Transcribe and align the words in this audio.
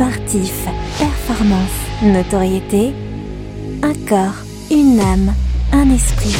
sportif, 0.00 0.66
performance, 0.98 1.76
notoriété, 2.02 2.94
un 3.82 3.92
corps, 4.08 4.32
une 4.70 4.98
âme, 4.98 5.34
un 5.74 5.90
esprit. 5.90 6.34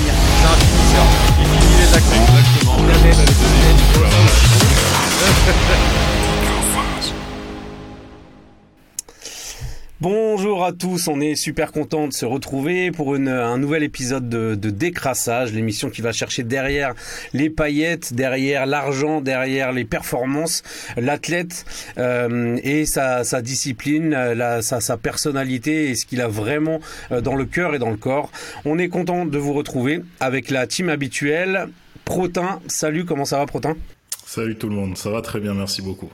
Bonjour 10.01 10.65
à 10.65 10.73
tous, 10.73 11.09
on 11.09 11.21
est 11.21 11.35
super 11.35 11.73
content 11.73 12.09
de 12.09 12.15
se 12.15 12.25
retrouver 12.25 12.91
pour 12.91 13.17
un 13.17 13.59
nouvel 13.59 13.83
épisode 13.83 14.31
de, 14.31 14.55
de 14.55 14.71
Décrassage, 14.71 15.53
l'émission 15.53 15.91
qui 15.91 16.01
va 16.01 16.11
chercher 16.11 16.43
derrière 16.43 16.95
les 17.35 17.51
paillettes, 17.51 18.15
derrière 18.15 18.65
l'argent, 18.65 19.21
derrière 19.21 19.73
les 19.73 19.85
performances, 19.85 20.63
l'athlète 20.97 21.67
euh, 21.99 22.59
et 22.63 22.87
sa, 22.87 23.23
discipline, 23.43 24.17
sa, 24.63 24.81
sa, 24.81 24.97
personnalité 24.97 25.91
et 25.91 25.95
ce 25.95 26.07
qu'il 26.07 26.23
a 26.23 26.29
vraiment 26.29 26.81
euh, 27.13 27.21
dans 27.21 27.35
le 27.35 27.45
cœur 27.45 27.75
et 27.75 27.79
dans 27.79 27.91
le 27.91 27.99
corps. 27.99 28.33
On 28.65 28.79
est 28.79 28.89
content 28.89 29.27
de 29.27 29.37
vous 29.37 29.53
retrouver 29.53 30.01
avec 30.19 30.49
la 30.49 30.67
team 30.67 30.89
habituelle. 30.89 31.69
Protin, 32.07 32.61
salut, 32.69 33.05
comment 33.05 33.27
ça 33.27 33.37
va 33.37 33.45
Protin? 33.45 33.77
Salut 34.25 34.57
tout 34.57 34.71
le 34.71 34.77
monde, 34.77 34.97
ça 34.97 35.11
va 35.11 35.21
très 35.21 35.41
bien, 35.41 35.53
merci 35.53 35.83
beaucoup. 35.83 36.11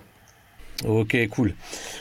Ok, 0.84 1.16
cool. 1.30 1.54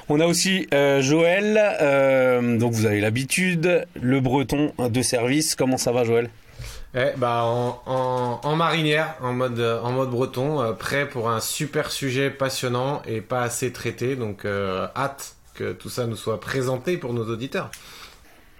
On 0.09 0.19
a 0.19 0.25
aussi 0.25 0.67
euh, 0.73 1.01
Joël, 1.01 1.59
euh, 1.81 2.57
donc 2.57 2.73
vous 2.73 2.85
avez 2.85 2.99
l'habitude, 2.99 3.87
le 3.99 4.19
breton 4.19 4.73
de 4.77 5.01
service. 5.01 5.55
Comment 5.55 5.77
ça 5.77 5.91
va 5.91 6.03
Joël? 6.03 6.29
Eh, 6.93 7.11
bah, 7.17 7.43
en, 7.45 8.55
marinière, 8.55 9.15
en 9.21 9.33
mode, 9.33 9.55
breton, 10.09 10.61
euh, 10.61 10.73
prêt 10.73 11.07
pour 11.07 11.29
un 11.29 11.39
super 11.39 11.91
sujet 11.91 12.29
passionnant 12.29 13.01
et 13.07 13.21
pas 13.21 13.41
assez 13.41 13.71
traité. 13.71 14.15
Donc 14.15 14.45
hâte 14.45 15.35
que 15.53 15.71
tout 15.71 15.89
ça 15.89 16.05
nous 16.05 16.17
soit 16.17 16.39
présenté 16.39 16.97
pour 16.97 17.13
nos 17.13 17.25
auditeurs. 17.25 17.71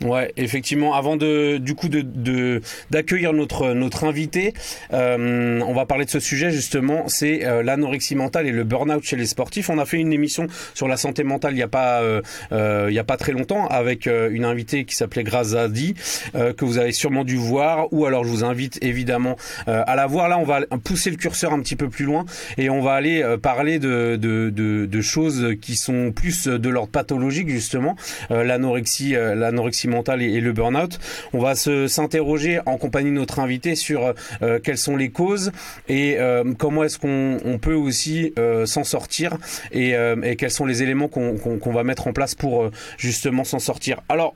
Ouais, 0.02 0.34
effectivement. 0.36 0.94
Avant 0.94 1.16
de, 1.16 1.58
du 1.58 1.74
coup, 1.74 1.88
de 1.88 2.62
d'accueillir 2.92 3.32
notre 3.32 3.74
notre 3.74 4.04
invité, 4.04 4.54
euh, 4.94 5.62
on 5.66 5.74
va 5.74 5.86
parler 5.86 6.04
de 6.04 6.10
ce 6.10 6.20
sujet 6.20 6.52
justement. 6.52 7.08
C'est 7.08 7.46
euh, 7.46 7.64
l'anorexie 7.64 8.16
mentale 8.16 8.48
et 8.48 8.52
le 8.52 8.66
burn-out 8.66 9.04
chez 9.04 9.16
les 9.16 9.26
sportifs. 9.26 9.70
On 9.70 9.80
a 9.80 9.86
fait 9.86 9.98
une 9.98 10.12
émission 10.12 10.48
sur 10.74 10.90
la 10.90 10.98
santé 10.98 11.24
mentale 11.24 11.54
il 11.54 11.60
y 11.60 11.64
a 11.64 11.70
pas 11.70 12.02
euh, 12.02 12.22
euh 12.52 12.88
il 12.90 12.94
y 12.94 13.00
a 13.00 13.06
pas 13.06 13.16
très 13.16 13.32
longtemps 13.32 13.68
avec 13.68 14.06
euh, 14.08 14.30
une 14.32 14.44
invitée 14.44 14.84
qui 14.84 14.96
s'appelait 14.96 15.24
Grazadi 15.24 15.96
que 16.34 16.66
vous 16.66 16.78
avez 16.78 16.92
sûrement 16.92 17.24
dû 17.24 17.38
voir. 17.38 17.88
Ou 17.94 18.06
alors 18.06 18.26
je 18.26 18.30
vous 18.30 18.44
invite 18.44 18.84
évidemment 18.84 19.38
à 19.68 19.96
la 19.96 20.06
voir. 20.08 20.28
Là, 20.28 20.38
on 20.38 20.44
va 20.44 20.62
pousser 20.84 21.10
le 21.10 21.16
curseur 21.16 21.54
un 21.54 21.62
petit 21.62 21.76
peu 21.76 21.90
plus 21.90 22.06
loin 22.06 22.26
et 22.58 22.70
on 22.70 22.82
va 22.82 22.94
aller 22.94 23.24
parler 23.42 23.80
de, 23.80 24.18
de, 24.18 24.50
de, 24.50 24.86
de 24.86 25.02
choses 25.02 25.56
qui 25.62 25.76
sont 25.76 26.12
plus 26.12 26.48
de 26.48 26.70
l'ordre 26.70 26.92
pathologique 26.92 27.50
justement. 27.50 27.96
l'anorexie, 28.30 29.12
l'anorexie 29.12 29.85
mentale 29.88 30.22
et, 30.22 30.34
et 30.34 30.42
le 30.42 30.54
burn-out. 30.54 31.00
On 31.34 31.40
va 31.40 31.56
se 31.56 31.88
s'interroger 31.88 32.60
en 32.66 32.78
compagnie 32.78 33.10
de 33.10 33.16
notre 33.16 33.40
invité 33.40 33.76
sur 33.76 34.14
euh, 34.42 34.60
quelles 34.60 34.78
sont 34.78 34.96
les 34.96 35.10
causes 35.10 35.52
et 35.88 36.18
euh, 36.20 36.54
comment 36.58 36.84
est-ce 36.84 37.00
qu'on 37.00 37.40
on 37.44 37.58
peut 37.58 37.74
aussi 37.74 38.34
euh, 38.38 38.66
s'en 38.66 38.84
sortir 38.84 39.38
et, 39.72 39.94
et, 40.24 40.36
quels 40.36 40.52
sont 40.52 40.66
les 40.66 40.84
éléments 40.84 41.08
qu'on 41.08 41.38
qu 41.38 41.60
qu 41.60 41.72
va 41.72 41.84
mettre 41.84 42.08
en 42.08 42.14
place 42.14 42.36
pour 42.36 42.70
justement 42.98 43.44
s'en 43.44 43.60
sortir. 43.60 44.02
Alors, 44.10 44.36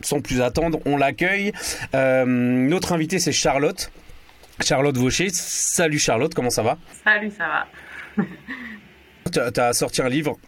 sans 0.00 0.20
plus 0.20 0.40
attendre, 0.40 0.80
on 0.86 0.96
l'accueille. 0.96 1.52
notre 1.92 2.92
invité, 2.92 3.18
c'est 3.18 3.32
Charlotte. 3.32 3.90
Charlotte 4.60 4.96
Vaucher. 4.96 5.28
Salut 5.30 5.98
Charlotte, 5.98 6.34
comment 6.34 6.50
ça 6.50 6.62
va? 6.62 6.78
Salut, 7.04 7.30
ça 7.36 7.44
va. 7.46 8.24
Tu 9.52 9.60
as 9.60 9.72
sorti 9.72 10.02
un 10.02 10.08
livre 10.08 10.38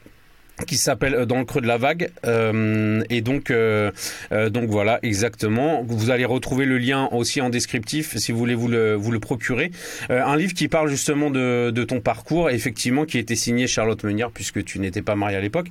qui 0.64 0.76
s'appelle 0.78 1.26
Dans 1.26 1.38
le 1.38 1.44
creux 1.44 1.60
de 1.60 1.66
la 1.66 1.76
vague. 1.76 2.10
Euh, 2.24 3.02
et 3.10 3.20
donc 3.20 3.50
euh, 3.50 3.90
euh, 4.32 4.48
donc 4.48 4.70
voilà 4.70 4.98
exactement. 5.02 5.84
Vous 5.86 6.10
allez 6.10 6.24
retrouver 6.24 6.64
le 6.64 6.78
lien 6.78 7.08
aussi 7.12 7.40
en 7.40 7.50
descriptif 7.50 8.16
si 8.16 8.32
vous 8.32 8.38
voulez 8.38 8.54
vous 8.54 8.68
le 8.68 8.94
vous 8.94 9.12
le 9.12 9.20
procurer. 9.20 9.70
Euh, 10.10 10.24
un 10.24 10.36
livre 10.36 10.54
qui 10.54 10.68
parle 10.68 10.88
justement 10.88 11.30
de, 11.30 11.70
de 11.70 11.84
ton 11.84 12.00
parcours 12.00 12.48
effectivement 12.48 13.04
qui 13.04 13.18
était 13.18 13.36
signé 13.36 13.66
Charlotte 13.66 14.02
Meunier 14.02 14.26
puisque 14.32 14.64
tu 14.64 14.78
n'étais 14.78 15.02
pas 15.02 15.14
marié 15.14 15.36
à 15.36 15.40
l'époque. 15.40 15.66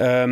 Euh, 0.00 0.26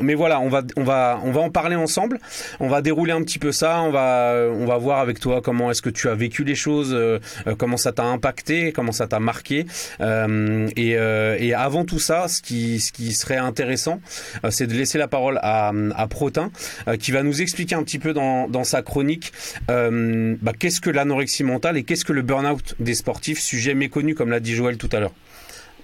mais 0.00 0.14
voilà 0.14 0.40
on 0.40 0.48
va 0.48 0.62
on 0.76 0.84
va 0.84 1.20
on 1.24 1.32
va 1.32 1.40
en 1.40 1.50
parler 1.50 1.74
ensemble. 1.76 2.20
On 2.60 2.68
va 2.68 2.80
dérouler 2.80 3.12
un 3.12 3.22
petit 3.22 3.40
peu 3.40 3.50
ça. 3.50 3.80
On 3.82 3.90
va 3.90 4.46
on 4.52 4.66
va 4.66 4.76
voir 4.78 5.00
avec 5.00 5.18
toi 5.18 5.40
comment 5.42 5.70
est-ce 5.70 5.82
que 5.82 5.90
tu 5.90 6.08
as 6.08 6.14
vécu 6.14 6.44
les 6.44 6.54
choses 6.54 6.92
euh, 6.94 7.18
comment 7.58 7.76
ça 7.76 7.90
t'a 7.90 8.04
impacté 8.04 8.70
comment 8.72 8.92
ça 8.92 9.08
t'a 9.08 9.18
marqué. 9.18 9.66
Et, 10.00 10.90
et 10.92 11.54
avant 11.54 11.84
tout 11.84 11.98
ça 11.98 12.28
ce 12.28 12.40
qui 12.40 12.78
ce 12.78 12.92
qui 12.92 13.12
serait 13.12 13.31
intéressant, 13.36 14.00
euh, 14.44 14.50
c'est 14.50 14.66
de 14.66 14.74
laisser 14.74 14.98
la 14.98 15.08
parole 15.08 15.38
à, 15.42 15.72
Protin, 16.08 16.50
euh, 16.88 16.96
qui 16.96 17.10
va 17.10 17.22
nous 17.22 17.40
expliquer 17.42 17.74
un 17.74 17.82
petit 17.82 17.98
peu 17.98 18.12
dans, 18.12 18.48
dans 18.48 18.64
sa 18.64 18.82
chronique 18.82 19.32
euh, 19.70 20.36
bah, 20.42 20.52
qu'est-ce 20.58 20.80
que 20.80 20.90
l'anorexie 20.90 21.44
mentale 21.44 21.76
et 21.76 21.84
qu'est-ce 21.84 22.04
que 22.04 22.12
le 22.12 22.22
burn-out 22.22 22.74
des 22.80 22.94
sportifs, 22.94 23.40
sujet 23.40 23.74
méconnu 23.74 24.14
comme 24.14 24.30
l'a 24.30 24.40
dit 24.40 24.54
Joël 24.54 24.76
tout 24.76 24.90
à 24.92 25.00
l'heure. 25.00 25.12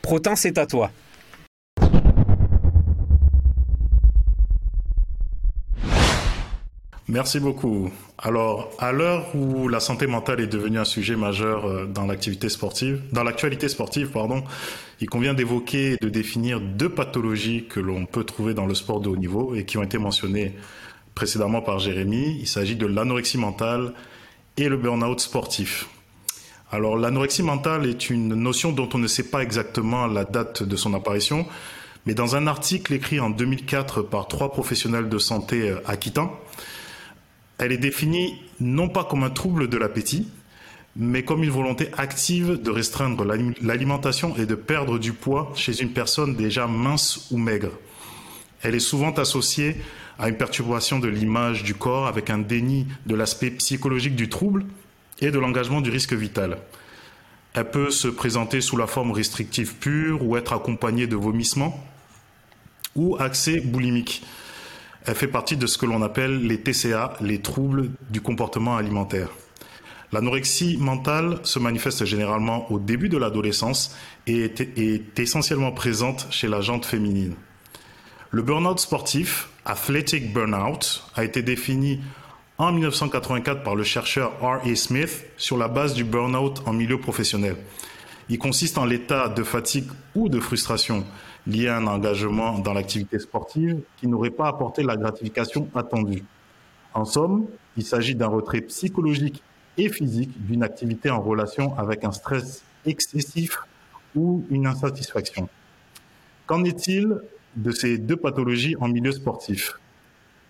Protin, 0.03 0.37
c'est 0.37 0.59
à 0.59 0.67
toi. 0.67 0.91
Merci 7.11 7.41
beaucoup. 7.41 7.91
Alors, 8.19 8.71
à 8.79 8.93
l'heure 8.93 9.35
où 9.35 9.69
la 9.69 9.81
santé 9.81 10.07
mentale 10.07 10.41
est 10.41 10.47
devenue 10.47 10.79
un 10.79 10.85
sujet 10.85 11.17
majeur 11.17 11.87
dans 11.89 12.05
l'activité 12.05 12.51
sportive, 12.51 13.01
dans 13.13 13.25
l'actualité 13.25 13.69
sportive, 13.69 14.11
pardon, 14.11 14.45
il 15.01 15.09
convient 15.09 15.35
d'évoquer 15.35 15.93
et 15.93 15.97
de 15.97 16.09
définir 16.09 16.61
deux 16.61 16.89
pathologies 16.89 17.67
que 17.69 17.81
l'on 17.81 18.07
peut 18.07 18.25
trouver 18.25 18.55
dans 18.55 18.67
le 18.67 18.75
sport 18.75 19.01
de 19.01 19.09
haut 19.09 19.17
niveau 19.17 19.55
et 19.55 19.65
qui 19.65 19.79
ont 19.79 19.83
été 19.83 19.99
mentionnées 19.99 20.55
précédemment 21.15 21.63
par 21.63 21.79
Jérémy. 21.79 22.37
Il 22.41 22.49
s'agit 22.49 22.77
de 22.77 22.87
l'anorexie 22.87 23.39
mentale 23.39 23.95
et 24.57 24.69
le 24.69 24.77
burn-out 24.77 25.21
sportif. 25.21 25.89
Alors, 26.71 26.97
l'anorexie 26.97 27.43
mentale 27.43 27.87
est 27.87 28.11
une 28.11 28.35
notion 28.35 28.73
dont 28.73 28.89
on 28.93 28.99
ne 28.99 29.07
sait 29.07 29.31
pas 29.31 29.43
exactement 29.43 30.07
la 30.07 30.25
date 30.25 30.63
de 30.63 30.77
son 30.77 30.93
apparition, 30.95 31.47
mais 32.05 32.15
dans 32.15 32.37
un 32.37 32.47
article 32.47 32.93
écrit 32.93 33.21
en 33.21 33.31
2004 33.31 34.03
par 34.03 34.29
trois 34.29 34.53
professionnels 34.53 35.09
de 35.09 35.19
santé 35.19 35.75
aquitains, 35.87 36.31
elle 37.59 37.73
est 37.73 37.79
définie 37.79 38.41
non 38.61 38.89
pas 38.89 39.05
comme 39.05 39.23
un 39.23 39.31
trouble 39.31 39.69
de 39.69 39.79
l'appétit, 39.79 40.29
mais 40.97 41.25
comme 41.25 41.45
une 41.45 41.51
volonté 41.51 41.91
active 41.97 42.61
de 42.61 42.71
restreindre 42.71 43.25
l'alimentation 43.25 44.37
et 44.37 44.47
de 44.47 44.55
perdre 44.55 44.99
du 44.99 45.13
poids 45.13 45.53
chez 45.55 45.81
une 45.81 45.93
personne 45.93 46.35
déjà 46.35 46.67
mince 46.67 47.29
ou 47.31 47.39
maigre. 47.39 47.73
Elle 48.63 48.75
est 48.75 48.81
souvent 48.81 49.13
associée 49.13 49.77
à 50.19 50.29
une 50.29 50.37
perturbation 50.37 50.99
de 50.99 51.09
l'image 51.09 51.63
du 51.63 51.75
corps 51.75 52.09
avec 52.09 52.31
un 52.31 52.39
déni 52.39 52.89
de 53.07 53.15
l'aspect 53.15 53.51
psychologique 53.53 54.17
du 54.17 54.29
trouble 54.29 54.67
et 55.21 55.31
de 55.31 55.39
l'engagement 55.39 55.81
du 55.81 55.91
risque 55.91 56.13
vital. 56.13 56.59
Elle 57.55 57.71
peut 57.71 57.91
se 57.91 58.09
présenter 58.09 58.61
sous 58.61 58.77
la 58.77 58.87
forme 58.87 59.13
restrictive 59.13 59.77
pure 59.77 60.25
ou 60.25 60.37
être 60.37 60.53
accompagnée 60.53 61.07
de 61.07 61.17
vomissements 61.17 61.85
ou 62.95 63.17
accès 63.19 63.61
boulimique. 63.61 64.23
Elle 65.07 65.15
fait 65.15 65.29
partie 65.29 65.57
de 65.57 65.67
ce 65.67 65.79
que 65.79 65.87
l'on 65.87 66.03
appelle 66.03 66.47
les 66.47 66.61
TCA, 66.61 67.15
les 67.21 67.41
troubles 67.41 67.91
du 68.11 68.21
comportement 68.21 68.77
alimentaire. 68.77 69.29
L'anorexie 70.11 70.79
mentale 70.79 71.39
se 71.43 71.59
manifeste 71.59 72.07
généralement 72.07 72.71
au 72.73 72.79
début 72.79 73.11
de 73.11 73.19
l'adolescence 73.19 73.95
et 74.27 74.45
est, 74.45 75.19
essentiellement 75.19 75.73
présente 75.73 76.27
chez 76.31 76.49
la 76.49 76.63
jante 76.63 76.87
féminine. 76.87 77.35
Le 78.31 78.43
burn-out 78.43 78.79
sportif, 78.79 79.51
athletic 79.65 80.33
burnout, 80.33 81.05
a 81.15 81.25
été 81.25 81.43
défini 81.43 82.01
en 82.57 82.73
1984 82.73 83.63
par 83.63 83.75
le 83.75 83.85
chercheur 83.85 84.33
R. 84.41 84.61
A. 84.65 84.75
Smith 84.75 85.27
sur 85.37 85.59
la 85.59 85.69
base 85.69 85.95
du 85.95 86.05
burn-out 86.05 86.63
en 86.67 86.73
milieu 86.73 86.99
professionnel. 86.99 87.57
Il 88.31 88.39
consiste 88.39 88.79
en 88.79 88.85
l'état 88.85 89.29
de 89.29 89.43
fatigue 89.43 89.91
ou 90.15 90.29
de 90.29 90.41
frustration 90.41 91.05
lié 91.47 91.69
à 91.69 91.77
un 91.77 91.87
engagement 91.87 92.59
dans 92.59 92.75
l'activité 92.75 93.19
sportive 93.19 93.81
qui 93.97 94.07
n'aurait 94.07 94.31
pas 94.31 94.49
apporté 94.49 94.83
la 94.83 94.97
gratification 94.97 95.69
attendue. 95.75 96.25
En 96.95 97.05
somme, 97.05 97.47
il 97.77 97.85
s'agit 97.85 98.15
d'un 98.15 98.27
retrait 98.27 98.61
psychologique 98.63 99.43
et 99.79 99.89
physique 99.89 100.31
d'une 100.47 100.63
activité 100.63 101.09
en 101.09 101.23
relation 101.23 101.77
avec 101.79 102.05
un 102.05 102.13
stress 102.13 102.63
excessif 102.85 103.59
ou 104.15 104.45
une 104.51 104.67
insatisfaction. 104.67 105.49
Qu'en 106.47 106.65
est-il 106.65 107.21
de 107.57 107.71
ces 107.71 107.99
deux 107.99 108.17
pathologies 108.17 108.77
en 108.81 108.89
milieu 108.89 109.13
sportif? 109.13 109.79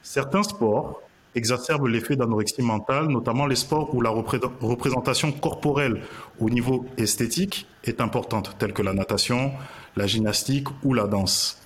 Certains 0.03 0.43
sports 0.43 1.03
exacerbent 1.35 1.87
l'effet 1.87 2.17
d'anorexie 2.17 2.63
mentale, 2.63 3.09
notamment 3.09 3.47
les 3.47 3.57
sports 3.57 3.95
où 3.95 4.01
la 4.01 4.11
représentation 4.11 5.31
corporelle 5.33 6.01
au 6.41 6.49
niveau 6.51 6.87
esthétique 6.97 7.67
est 7.85 8.01
importante, 8.01 8.57
tels 8.59 8.73
que 8.73 8.83
la 8.83 8.95
natation, 8.95 9.53
la 9.97 10.07
gymnastique 10.07 10.69
ou 10.83 10.95
la 10.95 11.07
danse. 11.07 11.61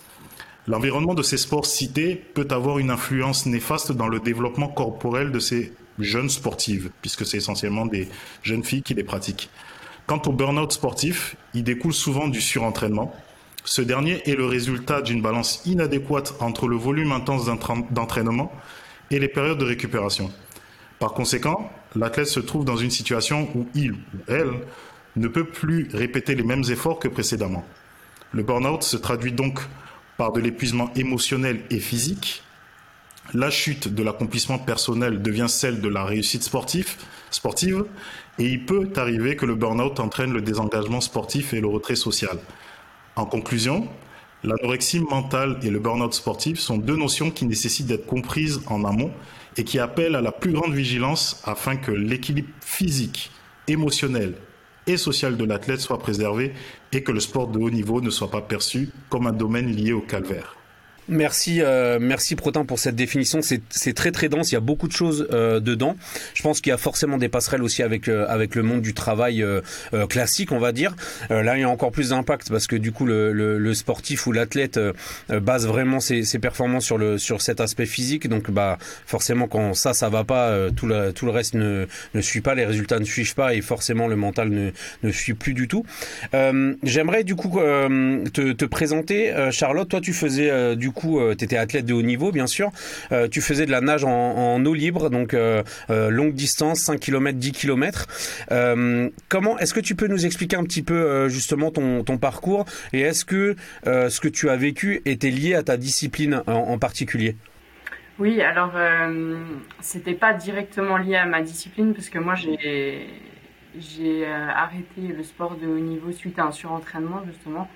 L'environnement 0.67 1.15
de 1.15 1.23
ces 1.23 1.37
sports 1.37 1.67
cités 1.67 2.15
peut 2.15 2.49
avoir 2.51 2.79
une 2.79 2.91
influence 2.91 3.47
néfaste 3.47 3.93
dans 3.93 4.09
le 4.09 4.21
développement 4.21 4.69
corporel 4.69 5.33
de 5.33 5.39
ces 5.39 5.73
jeunes 5.99 6.31
sportives, 6.31 6.91
puisque 7.01 7.27
c'est 7.27 7.37
essentiellement 7.37 7.87
des 7.87 8.09
jeunes 8.43 8.65
filles 8.65 8.83
qui 8.83 8.95
les 8.95 9.05
pratiquent. 9.05 9.51
Quant 10.07 10.21
au 10.27 10.33
burn-out 10.33 10.73
sportif, 10.73 11.37
il 11.55 11.65
découle 11.65 11.95
souvent 11.95 12.29
du 12.29 12.41
surentraînement, 12.41 13.15
Ce 13.65 13.81
dernier 13.81 14.29
est 14.29 14.35
le 14.35 14.47
résultat 14.47 15.03
d'une 15.03 15.23
balance 15.23 15.63
inadéquate 15.67 16.35
entre 16.41 16.67
le 16.67 16.77
volume 16.77 17.13
intense 17.13 17.47
d'entraînement 17.91 18.51
et 19.11 19.21
les 19.21 19.29
périodes 19.29 19.59
de 19.59 19.65
récupération. 19.65 20.33
Par 20.99 21.13
conséquent, 21.13 21.71
l'athlète 21.95 22.27
se 22.27 22.41
trouve 22.41 22.65
dans 22.65 22.77
une 22.77 22.91
situation 22.91 23.49
où 23.55 23.69
il 23.75 23.93
ou 23.93 23.99
elle 24.27 24.51
ne 25.15 25.29
peut 25.29 25.45
plus 25.45 25.89
répéter 25.93 26.35
les 26.35 26.43
mêmes 26.43 26.65
efforts 26.71 26.99
que 26.99 27.09
précédemment. 27.09 27.65
Le 28.33 28.43
burn-out 28.43 28.83
se 28.83 28.97
traduit 28.97 29.33
donc 29.33 29.61
par 30.17 30.33
de 30.33 30.41
l'épuisement 30.41 30.91
émotionnel 30.97 31.63
et 31.71 31.79
physique. 31.79 32.43
La 33.35 33.51
chute 33.51 33.89
de 33.89 34.03
l'accomplissement 34.03 34.59
personnel 34.59 35.23
devient 35.23 35.47
celle 35.49 35.81
de 35.81 35.89
la 35.89 36.05
réussite 36.05 36.43
sportive, 36.43 37.87
et 38.39 38.45
il 38.45 38.67
peut 38.67 38.91
arriver 38.97 39.37
que 39.37 39.47
le 39.47 39.55
burn-out 39.55 40.01
entraîne 40.01 40.33
le 40.33 40.43
désengagement 40.43 41.01
sportif 41.01 41.55
et 41.55 41.61
le 41.61 41.69
retrait 41.69 41.97
social. 41.97 42.39
En 43.17 43.25
conclusion, 43.25 43.89
l'anorexie 44.45 45.01
mentale 45.01 45.59
et 45.63 45.71
le 45.71 45.79
burn-out 45.79 46.13
sportif 46.13 46.59
sont 46.59 46.77
deux 46.77 46.97
notions 46.97 47.31
qui 47.31 47.47
nécessitent 47.47 47.87
d'être 47.87 48.07
comprises 48.07 48.61
en 48.67 48.85
amont 48.85 49.13
et 49.57 49.65
qui 49.65 49.79
appellent 49.79 50.17
à 50.17 50.21
la 50.21 50.33
plus 50.33 50.53
grande 50.53 50.75
vigilance 50.75 51.41
afin 51.45 51.77
que 51.77 51.93
l'équilibre 51.93 52.51
physique, 52.61 53.31
émotionnel 53.67 54.35
et 54.87 54.97
social 54.97 55.37
de 55.37 55.45
l'athlète 55.45 55.81
soit 55.81 55.99
préservé 55.99 56.53
et 56.93 57.03
que 57.03 57.13
le 57.13 57.21
sport 57.21 57.49
de 57.49 57.59
haut 57.59 57.71
niveau 57.71 58.01
ne 58.01 58.11
soit 58.11 58.31
pas 58.31 58.43
perçu 58.43 58.91
comme 59.09 59.27
un 59.27 59.33
domaine 59.33 59.71
lié 59.71 59.93
au 59.93 60.01
calvaire. 60.01 60.57
Merci, 61.09 61.61
euh, 61.61 61.99
merci 62.01 62.37
Protin 62.37 62.65
pour 62.65 62.79
cette 62.79 62.95
définition. 62.95 63.41
C'est 63.43 63.93
très 63.93 64.13
très 64.13 64.29
dense. 64.29 64.53
Il 64.53 64.55
y 64.55 64.59
a 64.59 64.61
beaucoup 64.61 64.87
de 64.87 64.93
choses 64.93 65.27
euh, 65.33 65.59
dedans. 65.59 65.97
Je 66.35 66.43
pense 66.43 66.61
qu'il 66.61 66.71
y 66.71 66.73
a 66.73 66.77
forcément 66.77 67.19
des 67.19 67.29
passerelles 67.29 67.63
aussi 67.63 67.83
avec 67.83 68.09
euh, 68.09 68.25
avec 68.29 68.55
le 68.55 68.63
monde 68.63 68.83
du 68.83 68.95
travail 68.95 69.43
euh, 69.43 69.63
euh, 69.95 70.07
classique, 70.07 70.53
on 70.53 70.61
va 70.61 70.71
dire. 70.71 70.95
là, 71.29 71.57
il 71.57 71.61
y 71.61 71.65
a 71.65 71.69
encore 71.69 71.91
plus 71.91 72.11
d'impact 72.11 72.51
parce 72.51 72.69
que 72.69 72.77
du 72.77 72.93
coup, 72.93 73.05
le, 73.05 73.33
le, 73.33 73.59
le 73.59 73.75
sportif 73.75 74.27
ou 74.27 74.33
l'athlète 74.33 74.79
base 75.29 75.67
vraiment 75.67 75.99
ses, 75.99 76.23
ses, 76.23 76.39
performances 76.39 76.85
sur 76.85 76.99
le 76.99 77.19
sur 77.19 77.43
cet 77.43 77.61
aspect 77.61 77.87
physique. 77.87 78.29
Donc, 78.29 78.51
bah 78.51 78.79
forcément, 79.07 79.49
quand 79.49 79.75
ça 79.75 79.95
ça 79.95 80.09
va 80.09 80.23
pas, 80.25 80.71
tout 80.71 80.87
le 80.87 81.13
tout 81.13 81.27
le 81.27 81.33
reste 81.33 81.55
ne 81.55 81.87
ne 82.15 82.21
suit 82.21 82.41
pas, 82.41 82.55
les 82.55 82.65
résultats 82.65 83.01
ne 83.01 83.05
suivent 83.05 83.35
pas 83.35 83.55
et 83.55 83.61
forcément 83.61 84.07
le 84.07 84.17
mental 84.17 84.51
ne 84.51 84.71
ne 85.03 85.11
suit 85.11 85.35
plus 85.35 85.55
du 85.55 85.67
tout. 85.67 85.85
J'aimerais 86.33 87.25
du 87.25 87.35
coup 87.35 87.59
te, 87.59 88.53
te 88.53 88.65
présenter, 88.65 89.35
Charlotte. 89.51 89.89
Toi, 89.89 90.01
tu 90.01 90.13
faisais 90.13 90.77
du 90.77 90.92
coup, 90.93 91.21
euh, 91.21 91.35
tu 91.35 91.45
étais 91.45 91.57
athlète 91.57 91.87
de 91.87 91.95
haut 91.95 92.03
niveau, 92.03 92.33
bien 92.33 92.47
sûr. 92.47 92.71
Euh, 93.11 93.29
tu 93.29 93.41
faisais 93.41 93.67
de 93.67 93.71
la 93.71 93.81
nage 93.81 94.05
en, 94.05 94.65
eau 94.65 94.75
libre, 94.75 95.11
donc 95.11 95.35
euh, 95.35 95.63
longue 95.89 96.35
distance, 96.35 96.81
5 96.81 97.01
km, 97.01 97.39
10 97.39 97.53
km. 97.53 98.07
comment 99.29 99.59
est-ce 99.59 99.75
que 99.75 99.81
tu 99.81 99.95
peux 99.95 100.07
nous 100.07 100.27
expliquer 100.27 100.57
un 100.57 100.65
petit 100.65 100.83
peu 100.83 101.29
justement 101.29 101.71
ton, 101.71 102.19
parcours 102.19 102.67
et 102.93 103.01
est-ce 103.01 103.25
que 103.25 103.57
ce 103.85 104.21
que 104.21 104.29
tu 104.29 104.49
as 104.51 104.57
vécu 104.57 105.01
était 105.07 105.31
lié 105.31 105.55
à 105.55 105.63
ta 105.63 105.77
discipline 105.77 106.43
en, 106.47 106.79
particulier? 106.79 107.37
Oui, 108.19 108.41
alors 108.43 108.73
c'était 109.81 110.15
pas 110.15 110.33
directement 110.35 110.99
lié 110.99 111.17
à 111.17 111.27
ma 111.27 111.43
discipline 111.43 111.95
parce 111.95 112.09
que 112.09 112.19
moi 112.19 112.35
j'ai 112.35 114.27
arrêté 114.27 115.01
le 115.17 115.23
sport 115.23 115.57
de 115.57 115.67
haut 115.67 115.81
niveau 115.81 116.13
suite 116.13 116.39
à 116.39 116.45
un 116.45 116.53
surentraînement 116.53 117.23
justement 117.27 117.69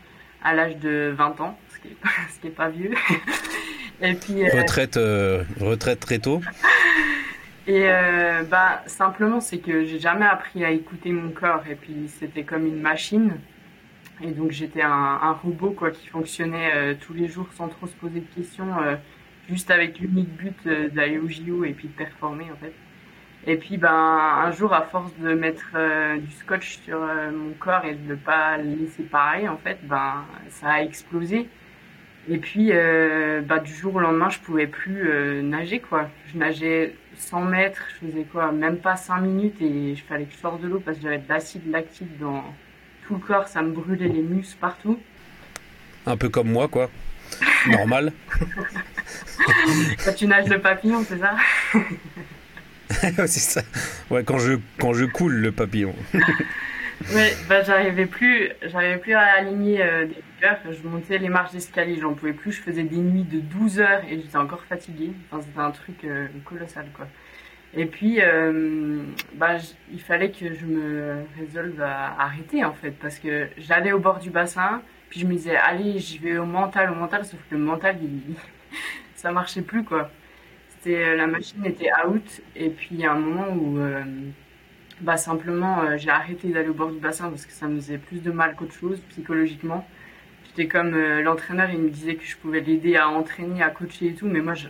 à 0.46 0.54
l'âge 0.54 0.76
de 0.76 1.12
20 1.16 1.40
ans 1.40 1.58
qui 2.46 2.52
est 2.52 2.56
pas 2.56 2.68
vieux. 2.68 2.92
et 4.02 4.14
puis, 4.14 4.44
euh, 4.44 4.60
retraite, 4.60 4.96
euh, 4.96 5.44
retraite 5.60 6.00
très 6.00 6.18
tôt. 6.18 6.40
Et 7.68 7.90
euh, 7.90 8.44
bah, 8.44 8.82
simplement, 8.86 9.40
c'est 9.40 9.58
que 9.58 9.84
j'ai 9.84 9.98
jamais 9.98 10.26
appris 10.26 10.64
à 10.64 10.70
écouter 10.70 11.10
mon 11.10 11.30
corps. 11.30 11.64
Et 11.68 11.74
puis, 11.74 12.08
c'était 12.08 12.44
comme 12.44 12.64
une 12.64 12.80
machine. 12.80 13.38
Et 14.22 14.30
donc, 14.30 14.52
j'étais 14.52 14.82
un, 14.82 15.32
robot 15.42 15.70
quoi, 15.70 15.90
qui 15.90 16.06
fonctionnait 16.06 16.94
tous 17.00 17.12
les 17.12 17.26
jours 17.26 17.48
sans 17.56 17.66
trop 17.66 17.88
se 17.88 17.92
poser 17.94 18.20
de 18.20 18.34
questions, 18.34 18.68
juste 19.48 19.70
avec 19.72 19.98
l'unique 19.98 20.30
but 20.36 20.68
d'aller 20.94 21.18
au 21.18 21.28
JO 21.28 21.64
et 21.64 21.72
puis 21.72 21.88
de 21.88 21.92
performer, 21.92 22.46
en 22.52 22.56
fait. 22.56 22.72
Et 23.48 23.56
puis, 23.56 23.76
ben, 23.78 23.90
un 23.90 24.52
jour, 24.52 24.72
à 24.72 24.82
force 24.82 25.12
de 25.18 25.34
mettre 25.34 25.72
du 26.18 26.30
scotch 26.30 26.78
sur 26.84 27.00
mon 27.00 27.52
corps 27.58 27.84
et 27.84 27.94
de 27.94 28.12
ne 28.12 28.14
pas 28.14 28.58
le 28.58 28.76
laisser 28.76 29.02
pareil, 29.02 29.48
en 29.48 29.56
fait, 29.56 29.78
ben, 29.82 30.24
ça 30.50 30.68
a 30.68 30.82
explosé. 30.82 31.48
Et 32.28 32.38
puis, 32.38 32.70
euh, 32.72 33.40
bah, 33.40 33.58
du 33.60 33.72
jour 33.72 33.94
au 33.94 34.00
lendemain, 34.00 34.28
je 34.30 34.38
pouvais 34.40 34.66
plus 34.66 35.08
euh, 35.08 35.42
nager, 35.42 35.78
quoi. 35.78 36.10
Je 36.32 36.38
nageais 36.38 36.94
100 37.18 37.42
mètres, 37.42 37.82
je 37.88 38.06
faisais 38.06 38.24
quoi, 38.24 38.52
même 38.52 38.78
pas 38.78 38.96
5 38.96 39.20
minutes 39.20 39.60
et 39.62 39.94
je 39.94 40.02
fallait 40.02 40.24
que 40.24 40.32
je 40.32 40.38
sorte 40.38 40.60
de 40.60 40.68
l'eau 40.68 40.80
parce 40.84 40.98
que 40.98 41.04
j'avais 41.04 41.18
de 41.18 41.28
l'acide 41.28 41.70
lactique 41.70 42.18
dans 42.18 42.44
tout 43.06 43.14
le 43.14 43.20
corps, 43.20 43.46
ça 43.46 43.62
me 43.62 43.70
brûlait 43.70 44.08
les 44.08 44.22
muscles 44.22 44.56
partout. 44.60 44.98
Un 46.04 46.16
peu 46.16 46.28
comme 46.28 46.50
moi, 46.50 46.68
quoi. 46.68 46.90
Normal. 47.68 48.12
quand 50.04 50.14
tu 50.14 50.26
nages 50.26 50.48
le 50.48 50.60
papillon, 50.60 51.04
c'est 51.08 51.18
ça? 51.18 51.36
C'est 52.88 53.28
ça. 53.28 53.62
Ouais, 54.10 54.24
quand 54.24 54.38
je, 54.38 54.54
quand 54.78 54.94
je 54.94 55.04
coule 55.04 55.34
le 55.34 55.52
papillon. 55.52 55.94
ouais, 57.14 57.32
bah, 57.48 57.62
j'arrivais 57.62 58.06
plus, 58.06 58.50
j'arrivais 58.62 58.98
plus 58.98 59.14
à 59.14 59.22
aligner 59.22 59.82
euh, 59.82 60.06
des 60.06 60.22
je 60.70 60.86
montais 60.86 61.18
les 61.18 61.28
marches 61.28 61.52
d'escalier, 61.52 61.98
j'en 62.00 62.14
pouvais 62.14 62.32
plus, 62.32 62.52
je 62.52 62.62
faisais 62.62 62.82
des 62.82 62.96
nuits 62.96 63.24
de 63.24 63.40
12 63.40 63.80
heures 63.80 64.02
et 64.08 64.20
j'étais 64.20 64.36
encore 64.36 64.64
fatiguée. 64.64 65.12
Enfin, 65.30 65.42
c'était 65.42 65.60
un 65.60 65.70
truc 65.70 66.04
euh, 66.04 66.26
colossal, 66.44 66.86
quoi. 66.94 67.06
Et 67.74 67.86
puis, 67.86 68.20
euh, 68.20 69.02
bah, 69.34 69.56
il 69.92 70.00
fallait 70.00 70.30
que 70.30 70.54
je 70.54 70.66
me 70.66 71.24
résolve 71.38 71.80
à 71.82 72.20
arrêter, 72.20 72.64
en 72.64 72.72
fait, 72.72 72.92
parce 72.92 73.18
que 73.18 73.48
j'allais 73.58 73.92
au 73.92 73.98
bord 73.98 74.18
du 74.18 74.30
bassin, 74.30 74.82
puis 75.10 75.20
je 75.20 75.26
me 75.26 75.32
disais, 75.32 75.56
allez, 75.56 75.98
j'y 75.98 76.18
vais 76.18 76.38
au 76.38 76.46
mental, 76.46 76.90
au 76.90 76.94
mental, 76.94 77.24
sauf 77.24 77.40
que 77.50 77.54
le 77.54 77.60
mental, 77.60 77.96
il, 78.02 78.34
ça 79.14 79.32
marchait 79.32 79.62
plus, 79.62 79.84
quoi. 79.84 80.10
C'était, 80.70 81.02
euh, 81.02 81.16
la 81.16 81.26
machine 81.26 81.64
était 81.66 81.90
out, 82.06 82.42
et 82.54 82.70
puis 82.70 82.88
il 82.92 83.00
y 83.00 83.06
a 83.06 83.12
un 83.12 83.18
moment 83.18 83.48
où, 83.52 83.78
bah, 85.00 85.16
simplement, 85.16 85.96
j'ai 85.96 86.10
arrêté 86.10 86.48
d'aller 86.48 86.68
au 86.68 86.74
bord 86.74 86.90
du 86.90 86.98
bassin 86.98 87.28
parce 87.28 87.46
que 87.46 87.52
ça 87.52 87.68
me 87.68 87.76
faisait 87.76 87.98
plus 87.98 88.22
de 88.22 88.30
mal 88.30 88.54
qu'autre 88.56 88.74
chose, 88.74 89.00
psychologiquement. 89.10 89.86
C'était 90.56 90.68
comme 90.68 90.94
euh, 90.94 91.20
l'entraîneur, 91.20 91.68
il 91.70 91.78
me 91.78 91.90
disait 91.90 92.14
que 92.14 92.24
je 92.24 92.34
pouvais 92.34 92.60
l'aider 92.60 92.96
à 92.96 93.10
entraîner, 93.10 93.62
à 93.62 93.68
coacher 93.68 94.06
et 94.06 94.14
tout, 94.14 94.26
mais 94.26 94.40
moi, 94.40 94.54
je, 94.54 94.68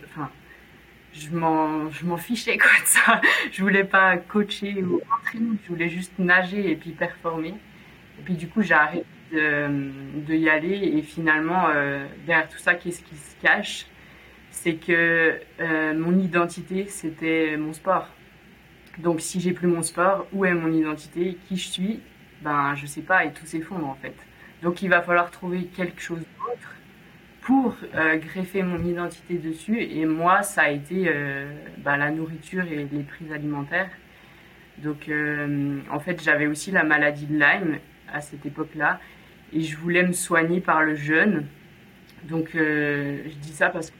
je 1.13 1.29
m'en, 1.29 1.89
je 1.89 2.05
m'en 2.05 2.17
fichais 2.17 2.57
quoi 2.57 2.69
de 2.83 2.87
ça. 2.87 3.21
Je 3.53 3.61
voulais 3.61 3.85
pas 3.85 4.17
coacher 4.17 4.83
ou 4.83 4.99
entraîner, 5.17 5.57
je 5.63 5.69
voulais 5.69 5.87
juste 5.87 6.11
nager 6.19 6.71
et 6.71 6.75
puis 6.75 6.91
performer. 6.91 7.53
Et 8.19 8.23
puis 8.25 8.33
du 8.33 8.49
coup, 8.49 8.61
j'ai 8.61 8.73
arrêté 8.73 9.05
de, 9.31 10.35
y 10.35 10.49
aller 10.49 10.91
et 10.97 11.01
finalement, 11.03 11.69
euh, 11.69 12.05
derrière 12.25 12.49
tout 12.49 12.57
ça, 12.57 12.75
qu'est-ce 12.75 13.01
qui 13.03 13.15
se 13.15 13.35
cache? 13.41 13.85
C'est 14.51 14.75
que 14.75 15.39
euh, 15.61 15.93
mon 15.97 16.19
identité, 16.19 16.87
c'était 16.87 17.55
mon 17.55 17.71
sport. 17.71 18.09
Donc 18.99 19.21
si 19.21 19.39
j'ai 19.39 19.53
plus 19.53 19.67
mon 19.67 19.83
sport, 19.83 20.27
où 20.33 20.45
est 20.45 20.53
mon 20.53 20.71
identité 20.71 21.37
Qui 21.47 21.57
je 21.57 21.67
suis 21.67 21.99
Ben 22.41 22.75
je 22.75 22.85
sais 22.85 23.01
pas 23.01 23.25
et 23.25 23.31
tout 23.31 23.45
s'effondre 23.45 23.87
en 23.87 23.95
fait. 23.95 24.15
Donc 24.63 24.81
il 24.81 24.89
va 24.89 25.01
falloir 25.01 25.29
trouver 25.29 25.65
quelque 25.65 26.01
chose 26.01 26.19
d'autre 26.19 26.77
pour 27.41 27.75
euh, 27.95 28.17
greffer 28.17 28.63
mon 28.63 28.83
identité 28.83 29.35
dessus. 29.35 29.81
Et 29.81 30.05
moi, 30.05 30.43
ça 30.43 30.63
a 30.63 30.69
été 30.69 31.05
euh, 31.07 31.49
bah, 31.77 31.95
la 31.95 32.11
nourriture 32.11 32.65
et 32.65 32.87
les 32.91 33.03
prises 33.03 33.31
alimentaires. 33.31 33.89
Donc 34.79 35.07
euh, 35.07 35.79
en 35.91 35.99
fait, 35.99 36.21
j'avais 36.21 36.47
aussi 36.47 36.71
la 36.71 36.83
maladie 36.83 37.25
de 37.25 37.39
Lyme 37.39 37.77
à 38.11 38.21
cette 38.21 38.45
époque-là. 38.45 38.99
Et 39.53 39.61
je 39.61 39.77
voulais 39.77 40.03
me 40.03 40.11
soigner 40.11 40.59
par 40.59 40.83
le 40.83 40.95
jeûne. 40.95 41.45
Donc 42.23 42.49
je 42.53 43.37
dis 43.41 43.53
ça 43.53 43.69
parce 43.69 43.91
que 43.91 43.95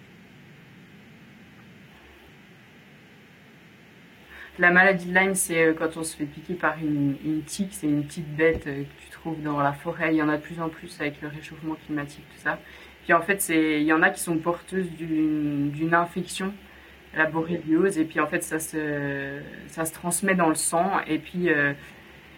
La 4.60 4.72
maladie 4.72 5.06
de 5.06 5.14
Lyme, 5.14 5.36
c'est 5.36 5.76
quand 5.78 5.98
on 5.98 6.04
se 6.04 6.16
fait 6.16 6.26
piquer 6.26 6.56
par 6.56 6.78
une, 6.80 7.16
une 7.24 7.44
tique, 7.44 7.70
c'est 7.74 7.88
une 7.88 8.04
petite 8.04 8.36
bête 8.36 8.64
que 8.66 9.04
tu 9.04 9.10
trouves 9.12 9.42
dans 9.44 9.60
la 9.60 9.74
forêt. 9.74 10.14
Il 10.14 10.18
y 10.18 10.22
en 10.22 10.30
a 10.30 10.38
de 10.38 10.42
plus 10.42 10.60
en 10.60 10.70
plus 10.70 11.00
avec 11.00 11.22
le 11.22 11.28
réchauffement 11.28 11.76
climatique, 11.86 12.24
tout 12.36 12.42
ça. 12.42 12.58
Puis 13.08 13.14
en 13.14 13.22
fait, 13.22 13.48
il 13.50 13.84
y 13.84 13.94
en 13.94 14.02
a 14.02 14.10
qui 14.10 14.20
sont 14.20 14.36
porteuses 14.38 14.90
d'une 14.92 15.94
infection, 15.94 16.54
la 17.16 17.26
borréliose, 17.26 17.98
et 17.98 18.04
puis 18.04 18.20
en 18.20 18.28
fait, 18.28 18.44
ça 18.44 18.60
se, 18.60 19.94
transmet 19.94 20.36
dans 20.36 20.50
le 20.50 20.56
sang, 20.56 21.00
et 21.08 21.18
puis 21.18 21.50
euh, 21.50 21.72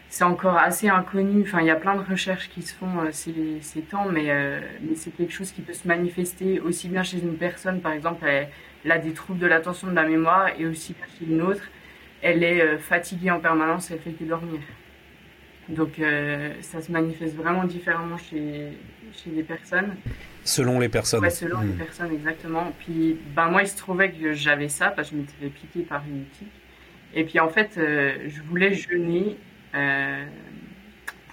c'est 0.10 0.24
encore 0.24 0.58
assez 0.58 0.88
inconnu. 0.88 1.42
Enfin, 1.42 1.62
il 1.62 1.66
y 1.66 1.72
a 1.72 1.76
plein 1.76 1.96
de 1.96 2.08
recherches 2.08 2.50
qui 2.50 2.62
se 2.62 2.76
font 2.76 3.00
euh, 3.00 3.10
ces, 3.12 3.82
temps, 3.82 4.06
mais, 4.12 4.30
euh, 4.30 4.60
c'est 4.94 5.10
quelque 5.10 5.34
chose 5.34 5.52
qui 5.52 5.64
peut 5.64 5.74
se 5.74 5.88
manifester 5.88 6.60
aussi 6.60 6.88
bien 6.88 7.02
chez 7.02 7.18
une 7.18 7.38
personne, 7.38 7.82
par 7.82 7.94
exemple, 7.94 8.28
elle, 8.28 8.92
a 8.92 9.00
des 9.00 9.14
troubles 9.14 9.40
de 9.40 9.48
l'attention, 9.48 9.88
de 9.88 9.96
la 9.96 10.04
mémoire, 10.04 10.50
et 10.60 10.68
aussi 10.68 10.94
chez 11.18 11.26
une 11.26 11.42
autre, 11.42 11.64
elle 12.22 12.44
est 12.44 12.78
fatiguée 12.78 13.32
en 13.32 13.40
permanence, 13.40 13.92
elle 13.92 14.00
fait 14.00 14.12
que 14.12 14.24
dormir. 14.24 14.60
Donc 15.70 16.00
euh, 16.00 16.54
ça 16.62 16.82
se 16.82 16.92
manifeste 16.92 17.36
vraiment 17.36 17.64
différemment 17.64 18.18
chez, 18.18 18.72
chez 19.14 19.30
les 19.30 19.44
personnes. 19.44 19.96
Selon 20.44 20.80
les 20.80 20.90
personnes. 20.90 21.22
Ouais, 21.22 21.30
selon 21.30 21.62
les 21.62 21.68
hmm. 21.68 21.78
personnes, 21.78 22.12
exactement. 22.12 22.74
Puis 22.80 23.18
ben, 23.36 23.50
moi, 23.50 23.62
il 23.62 23.68
se 23.68 23.78
trouvait 23.78 24.12
que 24.12 24.34
j'avais 24.34 24.68
ça 24.68 24.90
parce 24.90 25.10
que 25.10 25.16
je 25.16 25.22
m'étais 25.22 25.34
fait 25.40 25.50
piquer 25.50 25.82
par 25.84 26.04
une 26.08 26.26
tique. 26.26 26.48
Et 27.14 27.24
puis 27.24 27.40
en 27.40 27.50
fait, 27.50 27.78
euh, 27.78 28.16
je 28.28 28.42
voulais 28.42 28.74
jeûner 28.74 29.38
euh, 29.76 30.26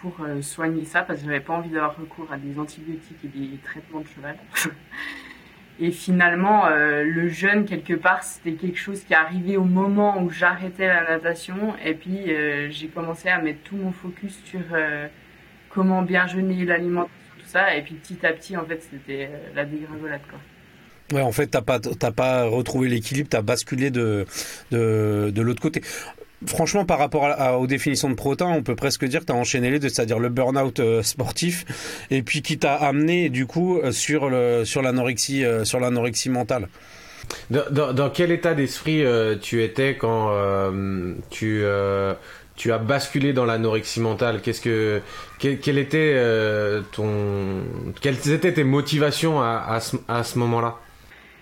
pour 0.02 0.18
soigner 0.42 0.84
ça 0.84 1.00
parce 1.00 1.20
que 1.20 1.24
j'avais 1.24 1.40
pas 1.40 1.54
envie 1.54 1.70
d'avoir 1.70 1.96
recours 1.96 2.30
à 2.30 2.36
des 2.36 2.58
antibiotiques 2.58 3.24
et 3.24 3.28
des 3.28 3.56
traitements 3.64 4.00
de 4.00 4.08
cheval. 4.08 4.36
Et 5.78 5.90
finalement, 5.90 6.66
euh, 6.66 7.04
le 7.04 7.28
jeûne, 7.28 7.66
quelque 7.66 7.92
part, 7.92 8.24
c'était 8.24 8.52
quelque 8.52 8.78
chose 8.78 9.02
qui 9.04 9.12
arrivait 9.14 9.56
au 9.56 9.64
moment 9.64 10.22
où 10.22 10.30
j'arrêtais 10.30 10.86
la 10.86 11.02
natation. 11.02 11.74
Et 11.84 11.94
puis, 11.94 12.32
euh, 12.32 12.70
j'ai 12.70 12.88
commencé 12.88 13.28
à 13.28 13.38
mettre 13.40 13.60
tout 13.64 13.76
mon 13.76 13.92
focus 13.92 14.38
sur 14.46 14.60
euh, 14.72 15.06
comment 15.68 16.00
bien 16.00 16.26
jeûner, 16.26 16.64
l'alimentation, 16.64 17.12
tout 17.38 17.46
ça. 17.46 17.76
Et 17.76 17.82
puis, 17.82 17.94
petit 17.94 18.24
à 18.24 18.32
petit, 18.32 18.56
en 18.56 18.64
fait, 18.64 18.82
c'était 18.90 19.28
la 19.54 19.66
dégringolade, 19.66 20.22
quoi. 20.30 20.38
Ouais, 21.12 21.22
en 21.22 21.30
fait, 21.30 21.46
t'as 21.46 21.62
pas, 21.62 21.78
t'as 21.78 22.10
pas 22.10 22.44
retrouvé 22.46 22.88
l'équilibre, 22.88 23.28
t'as 23.28 23.42
basculé 23.42 23.90
de, 23.90 24.26
de, 24.72 25.30
de 25.32 25.42
l'autre 25.42 25.62
côté. 25.62 25.80
Franchement, 26.44 26.84
par 26.84 26.98
rapport 26.98 27.58
aux 27.58 27.66
définitions 27.66 28.10
de 28.10 28.14
Protin, 28.14 28.46
on 28.46 28.62
peut 28.62 28.76
presque 28.76 29.06
dire 29.06 29.20
que 29.20 29.26
tu 29.26 29.32
as 29.32 29.36
enchaîné 29.36 29.70
les 29.70 29.78
deux, 29.78 29.88
c'est-à-dire 29.88 30.18
le 30.18 30.28
burn-out 30.28 30.80
euh, 30.80 31.02
sportif, 31.02 31.64
et 32.10 32.22
puis 32.22 32.42
qui 32.42 32.58
t'a 32.58 32.74
amené 32.74 33.30
du 33.30 33.46
coup 33.46 33.78
euh, 33.78 33.90
sur 33.90 34.28
le 34.28 34.66
sur 34.66 34.82
l'anorexie 34.82 35.44
euh, 35.44 35.64
sur 35.64 35.80
l'anorexie 35.80 36.28
mentale. 36.28 36.68
Dans, 37.50 38.10
quel 38.10 38.30
état 38.30 38.54
d'esprit 38.54 39.02
tu 39.42 39.64
étais 39.64 39.96
quand 39.96 40.30
tu 41.30 41.64
tu 42.54 42.72
as 42.72 42.78
basculé 42.78 43.32
dans 43.32 43.44
l'anorexie 43.44 44.00
mentale? 44.00 44.42
Qu'est-ce 44.42 44.60
que 44.60 45.00
quel, 45.40 45.78
était 45.78 46.14
ton 46.92 47.64
quelles 48.00 48.30
étaient 48.30 48.52
tes 48.52 48.62
motivations 48.62 49.40
à, 49.40 49.64
à 49.68 49.80
ce, 49.80 49.96
à 50.06 50.22
ce 50.22 50.38
moment-là? 50.38 50.76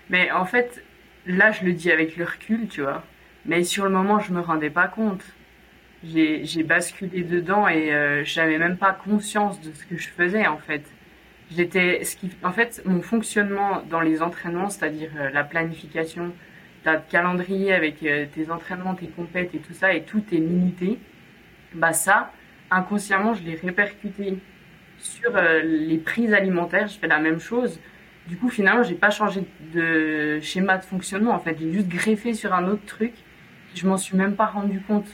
Mais 0.09 0.31
en 0.31 0.47
fait, 0.47 0.83
là, 1.27 1.53
je 1.53 1.67
le 1.67 1.75
dis 1.75 1.93
avec 1.93 2.17
le 2.17 2.25
recul, 2.25 2.67
tu 2.69 2.81
vois 2.81 3.03
mais 3.47 3.63
sur 3.65 3.85
le 3.85 3.91
moment, 3.91 4.21
je 4.21 4.33
me 4.33 4.41
rendais 4.41 4.71
pas 4.71 4.89
compte. 4.89 5.23
J'ai 6.03 6.63
basculé 6.63 7.23
dedans 7.23 7.67
et 7.67 7.93
euh, 7.95 8.25
j'avais 8.25 8.59
même 8.59 8.77
pas 8.77 8.93
conscience 8.93 9.61
de 9.61 9.73
ce 9.73 9.87
que 9.87 9.97
je 9.97 10.09
faisais 10.09 10.47
en 10.47 10.59
fait. 10.59 10.83
J'étais, 11.51 12.05
ce 12.05 12.17
qui, 12.17 12.31
en 12.43 12.53
fait, 12.53 12.83
mon 12.85 13.01
fonctionnement 13.01 13.83
dans 13.89 14.01
les 14.01 14.23
entraînements, 14.23 14.71
c'est-à-dire 14.71 15.11
euh, 15.19 15.31
la 15.31 15.45
planification, 15.45 16.33
ta 16.83 16.97
calendrier 16.97 17.73
avec 17.73 18.03
euh, 18.03 18.27
tes 18.35 18.51
entraînements, 18.51 18.95
tes 18.95 19.09
compètes 19.09 19.55
et 19.55 19.59
tout 19.59 19.73
ça, 19.73 19.95
et 19.95 20.03
tout 20.03 20.23
est 20.33 20.37
limité. 20.37 20.99
Bah 21.75 21.93
ça, 21.93 22.33
inconsciemment, 22.71 23.35
je 23.35 23.43
l'ai 23.43 23.55
répercuté 23.57 24.39
sur 24.99 25.33
les 25.65 25.99
prises 25.99 26.33
alimentaires. 26.33 26.89
Je 26.89 26.99
fais 26.99 27.09
la 27.09 27.19
même 27.19 27.41
chose. 27.41 27.81
Du 28.29 28.37
coup, 28.37 28.49
finalement, 28.49 28.83
j'ai 28.83 28.95
pas 28.95 29.11
changé 29.11 29.43
de 29.75 30.39
schéma 30.41 30.79
de 30.79 30.85
fonctionnement. 30.85 31.33
En 31.33 31.41
fait, 31.41 31.57
j'ai 31.59 31.73
juste 31.73 31.89
greffé 31.89 32.33
sur 32.33 32.55
un 32.55 32.69
autre 32.69 32.85
truc 32.87 33.13
je 33.75 33.87
m'en 33.87 33.97
suis 33.97 34.17
même 34.17 34.37
pas 34.37 34.47
rendu 34.47 34.81
compte. 34.81 35.09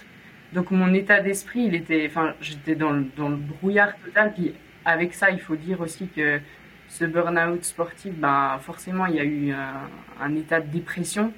Donc 0.52 0.70
mon 0.70 0.92
état 0.94 1.20
d'esprit, 1.20 1.60
il 1.60 1.74
était, 1.74 2.10
j'étais 2.40 2.74
dans 2.74 2.92
le, 2.92 3.36
brouillard 3.36 3.96
total. 4.04 4.32
Puis 4.34 4.54
avec 4.84 5.14
ça, 5.14 5.30
il 5.30 5.40
faut 5.40 5.56
dire 5.56 5.80
aussi 5.80 6.08
que 6.08 6.40
ce 6.88 7.04
burn-out 7.04 7.64
sportif, 7.64 8.14
ben 8.14 8.58
forcément, 8.60 9.06
il 9.06 9.14
y 9.14 9.20
a 9.20 9.24
eu 9.24 9.52
un 10.20 10.34
état 10.34 10.60
de 10.60 10.66
dépression 10.66 11.32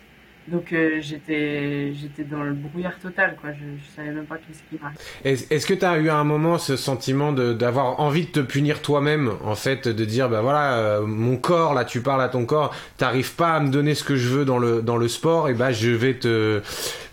donc 0.47 0.73
euh, 0.73 1.01
j'étais 1.01 1.95
j'étais 1.95 2.25
dans 2.25 2.43
le 2.43 2.55
brouillard 2.55 2.99
total 2.99 3.37
quoi. 3.41 3.53
Je, 3.53 3.65
je 3.83 3.91
savais 3.95 4.11
même 4.13 4.27
pas 4.27 4.39
qu'est-ce 4.39 4.63
qui 4.69 4.79
m'arrivait. 4.81 4.99
Est-ce 5.25 5.67
que 5.67 5.75
tu 5.75 5.85
as 5.85 5.99
eu 5.99 6.09
à 6.09 6.17
un 6.17 6.25
moment 6.25 6.59
ce 6.59 6.77
sentiment 6.77 7.33
d'avoir 7.33 8.01
envie 8.01 8.27
de 8.27 8.31
te 8.33 8.41
punir 8.41 8.83
toi-même 8.83 9.33
en 9.45 9.55
fait 9.55 9.87
de 9.89 10.05
dire 10.05 10.29
bah 10.29 10.41
voilà 10.43 10.75
euh, 10.79 11.07
mon 11.07 11.37
corps 11.37 11.75
là 11.75 11.85
tu 11.85 12.03
parles 12.03 12.23
à 12.23 12.29
ton 12.29 12.45
corps 12.45 12.75
t'arrives 12.97 13.35
pas 13.35 13.55
à 13.55 13.61
me 13.61 13.71
donner 13.71 13.95
ce 13.95 14.05
que 14.05 14.17
je 14.17 14.29
veux 14.29 14.45
dans 14.45 14.59
le 14.59 14.83
dans 14.83 14.97
le 14.97 15.09
sport 15.09 15.49
et 15.49 15.55
bah 15.55 15.71
je 15.73 15.91
vais 15.91 16.15
te 16.15 16.61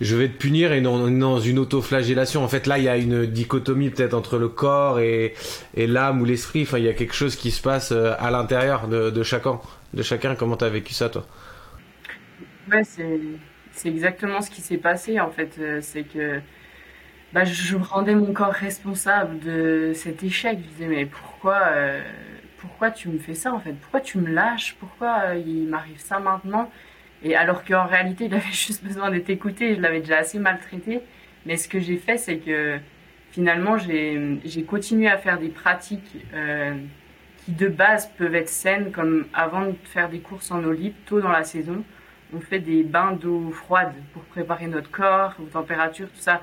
je 0.02 0.16
vais 0.16 0.28
te 0.30 0.38
punir 0.38 0.72
et 0.74 0.82
dans, 0.82 1.08
dans 1.10 1.40
une 1.40 1.60
autoflagellation 1.60 2.44
en 2.44 2.48
fait 2.48 2.66
là 2.68 2.78
il 2.80 2.86
y 2.86 2.90
a 2.90 2.98
une 2.98 3.26
dichotomie 3.26 3.90
peut-être 3.90 4.14
entre 4.14 4.38
le 4.38 4.50
corps 4.50 5.00
et 5.00 5.34
et 5.76 5.88
l'âme 5.88 6.22
ou 6.22 6.26
l'esprit 6.26 6.64
enfin 6.64 6.80
il 6.80 6.86
y 6.86 6.90
a 6.90 6.94
quelque 6.94 7.16
chose 7.16 7.36
qui 7.36 7.52
se 7.52 7.62
passe 7.62 7.92
euh, 7.92 8.14
à 8.20 8.32
l'intérieur 8.32 8.88
de, 8.88 9.10
de 9.10 9.24
chacun 9.24 9.60
de 9.94 10.04
chacun 10.04 10.36
comment 10.36 10.58
t'as 10.58 10.70
vécu 10.70 10.94
ça 10.94 11.10
toi? 11.10 11.26
C'est 13.72 13.90
exactement 13.90 14.42
ce 14.42 14.50
qui 14.50 14.62
s'est 14.62 14.78
passé 14.78 15.20
en 15.20 15.32
fait. 15.32 15.58
Euh, 15.60 15.80
c'est 15.82 16.04
que 16.04 16.40
bah, 17.34 17.44
je 17.46 17.78
rendais 17.78 18.16
mon 18.16 18.34
corps 18.34 18.52
responsable 18.54 19.40
de 19.40 19.92
cet 19.94 20.24
échec. 20.24 20.60
Je 20.62 20.68
disais 20.70 20.88
mais 20.88 21.06
pourquoi, 21.06 21.60
euh, 21.72 22.02
pourquoi 22.58 22.92
tu 22.92 23.10
me 23.10 23.20
fais 23.20 23.36
ça 23.36 23.54
en 23.54 23.60
fait? 23.60 23.74
Pourquoi 23.74 24.02
tu 24.02 24.18
me 24.18 24.30
lâches? 24.30 24.76
Pourquoi 24.80 25.22
euh, 25.28 25.36
il 25.46 25.68
m'arrive 25.68 26.00
ça 26.00 26.20
maintenant? 26.20 26.70
Et 27.24 27.36
alors 27.36 27.64
qu'en 27.66 27.86
réalité, 27.86 28.26
il 28.26 28.34
avait 28.34 28.44
juste 28.52 28.84
besoin 28.84 29.12
d'être 29.12 29.30
écouté. 29.30 29.76
Je 29.76 29.82
l'avais 29.82 30.02
déjà 30.02 30.18
assez 30.18 30.40
maltraité. 30.40 31.02
Mais 31.46 31.58
ce 31.58 31.68
que 31.70 31.80
j'ai 31.80 31.98
fait, 31.98 32.18
c'est 32.18 32.38
que 32.38 32.78
finalement, 33.32 33.78
j'ai 33.78 34.64
continué 34.68 35.08
à 35.08 35.18
faire 35.18 35.40
des 35.40 35.50
pratiques 35.50 36.18
qui 37.46 37.52
de 37.52 37.68
base 37.70 38.10
peuvent 38.18 38.36
être 38.36 38.50
saines, 38.50 38.92
comme 38.92 39.28
avant 39.34 39.68
de 39.68 39.76
faire 39.86 40.10
des 40.10 40.20
courses 40.20 40.52
en 40.52 40.64
eau 40.64 40.76
tôt 41.06 41.22
dans 41.22 41.32
la 41.32 41.44
saison 41.44 41.84
on 42.34 42.40
fait 42.40 42.60
des 42.60 42.84
bains 42.84 43.14
d'eau 43.14 43.52
froide 43.52 43.94
pour 44.14 44.24
préparer 44.24 44.68
notre 44.68 44.92
corps 44.92 45.34
aux 45.42 45.48
températures, 45.48 46.10
tout 46.10 46.22
ça. 46.22 46.42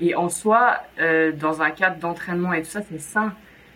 Et 0.00 0.14
en 0.14 0.28
soi, 0.28 0.78
euh, 1.00 1.32
dans 1.32 1.62
un 1.62 1.70
cadre 1.70 1.98
d'entraînement 1.98 2.52
et 2.52 2.62
tout 2.62 2.70
ça, 2.70 2.82
c'est 2.82 3.00
sain. 3.00 3.34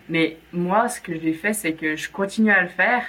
Mais 0.09 0.37
moi, 0.53 0.89
ce 0.89 1.01
que 1.01 1.17
j'ai 1.19 1.33
fait, 1.33 1.53
c'est 1.53 1.73
que 1.73 1.95
je 1.95 2.09
continue 2.09 2.51
à 2.51 2.61
le 2.61 2.67
faire 2.67 3.03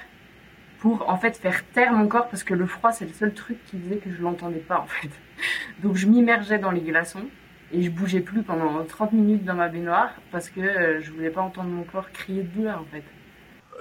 pour 0.78 1.08
en 1.08 1.16
fait 1.16 1.36
faire 1.36 1.64
taire 1.72 1.92
mon 1.92 2.08
corps 2.08 2.28
parce 2.28 2.42
que 2.42 2.54
le 2.54 2.66
froid, 2.66 2.92
c'est 2.92 3.04
le 3.04 3.12
seul 3.12 3.32
truc 3.32 3.58
qui 3.66 3.76
disait 3.76 3.96
que 3.96 4.10
je 4.10 4.20
l'entendais 4.20 4.58
pas 4.58 4.80
en 4.80 4.86
fait. 4.86 5.10
Donc 5.82 5.96
je 5.96 6.06
m'immergeais 6.06 6.58
dans 6.58 6.70
les 6.70 6.80
glaçons 6.80 7.24
et 7.72 7.82
je 7.82 7.90
bougeais 7.90 8.20
plus 8.20 8.42
pendant 8.42 8.84
30 8.84 9.12
minutes 9.12 9.44
dans 9.44 9.54
ma 9.54 9.68
baignoire 9.68 10.10
parce 10.30 10.50
que 10.50 10.60
euh, 10.60 11.00
je 11.00 11.10
voulais 11.12 11.30
pas 11.30 11.40
entendre 11.40 11.70
mon 11.70 11.84
corps 11.84 12.10
crier 12.12 12.42
de 12.42 12.48
douleur 12.48 12.80
en 12.80 12.86
fait. 12.92 13.04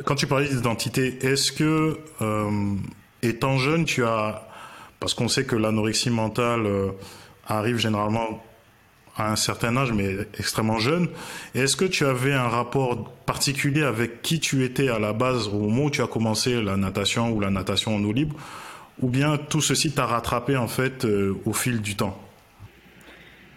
Quand 0.06 0.16
tu 0.16 0.28
parlais 0.28 0.48
d'identité, 0.48 1.26
est-ce 1.26 1.52
que 1.52 1.98
euh, 2.22 2.76
étant 3.22 3.58
jeune, 3.58 3.86
tu 3.86 4.04
as 4.04 4.48
parce 5.02 5.16
qu'on 5.16 5.28
sait 5.28 5.46
que 5.46 5.56
l'anorexie 5.56 6.12
mentale 6.12 6.66
euh, 6.68 6.92
arrive 7.48 7.78
généralement 7.78 8.42
à 9.18 9.32
un 9.32 9.36
certain 9.36 9.76
âge, 9.76 9.92
mais 9.92 10.16
extrêmement 10.38 10.78
jeune. 10.78 11.10
Est-ce 11.56 11.76
que 11.76 11.86
tu 11.86 12.06
avais 12.06 12.34
un 12.34 12.48
rapport 12.48 13.12
particulier 13.26 13.84
avec 13.84 14.22
qui 14.22 14.40
tu 14.40 14.64
étais 14.64 14.90
à 14.90 15.00
la 15.00 15.12
base 15.12 15.48
au 15.48 15.58
moment 15.58 15.86
où 15.86 15.90
tu 15.90 16.02
as 16.02 16.08
commencé 16.08 16.62
la 16.62 16.78
natation 16.78 17.32
ou 17.32 17.40
la 17.40 17.50
natation 17.50 17.96
en 17.96 18.04
eau 18.04 18.14
libre 18.14 18.38
Ou 19.00 19.10
bien 19.10 19.38
tout 19.38 19.60
ceci 19.60 19.92
t'a 19.92 20.06
rattrapé 20.06 20.56
en 20.56 20.68
fait 20.68 21.04
euh, 21.04 21.36
au 21.46 21.54
fil 21.54 21.82
du 21.82 21.96
temps? 21.96 22.18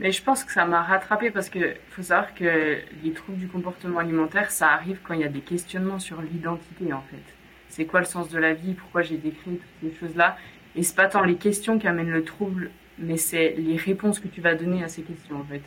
Mais 0.01 0.13
je 0.13 0.23
pense 0.23 0.45
que 0.45 0.53
ça 0.53 0.65
m'a 0.65 0.83
rattrapé 0.83 1.31
parce 1.31 1.51
que 1.51 1.75
faut 1.91 2.03
savoir 2.03 2.35
que 2.35 2.79
les 3.05 3.13
troubles 3.13 3.39
du 3.39 3.49
comportement 3.49 3.99
alimentaire, 3.99 4.51
ça 4.51 4.71
arrive 4.71 4.99
quand 5.07 5.13
il 5.13 5.21
y 5.21 5.25
a 5.25 5.29
des 5.29 5.41
questionnements 5.41 5.99
sur 5.99 6.23
l'identité 6.23 6.93
en 6.93 7.03
fait. 7.11 7.23
C'est 7.69 7.85
quoi 7.85 8.01
le 8.01 8.07
sens 8.07 8.29
de 8.29 8.39
la 8.39 8.55
vie? 8.55 8.75
Pourquoi 8.75 9.03
j'ai 9.03 9.17
décrit 9.17 9.59
toutes 9.59 9.93
ces 9.93 9.99
choses-là? 9.99 10.37
Et 10.77 10.83
c'est 10.83 10.97
pas 10.97 11.07
tant 11.07 11.23
les 11.23 11.37
questions 11.37 11.79
qui 11.79 11.87
amènent 11.87 12.11
le 12.11 12.25
trouble, 12.25 12.71
mais 12.99 13.17
c'est 13.17 13.55
les 13.57 13.77
réponses 13.77 14.19
que 14.19 14.29
tu 14.29 14.41
vas 14.41 14.55
donner 14.55 14.83
à 14.83 14.89
ces 14.89 15.03
questions, 15.03 15.37
en 15.37 15.45
fait. 15.45 15.63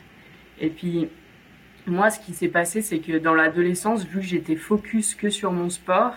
Et 0.60 0.70
puis, 0.70 1.08
moi, 1.86 2.10
ce 2.10 2.20
qui 2.20 2.34
s'est 2.34 2.48
passé, 2.50 2.82
c'est 2.82 3.00
que 3.00 3.18
dans 3.18 3.34
l'adolescence, 3.34 4.06
vu 4.06 4.20
que 4.20 4.26
j'étais 4.26 4.56
focus 4.56 5.16
que 5.16 5.30
sur 5.30 5.52
mon 5.52 5.70
sport, 5.70 6.16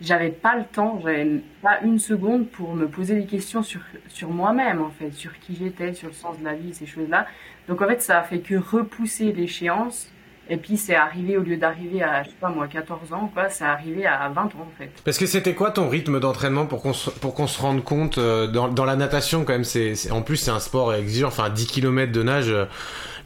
j'avais 0.00 0.30
pas 0.30 0.56
le 0.56 0.64
temps, 0.64 1.00
j'avais 1.02 1.42
pas 1.62 1.80
une 1.82 1.98
seconde 1.98 2.48
pour 2.48 2.74
me 2.74 2.86
poser 2.86 3.14
des 3.14 3.26
questions 3.26 3.62
sur, 3.62 3.80
sur 4.08 4.30
moi-même, 4.30 4.80
en 4.82 4.90
fait, 4.90 5.12
sur 5.12 5.38
qui 5.38 5.56
j'étais, 5.56 5.94
sur 5.94 6.08
le 6.08 6.14
sens 6.14 6.38
de 6.38 6.44
la 6.44 6.54
vie, 6.54 6.74
ces 6.74 6.86
choses-là. 6.86 7.26
Donc, 7.68 7.82
en 7.82 7.86
fait, 7.86 8.02
ça 8.02 8.20
a 8.20 8.22
fait 8.22 8.40
que 8.40 8.54
repousser 8.54 9.32
l'échéance 9.32 10.10
et 10.48 10.56
puis 10.56 10.76
c'est 10.76 10.94
arrivé, 10.94 11.36
au 11.36 11.42
lieu 11.42 11.56
d'arriver 11.56 12.02
à, 12.02 12.22
je 12.22 12.28
sais 12.28 12.34
pas 12.40 12.48
moi, 12.48 12.66
14 12.68 13.12
ans, 13.12 13.30
quoi, 13.32 13.48
c'est 13.48 13.64
arrivé 13.64 14.06
à 14.06 14.28
20 14.28 14.42
ans 14.42 14.50
en 14.60 14.78
fait. 14.78 14.90
Parce 15.04 15.18
que 15.18 15.26
c'était 15.26 15.54
quoi 15.54 15.70
ton 15.70 15.88
rythme 15.88 16.20
d'entraînement 16.20 16.66
pour 16.66 16.82
qu'on 16.82 16.92
se, 16.92 17.10
pour 17.10 17.34
qu'on 17.34 17.46
se 17.46 17.60
rende 17.60 17.82
compte, 17.82 18.18
euh, 18.18 18.46
dans, 18.46 18.68
dans 18.68 18.84
la 18.84 18.96
natation 18.96 19.44
quand 19.44 19.52
même, 19.52 19.64
c'est, 19.64 19.94
en 20.10 20.22
plus 20.22 20.36
c'est 20.36 20.50
un 20.50 20.60
sport 20.60 20.94
exigeant, 20.94 21.28
enfin 21.28 21.50
10 21.50 21.66
km 21.66 22.12
de 22.12 22.22
nage, 22.22 22.50
euh, 22.50 22.66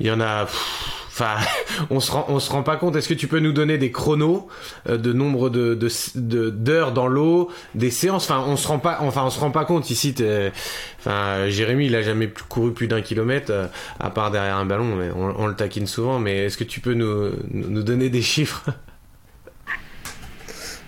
il 0.00 0.06
y 0.06 0.10
en 0.10 0.20
a... 0.20 0.46
Enfin, 1.20 1.36
on 1.90 2.00
se 2.00 2.10
rend, 2.10 2.24
on 2.28 2.40
se 2.40 2.50
rend 2.50 2.62
pas 2.62 2.76
compte. 2.76 2.96
Est-ce 2.96 3.08
que 3.08 3.14
tu 3.14 3.28
peux 3.28 3.40
nous 3.40 3.52
donner 3.52 3.78
des 3.78 3.90
chronos 3.90 4.48
euh, 4.88 4.96
de 4.96 5.12
nombre 5.12 5.50
de, 5.50 5.74
de, 6.14 6.50
d'heures 6.50 6.92
dans 6.92 7.06
l'eau, 7.06 7.50
des 7.74 7.90
séances? 7.90 8.30
Enfin, 8.30 8.44
on 8.46 8.56
se 8.56 8.66
rend 8.66 8.78
pas, 8.78 8.98
enfin, 9.00 9.24
on 9.24 9.30
se 9.30 9.38
rend 9.38 9.50
pas 9.50 9.64
compte 9.64 9.90
ici. 9.90 10.14
Enfin, 10.98 11.48
Jérémy, 11.48 11.86
il 11.86 11.96
a 11.96 12.02
jamais 12.02 12.32
couru 12.48 12.72
plus 12.72 12.88
d'un 12.88 13.02
kilomètre 13.02 13.50
euh, 13.50 13.66
à 13.98 14.10
part 14.10 14.30
derrière 14.30 14.56
un 14.56 14.66
ballon. 14.66 14.96
Mais 14.96 15.10
on, 15.14 15.46
le 15.46 15.54
taquine 15.54 15.86
souvent. 15.86 16.18
Mais 16.18 16.46
est-ce 16.46 16.56
que 16.56 16.64
tu 16.64 16.80
peux 16.80 16.94
nous, 16.94 17.30
nous 17.52 17.82
donner 17.82 18.08
des 18.08 18.22
chiffres? 18.22 18.64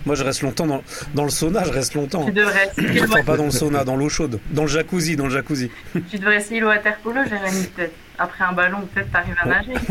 Moi, 0.05 0.15
je 0.15 0.23
reste 0.23 0.41
longtemps 0.41 0.67
dans, 0.67 0.83
dans, 1.13 1.23
le 1.23 1.29
sauna, 1.29 1.63
je 1.63 1.71
reste 1.71 1.95
longtemps. 1.95 2.25
Tu 2.25 2.31
devrais 2.31 2.67
essayer. 2.67 3.03
Enfin, 3.03 3.23
pas 3.23 3.37
dans 3.37 3.45
le 3.45 3.51
sauna, 3.51 3.83
dans 3.83 3.95
l'eau 3.95 4.09
chaude, 4.09 4.39
dans 4.51 4.63
le 4.63 4.67
jacuzzi, 4.67 5.15
dans 5.15 5.25
le 5.25 5.31
jacuzzi. 5.31 5.71
Tu 6.09 6.17
devrais 6.17 6.37
essayer 6.37 6.59
le 6.59 6.67
water 6.67 6.97
polo, 6.97 7.21
Jérémy, 7.23 7.67
peut-être. 7.67 7.95
Après 8.17 8.43
un 8.43 8.53
ballon, 8.53 8.81
peut-être 8.93 9.11
t'arrives 9.11 9.35
à 9.41 9.47
nager. 9.47 9.73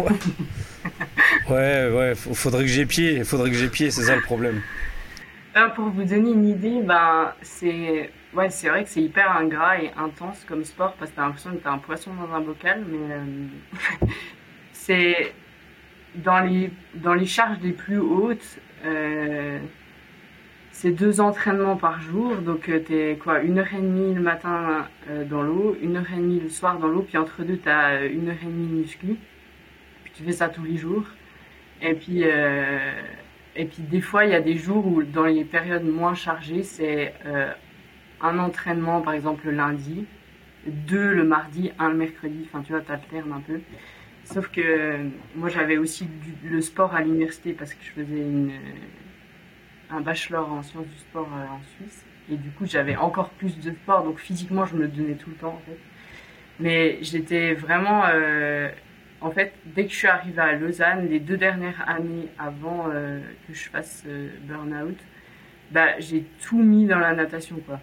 Ouais, 1.49 1.88
ouais, 1.90 2.14
faudrait 2.14 2.62
que 2.62 2.71
j'ai 2.71 2.87
pied, 2.87 3.23
faudrait 3.25 3.50
que 3.50 3.57
j'ai 3.57 3.69
pied, 3.69 3.90
c'est 3.90 4.02
ça 4.02 4.16
le 4.16 4.23
problème. 4.23 4.62
pour 5.76 5.88
vous 5.90 6.02
donner 6.02 6.31
une 6.31 6.49
idée, 6.49 6.81
ben, 6.83 7.33
c'est 7.42 8.11
ouais, 8.35 8.50
c'est 8.50 8.69
vrai 8.69 8.85
que 8.85 8.90
c'est 8.90 9.02
hyper 9.02 9.37
ingrat 9.37 9.83
et 9.83 9.90
intense 9.97 10.45
comme 10.47 10.64
sport 10.64 10.95
parce 10.99 11.11
que 11.11 11.16
t'as 11.16 11.23
l'impression 11.23 11.50
que 11.50 11.57
t'as 11.57 11.73
un 11.73 11.78
poisson 11.78 12.11
dans 12.14 12.35
un 12.35 12.40
bocal, 12.40 12.85
mais 12.88 13.14
euh, 13.14 14.07
c'est 14.73 15.33
dans 16.14 16.40
les, 16.40 16.71
dans 16.95 17.14
les 17.14 17.26
charges 17.26 17.59
les 17.62 17.73
plus 17.73 17.99
hautes, 17.99 18.59
euh, 18.85 19.59
c'est 20.82 20.90
deux 20.90 21.20
entraînements 21.20 21.76
par 21.76 22.00
jour. 22.00 22.34
Donc, 22.38 22.68
euh, 22.68 22.80
tu 22.84 22.92
es 22.92 23.14
quoi, 23.14 23.40
une 23.42 23.60
heure 23.60 23.72
et 23.72 23.80
demie 23.80 24.12
le 24.14 24.20
matin 24.20 24.88
euh, 25.08 25.24
dans 25.24 25.40
l'eau, 25.40 25.76
une 25.80 25.96
heure 25.96 26.12
et 26.12 26.16
demie 26.16 26.40
le 26.40 26.48
soir 26.48 26.76
dans 26.80 26.88
l'eau, 26.88 27.02
puis 27.02 27.16
entre 27.18 27.44
deux, 27.44 27.56
tu 27.56 27.68
as 27.68 28.04
une 28.06 28.28
heure 28.28 28.42
et 28.42 28.46
demie 28.46 28.66
de 28.66 28.74
muscu. 28.74 29.16
Puis 30.02 30.12
tu 30.12 30.24
fais 30.24 30.32
ça 30.32 30.48
tous 30.48 30.64
les 30.64 30.76
jours. 30.76 31.04
Et 31.82 31.94
puis, 31.94 32.22
et 32.22 33.64
puis 33.64 33.82
des 33.82 34.00
fois, 34.00 34.24
il 34.24 34.32
y 34.32 34.34
a 34.34 34.40
des 34.40 34.56
jours 34.56 34.84
où, 34.86 35.02
dans 35.04 35.24
les 35.24 35.44
périodes 35.44 35.84
moins 35.84 36.14
chargées, 36.14 36.62
c'est 36.62 37.14
un 38.20 38.38
entraînement, 38.38 39.00
par 39.02 39.14
exemple, 39.14 39.46
le 39.46 39.52
lundi, 39.52 40.04
deux 40.66 41.12
le 41.12 41.24
mardi, 41.24 41.72
un 41.78 41.90
le 41.90 41.96
mercredi. 41.96 42.46
Enfin, 42.46 42.62
tu 42.62 42.72
vois, 42.72 42.82
tu 42.82 42.92
alternes 42.92 43.32
un 43.32 43.40
peu. 43.40 43.60
Sauf 44.24 44.48
que 44.48 44.96
moi, 45.34 45.48
j'avais 45.48 45.76
aussi 45.76 46.08
le 46.44 46.60
sport 46.60 46.94
à 46.94 47.02
l'université 47.02 47.52
parce 47.52 47.74
que 47.74 47.82
je 47.84 47.90
faisais 47.90 48.20
une, 48.20 48.52
un 49.92 50.00
bachelor 50.00 50.50
en 50.50 50.62
sciences 50.62 50.87
du 50.87 50.99
sport 50.99 51.28
euh, 51.32 51.54
en 51.54 51.61
Suisse. 51.76 52.04
Et 52.30 52.37
du 52.37 52.50
coup, 52.50 52.66
j'avais 52.66 52.96
encore 52.96 53.30
plus 53.30 53.58
de 53.58 53.70
sport. 53.72 54.04
Donc, 54.04 54.18
physiquement, 54.18 54.64
je 54.64 54.75
me 54.75 54.82
le 54.82 54.88
donnais 54.88 55.14
tout 55.14 55.30
le 55.30 55.37
temps, 55.37 55.54
en 55.54 55.62
fait. 55.66 55.78
Mais 56.61 56.99
j'étais 57.02 57.54
vraiment. 57.54 58.04
Euh, 58.06 58.70
en 59.20 59.30
fait, 59.30 59.52
dès 59.64 59.84
que 59.87 59.92
je 59.92 59.96
suis 59.96 60.08
arrivée 60.08 60.40
à 60.40 60.52
Lausanne, 60.52 61.08
les 61.08 61.20
deux 61.20 61.37
dernières 61.37 61.88
années 61.88 62.28
avant 62.38 62.88
euh, 62.92 63.20
que 63.46 63.54
je 63.54 63.68
fasse 63.68 64.04
burn-out, 64.42 64.99
bah, 65.70 65.99
j'ai 66.00 66.25
tout 66.42 66.58
mis 66.58 66.87
dans 66.87 66.99
la 66.99 67.14
natation, 67.14 67.56
quoi. 67.66 67.80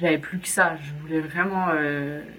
J'avais 0.00 0.18
plus 0.18 0.38
que 0.38 0.48
ça. 0.48 0.76
Je 0.80 0.92
voulais 1.00 1.20
vraiment 1.20 1.66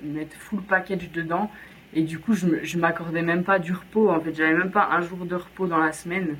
mettre 0.03 0.35
full 0.38 0.63
package 0.63 1.12
dedans. 1.12 1.51
Et 1.93 2.01
du 2.01 2.17
coup, 2.17 2.33
je 2.33 2.77
m'accordais 2.79 3.21
même 3.21 3.43
pas 3.43 3.59
du 3.59 3.73
repos. 3.73 4.09
En 4.09 4.19
fait, 4.19 4.33
j'avais 4.33 4.55
même 4.55 4.71
pas 4.71 4.89
un 4.91 5.01
jour 5.01 5.25
de 5.25 5.35
repos 5.35 5.67
dans 5.67 5.77
la 5.77 5.91
semaine. 5.91 6.38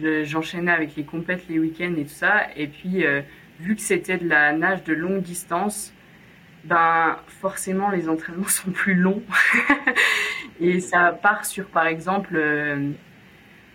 J'enchaînais 0.00 0.72
avec 0.72 0.96
les 0.96 1.04
compètes 1.04 1.48
les 1.48 1.58
week-ends 1.58 1.94
et 1.96 2.04
tout 2.04 2.10
ça. 2.10 2.46
Et 2.56 2.66
puis, 2.66 3.04
euh, 3.04 3.20
vu 3.60 3.76
que 3.76 3.82
c'était 3.82 4.16
de 4.16 4.28
la 4.28 4.52
nage 4.52 4.84
de 4.84 4.94
longue 4.94 5.22
distance, 5.22 5.92
ben 6.64 7.18
forcément 7.26 7.90
les 7.90 8.08
entraînements 8.08 8.44
sont 8.48 8.70
plus 8.70 8.94
longs. 8.94 9.22
et 10.60 10.80
ça 10.80 11.12
part 11.12 11.44
sur, 11.44 11.66
par 11.66 11.86
exemple, 11.86 12.34
euh, 12.36 12.90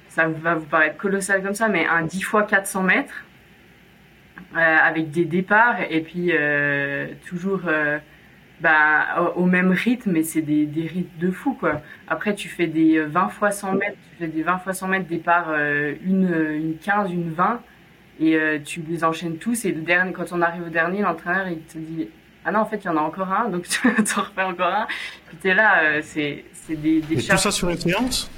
ça 0.09 0.27
va 0.27 0.55
vous 0.55 0.65
paraître 0.65 0.97
colossal 0.97 1.43
comme 1.43 1.53
ça, 1.53 1.67
mais 1.67 1.85
un 1.85 2.03
10 2.03 2.21
fois 2.21 2.43
400 2.43 2.83
mètres 2.83 3.25
euh, 4.55 4.57
avec 4.59 5.11
des 5.11 5.25
départs 5.25 5.79
et 5.89 6.01
puis 6.01 6.31
toujours 7.27 7.61
bah, 8.61 9.33
au, 9.35 9.45
même 9.45 9.71
rythme, 9.71 10.11
mais 10.11 10.23
c'est 10.23 10.41
des, 10.41 10.65
des, 10.65 10.87
rythmes 10.87 11.19
de 11.19 11.31
fou, 11.31 11.53
quoi. 11.53 11.81
Après, 12.07 12.33
tu 12.33 12.49
fais 12.49 12.67
des 12.67 12.99
20 12.99 13.25
euh, 13.25 13.29
fois 13.29 13.51
100 13.51 13.73
mètres, 13.73 13.97
tu 14.11 14.17
fais 14.23 14.27
des 14.27 14.43
20 14.43 14.59
fois 14.59 14.73
100 14.73 14.87
mètres 14.87 15.07
départ, 15.07 15.47
euh, 15.49 15.93
une, 16.03 16.33
une 16.55 16.77
15, 16.77 17.11
une 17.11 17.31
20, 17.31 17.61
et 18.19 18.35
euh, 18.35 18.57
tu 18.63 18.81
les 18.87 19.03
enchaînes 19.03 19.37
tous, 19.37 19.65
et 19.65 19.71
le 19.71 19.81
dernier, 19.81 20.11
quand 20.11 20.31
on 20.31 20.41
arrive 20.41 20.63
au 20.63 20.69
dernier, 20.69 21.01
l'entraîneur, 21.01 21.47
il 21.47 21.59
te 21.59 21.77
dit, 21.77 22.09
ah 22.45 22.51
non, 22.51 22.61
en 22.61 22.65
fait, 22.65 22.77
il 22.77 22.85
y 22.85 22.89
en 22.89 22.97
a 22.97 23.01
encore 23.01 23.31
un, 23.31 23.49
donc 23.49 23.67
tu 23.67 23.87
en 23.87 24.21
refais 24.21 24.43
encore 24.43 24.73
un, 24.73 24.87
puis 25.27 25.37
t'es 25.37 25.53
là, 25.53 26.01
c'est, 26.01 26.43
c'est 26.53 26.75
des, 26.75 27.01
des 27.01 27.13
Et 27.13 27.29
tout 27.29 27.37
ça 27.37 27.51
sur 27.51 27.69
une 27.69 27.77
séance? 27.77 28.29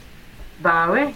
Ben 0.59 0.89
ouais. 0.89 1.13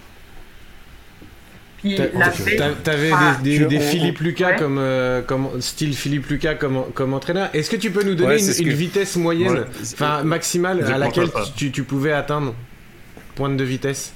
T'avais 2.84 3.12
des, 3.44 3.66
des, 3.66 3.80
Philippe 3.80 4.20
Lucas 4.20 4.54
comme, 4.54 4.78
euh, 4.80 5.22
comme 5.22 5.62
style 5.62 5.96
Philippe 5.96 6.28
Lucas 6.28 6.56
comme, 6.56 6.86
comme 6.94 7.14
entraîneur. 7.14 7.50
Est-ce 7.54 7.70
que 7.70 7.76
tu 7.76 7.92
peux 7.92 8.04
nous 8.04 8.16
donner 8.16 8.38
une, 8.42 8.70
vitesse 8.70 9.18
moyenne, 9.18 9.66
enfin 9.94 10.24
maximale 10.24 10.84
à 10.86 10.98
laquelle 10.98 11.30
tu, 11.58 11.72
tu, 11.72 11.84
pouvais 11.84 12.14
atteindre 12.14 12.56
pointe 13.36 13.58
de 13.58 13.64
vitesse? 13.64 14.14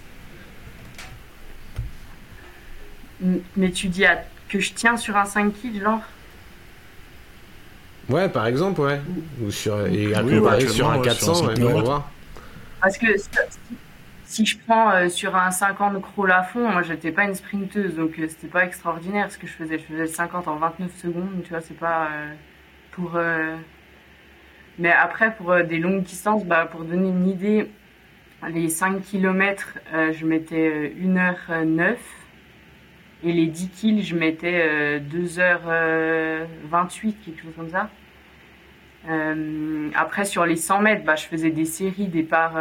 Mais 3.57 3.71
tu 3.71 3.87
dis 3.87 4.05
que 4.47 4.59
je 4.59 4.71
tiens 4.73 4.95
sur 4.95 5.17
un 5.17 5.25
5 5.25 5.51
kg, 5.51 5.81
genre? 5.81 6.01
Ouais, 8.09 8.29
par 8.29 8.47
exemple, 8.47 8.79
ouais. 8.81 9.01
Ou 9.43 9.51
sur, 9.51 9.85
et 9.87 10.13
sur 10.69 10.89
un 10.89 11.01
400, 11.01 11.47
on 11.59 11.65
va 11.65 11.81
voir. 11.81 12.11
Parce 12.79 12.97
que 12.97 13.07
si 14.27 14.45
je 14.45 14.57
prends 14.59 14.91
euh, 14.91 15.07
sur 15.07 15.37
un 15.37 15.51
50 15.51 16.01
crawl 16.01 16.31
à 16.31 16.43
fond, 16.43 16.69
moi 16.69 16.81
j'étais 16.81 17.13
pas 17.13 17.23
une 17.23 17.33
sprinteuse, 17.33 17.95
donc 17.95 18.19
euh, 18.19 18.27
c'était 18.27 18.47
pas 18.47 18.65
extraordinaire 18.65 19.31
ce 19.31 19.37
que 19.37 19.47
je 19.47 19.53
faisais. 19.53 19.79
Je 19.79 19.85
faisais 19.85 20.01
le 20.01 20.07
50 20.07 20.49
en 20.49 20.57
29 20.57 20.93
secondes, 20.97 21.43
tu 21.43 21.49
vois, 21.49 21.61
c'est 21.61 21.79
pas 21.79 22.09
euh, 22.11 22.33
pour. 22.91 23.17
Mais 24.79 24.91
après, 24.91 25.33
pour 25.33 25.55
des 25.63 25.79
longues 25.79 26.03
distances, 26.03 26.45
bah, 26.45 26.67
pour 26.69 26.83
donner 26.83 27.09
une 27.09 27.27
idée, 27.27 27.71
les 28.47 28.69
5 28.69 29.01
km, 29.01 29.79
je 30.11 30.23
mettais 30.25 30.93
1h09 31.01 31.95
et 33.23 33.31
les 33.31 33.47
10 33.47 33.69
kills, 33.69 34.03
je 34.03 34.15
mettais 34.15 34.99
2h28, 34.99 37.15
quelque 37.25 37.41
chose 37.41 37.55
comme 37.55 37.71
ça. 37.71 37.89
après, 39.95 40.25
sur 40.25 40.45
les 40.45 40.57
100 40.57 40.81
mètres, 40.81 41.03
bah, 41.03 41.15
je 41.15 41.25
faisais 41.25 41.49
des 41.49 41.65
séries, 41.65 42.05
départ 42.05 42.53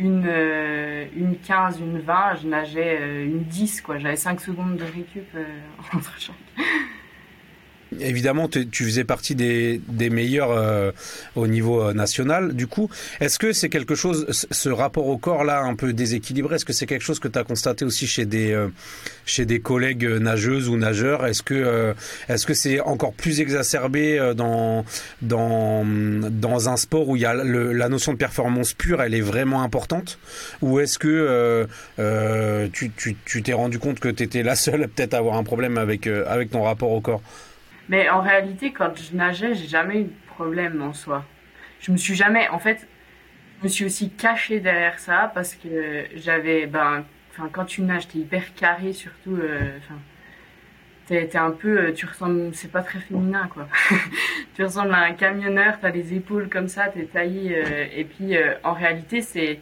une, 0.00 0.24
euh, 0.26 1.04
une 1.14 1.36
15, 1.38 1.78
une 1.80 1.98
20, 2.00 2.36
je 2.42 2.46
nageais 2.48 2.98
euh, 3.00 3.24
une 3.26 3.44
10, 3.44 3.82
quoi. 3.82 3.98
J'avais 3.98 4.16
5 4.16 4.40
secondes 4.40 4.76
de 4.76 4.84
récup 4.84 5.28
euh, 5.34 5.44
entre 5.94 6.18
chaque. 6.18 6.34
Évidemment, 7.98 8.48
tu 8.48 8.84
faisais 8.84 9.04
partie 9.04 9.34
des, 9.34 9.80
meilleurs 10.10 10.52
euh, 10.52 10.92
au 11.34 11.46
niveau 11.46 11.82
euh, 11.82 11.92
national. 11.92 12.54
Du 12.54 12.66
coup, 12.66 12.88
est-ce 13.20 13.38
que 13.38 13.52
c'est 13.52 13.68
quelque 13.68 13.94
chose, 13.96 14.26
ce 14.30 14.68
rapport 14.68 15.08
au 15.08 15.18
corps 15.18 15.42
là, 15.42 15.62
un 15.62 15.74
peu 15.74 15.92
déséquilibré, 15.92 16.56
est-ce 16.56 16.64
que 16.64 16.72
c'est 16.72 16.86
quelque 16.86 17.02
chose 17.02 17.18
que 17.18 17.28
tu 17.28 17.38
as 17.38 17.44
constaté 17.44 17.84
aussi 17.84 18.06
chez 18.06 18.26
des 18.26 18.52
euh, 18.52 18.68
chez 19.26 19.44
des 19.44 19.60
collègues 19.60 20.04
nageuses 20.04 20.68
ou 20.68 20.76
nageurs? 20.76 21.26
Est-ce 21.26 21.42
que 21.42 21.94
est-ce 22.28 22.46
que 22.46 22.54
c'est 22.54 22.80
encore 22.80 23.12
plus 23.12 23.40
exacerbé 23.40 24.34
dans 24.36 24.84
dans 25.22 25.84
dans 25.84 26.68
un 26.68 26.76
sport 26.76 27.08
où 27.08 27.16
il 27.16 27.22
y 27.22 27.26
a 27.26 27.34
la 27.34 27.88
notion 27.88 28.12
de 28.12 28.18
performance 28.18 28.72
pure, 28.72 29.02
elle 29.02 29.14
est 29.14 29.20
vraiment 29.20 29.62
importante? 29.62 30.18
Ou 30.62 30.78
est-ce 30.78 30.98
que 30.98 31.66
tu 32.72 32.90
tu 32.96 33.16
tu 33.24 33.42
t'es 33.42 33.52
rendu 33.52 33.78
compte 33.78 33.98
que 33.98 34.08
tu 34.08 34.22
étais 34.22 34.42
la 34.42 34.54
seule 34.54 34.88
peut-être 34.88 35.14
à 35.14 35.18
avoir 35.18 35.36
un 35.36 35.44
problème 35.44 35.76
avec 35.76 36.06
avec 36.06 36.50
ton 36.50 36.62
rapport 36.62 36.92
au 36.92 37.00
corps? 37.00 37.22
Mais 37.90 38.08
en 38.08 38.20
réalité, 38.20 38.70
quand 38.70 38.92
je 38.96 39.16
nageais, 39.16 39.54
j'ai 39.54 39.66
jamais 39.66 40.02
eu 40.02 40.04
de 40.04 40.12
problème 40.28 40.80
en 40.80 40.92
soi. 40.92 41.24
Je 41.80 41.90
me 41.90 41.96
suis 41.96 42.14
jamais, 42.14 42.48
en 42.50 42.60
fait, 42.60 42.86
je 43.58 43.64
me 43.64 43.68
suis 43.68 43.84
aussi 43.84 44.10
cachée 44.10 44.60
derrière 44.60 45.00
ça 45.00 45.28
parce 45.34 45.56
que 45.56 46.04
j'avais, 46.14 46.66
ben, 46.66 47.04
enfin, 47.32 47.48
quand 47.52 47.64
tu 47.64 47.82
nages, 47.82 48.06
t'es 48.06 48.20
hyper 48.20 48.54
carré, 48.54 48.92
surtout, 48.92 49.34
euh, 49.34 49.76
enfin, 49.78 49.98
t'es 51.06 51.36
un 51.36 51.50
peu, 51.50 51.78
euh, 51.78 51.92
tu 51.92 52.06
ressembles, 52.06 52.54
c'est 52.54 52.70
pas 52.70 52.82
très 52.82 53.00
féminin, 53.00 53.50
quoi. 53.52 53.68
tu 54.54 54.62
ressembles 54.62 54.94
à 54.94 55.00
un 55.00 55.12
camionneur, 55.14 55.80
t'as 55.80 55.90
les 55.90 56.14
épaules 56.14 56.48
comme 56.48 56.68
ça, 56.68 56.86
t'es 56.86 57.06
taillé, 57.06 57.56
euh, 57.56 57.86
et 57.92 58.04
puis, 58.04 58.36
en 58.62 58.72
réalité, 58.72 59.20
c'est, 59.20 59.58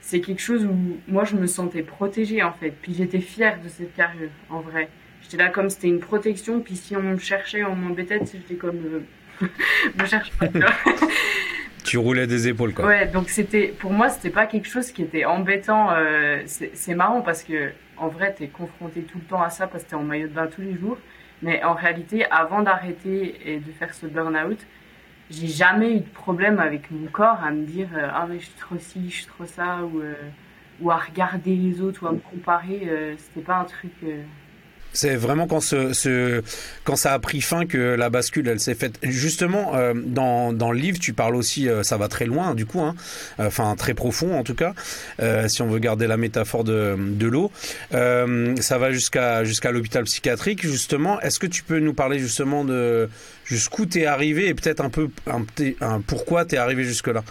c'est 0.00 0.20
quelque 0.20 0.40
chose 0.40 0.64
où 0.64 1.00
moi 1.08 1.24
je 1.24 1.34
me 1.34 1.46
sentais 1.46 1.82
protégée 1.82 2.42
en 2.44 2.52
fait. 2.52 2.70
Puis 2.70 2.94
j'étais 2.94 3.20
fière 3.20 3.60
de 3.60 3.68
cette 3.68 3.94
carrure 3.94 4.30
en 4.50 4.60
vrai. 4.60 4.88
J'étais 5.32 5.44
là 5.44 5.48
comme 5.48 5.70
c'était 5.70 5.88
une 5.88 6.00
protection, 6.00 6.60
puis 6.60 6.76
si 6.76 6.94
on 6.94 7.00
me 7.00 7.16
cherchait, 7.16 7.64
on 7.64 7.74
m'embêtait, 7.74 8.20
j'étais 8.20 8.54
comme. 8.54 9.02
Euh, 9.40 9.46
me 9.98 10.04
cherche 10.04 10.30
pas, 10.32 10.46
tu 11.84 11.96
roulais 11.96 12.26
des 12.26 12.48
épaules, 12.48 12.74
quoi. 12.74 12.84
Ouais, 12.84 13.06
donc 13.06 13.30
c'était. 13.30 13.68
Pour 13.68 13.94
moi, 13.94 14.10
c'était 14.10 14.28
pas 14.28 14.44
quelque 14.44 14.68
chose 14.68 14.90
qui 14.90 15.00
était 15.00 15.24
embêtant. 15.24 15.90
Euh, 15.92 16.42
c'est 16.46 16.94
marrant 16.94 17.22
parce 17.22 17.44
que, 17.44 17.70
en 17.96 18.08
vrai, 18.08 18.34
t'es 18.34 18.48
confronté 18.48 19.00
tout 19.04 19.16
le 19.16 19.24
temps 19.24 19.40
à 19.40 19.48
ça 19.48 19.66
parce 19.66 19.84
que 19.84 19.88
t'es 19.90 19.96
en 19.96 20.02
maillot 20.02 20.28
de 20.28 20.34
bain 20.34 20.48
tous 20.54 20.60
les 20.60 20.76
jours. 20.76 20.98
Mais 21.40 21.64
en 21.64 21.72
réalité, 21.72 22.26
avant 22.30 22.60
d'arrêter 22.60 23.34
et 23.46 23.58
de 23.58 23.72
faire 23.72 23.94
ce 23.94 24.04
burn-out, 24.04 24.58
j'ai 25.30 25.48
jamais 25.48 25.96
eu 25.96 26.00
de 26.00 26.12
problème 26.12 26.58
avec 26.58 26.90
mon 26.90 27.06
corps 27.06 27.42
à 27.42 27.50
me 27.52 27.64
dire 27.64 27.88
euh, 27.96 28.06
ah 28.12 28.26
mais 28.28 28.38
je 28.38 28.44
suis 28.44 28.54
trop 28.60 28.76
ci, 28.78 29.08
je 29.08 29.14
suis 29.14 29.26
trop 29.26 29.46
ça 29.46 29.78
ou 29.82 30.02
ou 30.82 30.90
à 30.90 30.96
regarder 30.96 31.56
les 31.56 31.80
autres 31.80 32.02
ou 32.04 32.08
à 32.08 32.12
me 32.12 32.18
comparer. 32.18 32.86
c'était 33.16 33.40
pas 33.40 33.56
un 33.56 33.64
truc. 33.64 33.92
C'est 34.92 35.16
vraiment 35.16 35.46
quand 35.46 35.60
ça 35.60 37.12
a 37.12 37.18
pris 37.18 37.40
fin 37.40 37.66
que 37.66 37.94
la 37.94 38.10
bascule 38.10 38.48
elle 38.48 38.60
s'est 38.60 38.74
faite. 38.74 38.98
Justement 39.02 39.74
euh, 39.74 39.94
dans, 39.94 40.52
dans 40.52 40.70
le 40.70 40.78
livre 40.78 40.98
tu 40.98 41.12
parles 41.12 41.34
aussi 41.34 41.68
euh, 41.68 41.82
ça 41.82 41.96
va 41.96 42.08
très 42.08 42.26
loin 42.26 42.54
du 42.54 42.66
coup 42.66 42.80
hein, 42.80 42.94
enfin 43.38 43.74
très 43.76 43.94
profond 43.94 44.38
en 44.38 44.42
tout 44.42 44.54
cas 44.54 44.74
euh, 45.20 45.48
si 45.48 45.62
on 45.62 45.68
veut 45.68 45.78
garder 45.78 46.06
la 46.06 46.16
métaphore 46.16 46.64
de, 46.64 46.96
de 46.98 47.26
l'eau. 47.26 47.50
Ça 47.90 48.78
va 48.78 48.92
jusqu'à 48.92 49.42
l'hôpital 49.70 50.04
psychiatrique 50.04 50.62
justement. 50.62 51.20
Est-ce 51.20 51.38
que 51.38 51.46
tu 51.46 51.62
peux 51.62 51.78
nous 51.78 51.94
parler 51.94 52.18
justement 52.18 52.64
de 52.64 53.08
jusqu'où 53.44 53.86
t'es 53.86 54.06
arrivé 54.06 54.48
et 54.48 54.54
peut-être 54.54 54.80
un 54.80 54.90
peu 54.90 55.08
un, 55.26 56.00
pourquoi 56.00 56.44
t'es 56.44 56.58
arrivé 56.58 56.84
jusque 56.84 57.08
là 57.08 57.22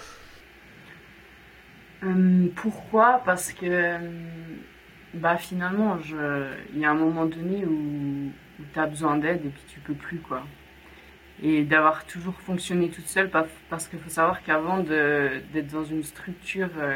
pourquoi? 2.55 3.21
Parce 3.25 3.51
que 3.51 3.97
bah 5.13 5.37
finalement, 5.37 5.97
je... 5.99 6.15
il 6.73 6.79
y 6.79 6.85
a 6.85 6.91
un 6.91 6.95
moment 6.95 7.25
donné 7.25 7.65
où, 7.65 8.31
tu 8.73 8.79
as 8.79 8.85
besoin 8.85 9.17
d'aide 9.17 9.45
et 9.45 9.49
puis 9.49 9.63
tu 9.67 9.79
peux 9.79 9.93
plus 9.93 10.19
quoi. 10.19 10.43
Et 11.43 11.63
d'avoir 11.63 12.05
toujours 12.05 12.35
fonctionné 12.41 12.89
toute 12.89 13.07
seule 13.07 13.29
parce 13.69 13.87
qu'il 13.87 13.99
faut 13.99 14.09
savoir 14.09 14.43
qu'avant 14.43 14.79
d'être 14.79 15.67
dans 15.71 15.83
une 15.83 16.03
structure 16.03 16.69
euh, 16.77 16.95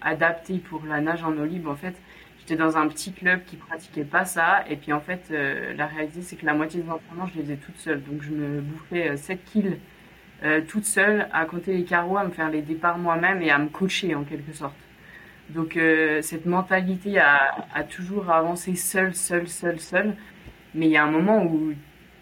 adapté 0.00 0.58
pour 0.58 0.84
la 0.86 1.00
nage 1.00 1.24
en 1.24 1.36
eau 1.36 1.44
libre. 1.44 1.70
En 1.70 1.76
fait, 1.76 1.94
j'étais 2.38 2.54
dans 2.56 2.76
un 2.76 2.86
petit 2.86 3.12
club 3.12 3.44
qui 3.44 3.56
pratiquait 3.56 4.04
pas 4.04 4.24
ça. 4.24 4.64
Et 4.70 4.76
puis 4.76 4.92
en 4.92 5.00
fait, 5.00 5.28
euh, 5.32 5.74
la 5.74 5.86
réalité, 5.86 6.22
c'est 6.22 6.36
que 6.36 6.46
la 6.46 6.54
moitié 6.54 6.80
des 6.80 6.88
entraînements, 6.88 7.26
je 7.26 7.38
les 7.38 7.42
faisais 7.42 7.56
toute 7.56 7.76
seule. 7.78 8.02
Donc 8.04 8.22
je 8.22 8.30
me 8.30 8.60
bouffais 8.60 9.16
7 9.16 9.44
kills 9.44 9.78
toute 10.68 10.86
seule 10.86 11.28
à 11.34 11.44
compter 11.44 11.76
les 11.76 11.84
carreaux, 11.84 12.16
à 12.16 12.24
me 12.24 12.30
faire 12.30 12.48
les 12.48 12.62
départs 12.62 12.96
moi-même 12.96 13.42
et 13.42 13.50
à 13.50 13.58
me 13.58 13.68
coacher 13.68 14.14
en 14.14 14.24
quelque 14.24 14.52
sorte. 14.54 14.89
Donc 15.54 15.78
cette 16.22 16.46
mentalité 16.46 17.18
à, 17.18 17.84
toujours 17.88 18.30
avancer 18.30 18.74
seule, 18.76 19.14
seule, 19.14 19.48
seule, 19.48 19.80
seule. 19.80 20.14
Mais 20.74 20.86
il 20.86 20.92
y 20.92 20.96
a 20.96 21.04
un 21.04 21.10
moment 21.10 21.44
où 21.44 21.72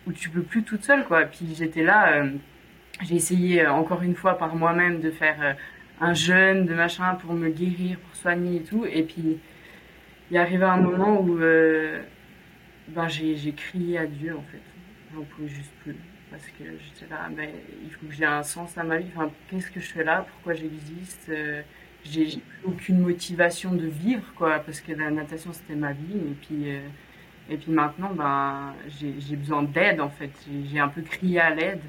où 0.08 0.12
tu 0.12 0.30
peux 0.30 0.42
plus 0.42 0.62
toute 0.62 0.84
seule 0.84 1.04
quoi. 1.04 1.24
Puis 1.24 1.54
j'étais 1.56 1.82
là, 1.82 2.12
euh, 2.12 2.30
j'ai 3.02 3.16
essayé 3.16 3.62
euh, 3.62 3.72
encore 3.72 4.02
une 4.02 4.14
fois 4.14 4.38
par 4.38 4.56
moi-même 4.56 5.00
de 5.00 5.10
faire 5.10 5.36
euh, 5.42 5.52
un 6.00 6.14
jeûne, 6.14 6.64
de 6.66 6.74
machin 6.74 7.14
pour 7.16 7.34
me 7.34 7.50
guérir, 7.50 7.98
pour 7.98 8.16
soigner 8.16 8.56
et 8.56 8.62
tout. 8.62 8.86
Et 8.86 9.02
puis 9.02 9.38
il 10.30 10.36
est 10.36 10.40
arrivé 10.40 10.64
un 10.64 10.78
moment 10.78 11.20
où 11.20 11.36
ben, 11.36 13.08
j'ai 13.08 13.52
crié 13.52 13.98
à 13.98 14.06
Dieu 14.06 14.34
en 14.36 14.44
fait. 14.50 14.62
J'en 15.14 15.22
pouvais 15.22 15.48
juste 15.48 15.72
plus 15.82 15.96
parce 16.30 16.46
que 16.46 16.64
j'étais 16.64 17.10
là, 17.10 17.28
ben, 17.30 17.48
il 17.82 17.90
faut 17.90 18.06
que 18.06 18.12
j'ai 18.12 18.26
un 18.26 18.42
sens 18.42 18.76
à 18.76 18.84
ma 18.84 18.98
vie. 18.98 19.06
Enfin, 19.16 19.30
qu'est-ce 19.48 19.70
que 19.70 19.80
je 19.80 19.86
fais 19.92 20.04
là? 20.04 20.26
Pourquoi 20.30 20.54
j'existe? 20.54 21.30
J'ai 22.10 22.40
aucune 22.64 23.00
motivation 23.00 23.72
de 23.72 23.86
vivre 23.86 24.32
quoi 24.36 24.58
parce 24.60 24.80
que 24.80 24.92
la 24.92 25.10
natation 25.10 25.52
c'était 25.52 25.74
ma 25.74 25.92
vie 25.92 26.16
et 26.16 26.34
puis 26.40 26.66
et 27.50 27.56
puis 27.56 27.72
maintenant, 27.72 28.12
ben, 28.12 28.74
j'ai 28.88 29.36
besoin 29.36 29.62
d'aide 29.62 30.00
en 30.00 30.10
fait. 30.10 30.30
J'ai 30.70 30.78
un 30.78 30.88
peu 30.88 31.02
crié 31.02 31.40
à 31.40 31.54
l'aide. 31.54 31.80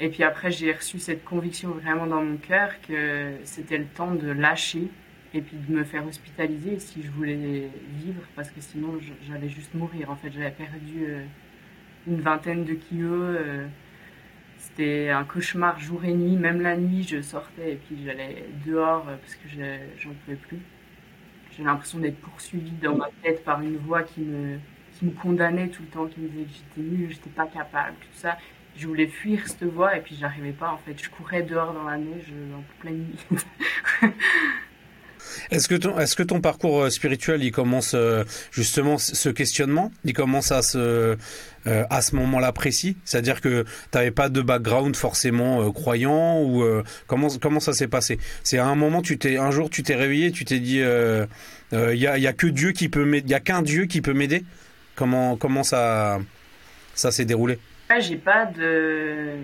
Et 0.00 0.08
puis 0.08 0.22
après, 0.22 0.50
j'ai 0.50 0.72
reçu 0.72 0.98
cette 0.98 1.24
conviction 1.24 1.70
vraiment 1.70 2.06
dans 2.06 2.22
mon 2.22 2.36
cœur 2.36 2.70
que 2.86 3.34
c'était 3.44 3.78
le 3.78 3.86
temps 3.86 4.14
de 4.14 4.28
lâcher 4.28 4.88
et 5.32 5.40
puis 5.40 5.56
de 5.56 5.72
me 5.72 5.84
faire 5.84 6.06
hospitaliser 6.06 6.78
si 6.78 7.02
je 7.02 7.10
voulais 7.10 7.68
vivre, 8.04 8.22
parce 8.36 8.50
que 8.50 8.60
sinon 8.60 8.98
j'allais 9.28 9.48
juste 9.48 9.74
mourir. 9.74 10.10
En 10.10 10.16
fait, 10.16 10.30
j'avais 10.32 10.50
perdu 10.50 11.06
euh, 11.06 11.24
une 12.06 12.20
vingtaine 12.20 12.64
de 12.64 12.74
kilos. 12.74 13.36
Euh, 13.38 13.66
c'était 14.76 15.10
un 15.10 15.24
cauchemar 15.24 15.78
jour 15.78 16.04
et 16.04 16.12
nuit. 16.12 16.36
Même 16.36 16.60
la 16.60 16.76
nuit, 16.76 17.04
je 17.04 17.22
sortais 17.22 17.72
et 17.72 17.76
puis 17.76 17.96
j'allais 18.04 18.44
dehors 18.66 19.06
euh, 19.08 19.16
parce 19.16 19.34
que 19.36 19.48
j'en 19.98 20.10
pouvais 20.24 20.36
plus. 20.36 20.58
J'ai 21.56 21.62
l'impression 21.62 21.98
d'être 21.98 22.18
poursuivie 22.20 22.72
dans 22.82 22.96
ma 22.96 23.08
tête 23.22 23.44
par 23.44 23.60
une 23.60 23.76
voix 23.76 24.02
qui 24.02 24.20
me, 24.20 24.58
condamnait 25.22 25.68
tout 25.68 25.82
le 25.82 25.88
temps, 25.88 26.06
qui 26.06 26.20
me 26.20 26.28
disait 26.28 26.44
que 26.44 26.50
j'étais 26.50 26.80
nulle, 26.80 27.10
j'étais 27.10 27.30
pas 27.30 27.46
capable, 27.46 27.94
tout 28.00 28.18
ça. 28.18 28.36
Je 28.76 28.88
voulais 28.88 29.06
fuir 29.06 29.46
cette 29.46 29.62
voix 29.62 29.96
et 29.96 30.00
puis 30.00 30.16
j'arrivais 30.16 30.52
pas 30.52 30.72
en 30.72 30.78
fait. 30.78 31.00
Je 31.00 31.08
courais 31.08 31.42
dehors 31.42 31.72
dans 31.72 31.84
la 31.84 31.96
neige 31.96 32.32
en 32.56 32.62
pleine 32.80 33.04
nuit. 33.04 33.44
Est-ce 35.50 35.68
que 36.16 36.22
ton, 36.22 36.40
parcours 36.40 36.82
euh, 36.82 36.90
spirituel, 36.90 37.42
il 37.42 37.52
commence 37.52 37.92
euh, 37.94 38.24
justement 38.50 38.98
ce 38.98 39.28
questionnement, 39.28 39.92
il 40.04 40.12
commence 40.12 40.52
à 40.52 40.62
ce, 40.62 41.16
euh, 41.66 41.84
à 41.90 42.02
ce 42.02 42.14
moment-là 42.16 42.52
précis, 42.52 42.96
c'est-à-dire 43.04 43.40
que 43.40 43.62
tu 43.62 43.68
n'avais 43.98 44.10
pas 44.10 44.28
de 44.28 44.40
background 44.40 44.96
forcément 44.96 45.70
croyant 45.72 46.40
ou 46.42 46.64
comment 47.06 47.28
comment 47.40 47.60
ça 47.60 47.72
s'est 47.72 47.88
passé? 47.88 48.18
C'est 48.42 48.58
à 48.58 48.66
un 48.66 48.74
moment, 48.74 49.02
tu 49.02 49.18
t'es, 49.18 49.36
un 49.36 49.50
jour, 49.50 49.70
tu 49.70 49.82
t'es 49.82 49.94
réveillé, 49.94 50.30
tu 50.30 50.44
t'es 50.44 50.60
dit, 50.60 50.80
il 51.72 51.98
y 51.98 52.06
a, 52.06 52.12
a 52.12 52.32
qu'un 52.32 53.62
Dieu 53.62 53.86
qui 53.86 54.00
peut 54.00 54.14
m'aider? 54.14 54.44
Comment, 54.94 55.36
comment 55.36 55.62
ça, 55.62 56.20
s'est 56.94 57.24
déroulé? 57.24 57.58
J'ai 58.00 58.16
pas 58.16 58.46
de, 58.46 59.36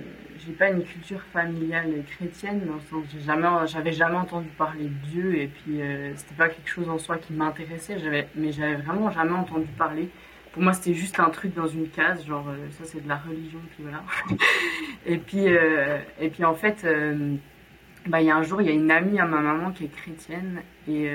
j'ai 0.46 0.52
pas 0.52 0.70
une 0.70 0.84
culture 0.84 1.20
familiale 1.32 2.02
chrétienne 2.06 2.62
dans 2.66 2.74
le 2.74 2.80
sens 2.80 3.12
que 3.12 3.18
jamais, 3.20 3.48
j'avais 3.66 3.92
jamais 3.92 4.16
entendu 4.16 4.48
parler 4.56 4.84
de 4.84 5.10
Dieu 5.10 5.36
et 5.36 5.48
puis 5.48 5.82
euh, 5.82 6.12
c'était 6.16 6.34
pas 6.34 6.48
quelque 6.48 6.68
chose 6.68 6.88
en 6.88 6.98
soi 6.98 7.18
qui 7.18 7.32
m'intéressait. 7.32 7.98
J'avais, 7.98 8.28
mais 8.34 8.52
j'avais 8.52 8.76
vraiment 8.76 9.10
jamais 9.10 9.32
entendu 9.32 9.68
parler. 9.76 10.08
Pour 10.52 10.62
moi, 10.62 10.72
c'était 10.72 10.94
juste 10.94 11.20
un 11.20 11.30
truc 11.30 11.54
dans 11.54 11.66
une 11.66 11.88
case, 11.88 12.26
genre 12.26 12.48
euh, 12.48 12.68
ça 12.70 12.84
c'est 12.84 13.02
de 13.02 13.08
la 13.08 13.16
religion, 13.16 13.60
puis 13.74 13.84
voilà. 13.84 14.02
et 15.06 15.18
puis, 15.18 15.48
euh, 15.48 15.98
et 16.20 16.28
puis 16.28 16.44
en 16.44 16.54
fait, 16.54 16.86
bah 18.06 18.20
il 18.20 18.26
y 18.26 18.30
a 18.30 18.36
un 18.36 18.42
jour, 18.42 18.60
il 18.60 18.66
y 18.66 18.70
a 18.70 18.74
une 18.74 18.90
amie 18.90 19.20
à 19.20 19.26
ma 19.26 19.40
maman 19.40 19.70
qui 19.70 19.84
est 19.84 19.94
chrétienne 19.94 20.62
et 20.88 21.08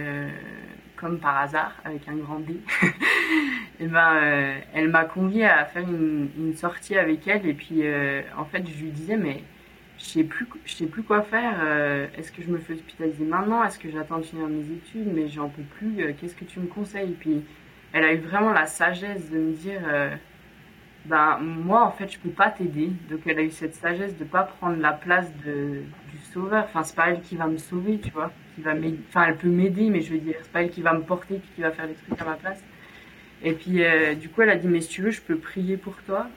comme 0.95 1.19
par 1.19 1.37
hasard, 1.37 1.73
avec 1.83 2.07
un 2.07 2.15
grand 2.15 2.39
D, 2.39 2.59
et 3.79 3.87
ben, 3.87 4.15
euh, 4.15 4.59
elle 4.73 4.89
m'a 4.89 5.05
conviée 5.05 5.45
à 5.45 5.65
faire 5.65 5.83
une, 5.87 6.53
sortie 6.55 6.97
avec 6.97 7.27
elle. 7.27 7.45
Et 7.45 7.53
puis, 7.53 7.81
euh, 7.81 8.21
en 8.37 8.45
fait, 8.45 8.63
je 8.67 8.83
lui 8.83 8.91
disais, 8.91 9.17
mais 9.17 9.43
je 9.97 10.05
sais 10.05 10.23
plus, 10.23 10.47
je 10.65 10.73
sais 10.73 10.85
plus 10.85 11.03
quoi 11.03 11.21
faire. 11.21 11.55
Euh, 11.63 12.07
est-ce 12.17 12.31
que 12.31 12.41
je 12.41 12.49
me 12.49 12.57
fais 12.57 12.73
hospitaliser 12.73 13.25
maintenant 13.25 13.63
Est-ce 13.63 13.79
que 13.79 13.89
j'attends 13.89 14.19
de 14.19 14.23
finir 14.23 14.47
mes 14.47 14.71
études 14.71 15.13
Mais 15.13 15.27
j'en 15.27 15.49
peux 15.49 15.63
plus. 15.63 16.13
Qu'est-ce 16.19 16.35
que 16.35 16.45
tu 16.45 16.59
me 16.59 16.67
conseilles? 16.67 17.11
Et 17.11 17.17
puis, 17.19 17.43
elle 17.93 18.03
a 18.03 18.13
eu 18.13 18.19
vraiment 18.19 18.51
la 18.51 18.65
sagesse 18.65 19.29
de 19.29 19.37
me 19.37 19.53
dire, 19.53 19.81
ben, 21.05 21.37
moi, 21.39 21.83
en 21.85 21.91
fait, 21.91 22.11
je 22.11 22.19
peux 22.19 22.29
pas 22.29 22.49
t'aider. 22.49 22.91
Donc, 23.09 23.21
elle 23.25 23.39
a 23.39 23.43
eu 23.43 23.51
cette 23.51 23.75
sagesse 23.75 24.17
de 24.17 24.23
pas 24.23 24.43
prendre 24.43 24.77
la 24.77 24.93
place 24.93 25.31
du 25.35 26.17
sauveur. 26.33 26.65
Enfin, 26.65 26.83
c'est 26.83 26.95
pas 26.95 27.09
elle 27.09 27.21
qui 27.21 27.35
va 27.35 27.47
me 27.47 27.57
sauver, 27.57 27.99
tu 27.99 28.11
vois. 28.11 28.31
Qui 28.55 28.61
va 28.61 28.73
enfin, 29.09 29.25
elle 29.27 29.35
peut 29.35 29.49
m'aider, 29.49 29.89
mais 29.89 30.01
je 30.01 30.13
veux 30.13 30.19
dire, 30.19 30.35
c'est 30.41 30.51
pas 30.51 30.63
elle 30.63 30.69
qui 30.69 30.81
va 30.81 30.93
me 30.93 31.01
porter, 31.01 31.41
qui 31.55 31.61
va 31.61 31.71
faire 31.71 31.87
des 31.87 31.93
trucs 31.93 32.21
à 32.21 32.25
ma 32.25 32.35
place. 32.35 32.63
Et 33.43 33.53
puis, 33.53 33.83
euh, 33.83 34.15
du 34.15 34.29
coup, 34.29 34.41
elle 34.41 34.49
a 34.49 34.55
dit, 34.55 34.67
mais 34.67 34.81
si 34.81 34.89
tu 34.89 35.01
veux, 35.01 35.11
je 35.11 35.21
peux 35.21 35.37
prier 35.37 35.77
pour 35.77 35.95
toi. 36.03 36.27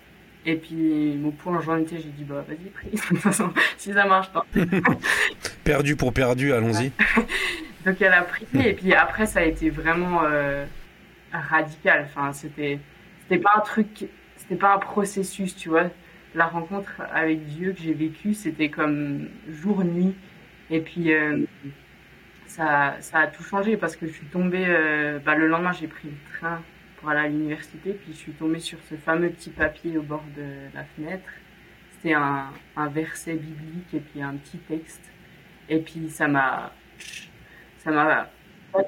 Et 0.44 0.56
puis, 0.56 1.16
mon 1.16 1.30
point 1.30 1.60
j'en 1.60 1.76
étais, 1.76 1.96
j'ai 1.96 2.10
dit, 2.10 2.24
bah, 2.24 2.44
vas-y, 2.46 2.68
prie. 2.70 2.90
De 2.92 2.98
toute 2.98 3.18
façon, 3.18 3.50
si 3.76 3.92
ça 3.92 4.06
marche 4.06 4.30
pas. 4.32 4.46
perdu 5.64 5.96
pour 5.96 6.12
perdu, 6.12 6.52
allons-y. 6.52 6.90
Donc, 7.86 8.00
elle 8.00 8.12
a 8.12 8.22
prié. 8.22 8.70
Et 8.70 8.72
puis, 8.74 8.94
après, 8.94 9.26
ça 9.26 9.40
a 9.40 9.44
été 9.44 9.70
vraiment 9.70 10.22
euh, 10.24 10.64
radical. 11.32 12.06
Enfin, 12.06 12.32
c'était, 12.32 12.78
c'était 13.22 13.40
pas 13.40 13.52
un 13.56 13.60
truc, 13.60 14.06
c'était 14.36 14.56
pas 14.56 14.74
un 14.74 14.78
processus, 14.78 15.56
tu 15.56 15.68
vois. 15.68 15.90
La 16.34 16.46
rencontre 16.46 17.02
avec 17.12 17.44
Dieu 17.46 17.72
que 17.72 17.80
j'ai 17.80 17.94
vécue, 17.94 18.34
c'était 18.34 18.68
comme 18.68 19.28
jour-nuit. 19.48 20.14
Et 20.70 20.80
puis, 20.80 21.12
euh, 21.12 21.44
ça, 22.48 22.96
ça 23.00 23.20
a 23.20 23.26
tout 23.28 23.42
changé 23.42 23.76
parce 23.76 23.96
que 23.96 24.06
je 24.06 24.12
suis 24.12 24.26
tombée, 24.26 24.66
bah, 25.24 25.34
le 25.34 25.46
lendemain, 25.46 25.72
j'ai 25.72 25.86
pris 25.86 26.08
le 26.08 26.38
train 26.38 26.62
pour 26.96 27.10
aller 27.10 27.20
à 27.20 27.28
l'université. 27.28 27.92
Puis 27.92 28.12
je 28.12 28.18
suis 28.18 28.32
tombée 28.32 28.58
sur 28.58 28.78
ce 28.90 28.96
fameux 28.96 29.30
petit 29.30 29.50
papier 29.50 29.96
au 29.98 30.02
bord 30.02 30.24
de 30.36 30.74
la 30.74 30.84
fenêtre. 30.84 31.28
C'était 31.92 32.14
un, 32.14 32.50
un, 32.76 32.88
verset 32.88 33.34
biblique 33.34 33.92
et 33.94 34.00
puis 34.00 34.22
un 34.22 34.34
petit 34.34 34.58
texte. 34.58 35.02
Et 35.68 35.78
puis 35.78 36.08
ça 36.08 36.28
m'a, 36.28 36.72
ça 37.78 37.90
m'a 37.90 38.28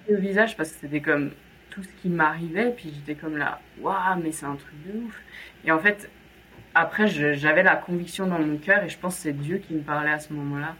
le 0.08 0.16
visage 0.16 0.56
parce 0.56 0.72
que 0.72 0.80
c'était 0.80 1.00
comme 1.00 1.32
tout 1.70 1.82
ce 1.82 1.88
qui 2.00 2.08
m'arrivait. 2.08 2.72
Puis 2.76 2.92
j'étais 2.94 3.20
comme 3.20 3.36
là, 3.36 3.60
waouh, 3.80 4.20
mais 4.22 4.32
c'est 4.32 4.46
un 4.46 4.56
truc 4.56 4.74
de 4.86 4.98
ouf. 5.00 5.20
Et 5.64 5.72
en 5.72 5.78
fait, 5.78 6.10
après, 6.74 7.08
j'avais 7.08 7.62
la 7.62 7.76
conviction 7.76 8.26
dans 8.26 8.38
mon 8.38 8.56
cœur 8.56 8.84
et 8.84 8.88
je 8.88 8.98
pense 8.98 9.16
que 9.16 9.22
c'est 9.22 9.32
Dieu 9.32 9.58
qui 9.58 9.74
me 9.74 9.82
parlait 9.82 10.12
à 10.12 10.18
ce 10.18 10.32
moment-là 10.32 10.76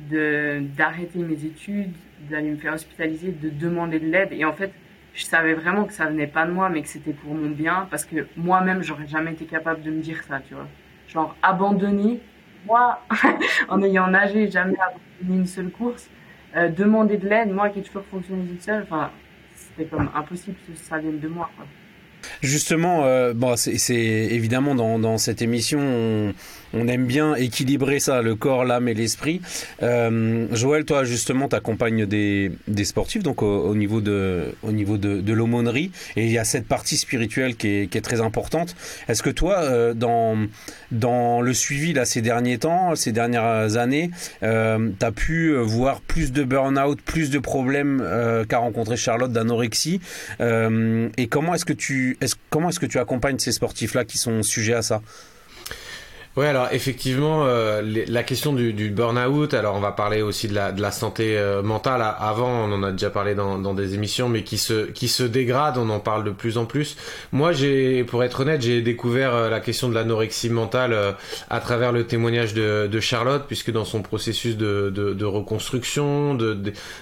d'arrêter 0.00 1.18
mes 1.18 1.44
études, 1.44 1.92
d'aller 2.30 2.50
me 2.50 2.56
faire 2.56 2.74
hospitaliser, 2.74 3.32
de 3.32 3.50
demander 3.50 3.98
de 3.98 4.06
l'aide. 4.06 4.28
Et 4.32 4.44
en 4.44 4.52
fait, 4.52 4.72
je 5.14 5.24
savais 5.24 5.54
vraiment 5.54 5.84
que 5.84 5.92
ça 5.92 6.06
venait 6.06 6.26
pas 6.26 6.46
de 6.46 6.52
moi, 6.52 6.68
mais 6.68 6.82
que 6.82 6.88
c'était 6.88 7.12
pour 7.12 7.34
mon 7.34 7.50
bien, 7.50 7.88
parce 7.90 8.04
que 8.04 8.26
moi-même, 8.36 8.82
j'aurais 8.82 9.06
jamais 9.06 9.32
été 9.32 9.44
capable 9.44 9.82
de 9.82 9.90
me 9.90 10.00
dire 10.00 10.22
ça, 10.24 10.40
tu 10.40 10.54
vois. 10.54 10.68
Genre, 11.08 11.34
abandonner, 11.42 12.20
moi, 12.66 13.02
en 13.68 13.82
ayant 13.82 14.08
nagé, 14.08 14.50
jamais 14.50 14.76
abandonné 14.78 15.40
une 15.40 15.46
seule 15.46 15.70
course, 15.70 16.08
euh, 16.56 16.68
demander 16.68 17.16
de 17.16 17.28
l'aide, 17.28 17.52
moi 17.52 17.68
qui 17.70 17.80
ai 17.80 17.82
toujours 17.82 18.04
fonctionné 18.04 18.44
toute 18.46 18.62
seule, 18.62 18.82
enfin, 18.84 19.10
c'était 19.54 19.84
comme 19.84 20.08
impossible 20.14 20.56
que 20.66 20.76
ça 20.76 20.98
vienne 20.98 21.18
de 21.18 21.28
moi, 21.28 21.50
quoi. 21.56 21.66
Justement, 22.42 23.04
euh, 23.04 23.32
bon, 23.34 23.56
c'est 23.56 23.94
évidemment 23.94 24.74
dans, 24.74 25.18
cette 25.18 25.42
émission, 25.42 26.34
on, 26.72 26.88
aime 26.88 27.06
bien 27.06 27.34
équilibrer 27.34 27.98
ça, 27.98 28.22
le 28.22 28.34
corps, 28.34 28.64
l'âme 28.64 28.88
et 28.88 28.94
l'esprit. 28.94 29.40
Euh, 29.82 30.46
Joël, 30.52 30.84
toi 30.84 31.04
justement, 31.04 31.48
t'accompagnes 31.48 32.06
des, 32.06 32.52
des 32.68 32.84
sportifs, 32.84 33.22
donc 33.22 33.42
au, 33.42 33.74
niveau 33.74 34.00
de, 34.00 34.54
au 34.62 34.70
l'aumônerie, 34.70 35.90
et 36.16 36.26
il 36.26 36.30
y 36.30 36.38
a 36.38 36.44
cette 36.44 36.66
partie 36.66 36.96
spirituelle 36.96 37.56
qui 37.56 37.88
est, 37.92 38.00
très 38.00 38.20
importante. 38.20 38.76
Est-ce 39.08 39.22
que 39.22 39.30
toi, 39.30 39.58
euh, 39.58 39.92
dans, 39.92 40.36
dans 40.92 41.40
le 41.40 41.52
suivi 41.52 41.92
là 41.92 42.04
ces 42.04 42.22
derniers 42.22 42.58
temps, 42.58 42.94
ces 42.94 43.12
dernières 43.12 43.76
années, 43.76 44.10
t'as 44.40 45.12
pu 45.12 45.54
voir 45.56 46.00
plus 46.00 46.32
de 46.32 46.44
burn-out, 46.44 47.00
plus 47.02 47.30
de 47.30 47.38
problèmes 47.38 48.04
qu'a 48.48 48.58
rencontré 48.58 48.96
Charlotte 48.96 49.32
d'anorexie, 49.32 50.00
et 50.40 51.26
comment 51.28 51.54
est-ce 51.54 51.64
que 51.64 51.72
tu 51.72 52.17
comment 52.50 52.68
est-ce 52.70 52.80
que 52.80 52.86
tu 52.86 52.98
accompagnes 52.98 53.38
ces 53.38 53.52
sportifs-là 53.52 54.04
qui 54.04 54.18
sont 54.18 54.42
sujets 54.42 54.74
à 54.74 54.82
ça? 54.82 55.02
Ouais, 56.38 56.46
alors 56.46 56.68
effectivement, 56.70 57.46
euh, 57.46 57.82
la 58.06 58.22
question 58.22 58.52
du, 58.52 58.90
burn-out, 58.90 59.54
alors 59.54 59.74
on 59.74 59.80
va 59.80 59.90
parler 59.90 60.22
aussi 60.22 60.46
de 60.46 60.54
la, 60.54 60.90
santé 60.92 61.36
euh, 61.36 61.64
mentale. 61.64 62.00
Avant, 62.00 62.64
on 62.64 62.72
en 62.72 62.84
a 62.84 62.92
déjà 62.92 63.10
parlé 63.10 63.34
dans, 63.34 63.74
des 63.74 63.94
émissions, 63.94 64.28
mais 64.28 64.44
qui 64.44 64.56
se, 64.56 64.86
qui 64.86 65.08
se 65.08 65.24
dégrade, 65.24 65.78
on 65.78 65.90
en 65.90 65.98
parle 65.98 66.22
de 66.22 66.30
plus 66.30 66.56
en 66.56 66.64
plus. 66.64 66.96
Moi, 67.32 67.50
j'ai, 67.50 68.04
pour 68.04 68.22
être 68.22 68.38
honnête, 68.38 68.62
j'ai 68.62 68.82
découvert 68.82 69.34
euh, 69.34 69.50
la 69.50 69.58
question 69.58 69.88
de 69.88 69.94
l'anorexie 69.94 70.48
mentale 70.48 70.96
à 71.50 71.58
travers 71.58 71.90
le 71.90 72.06
témoignage 72.06 72.54
de, 72.54 73.00
Charlotte, 73.00 73.42
puisque 73.48 73.72
dans 73.72 73.84
son 73.84 74.02
processus 74.02 74.56
de, 74.56 74.90
de, 74.90 75.24
reconstruction, 75.24 76.34
de, 76.34 76.56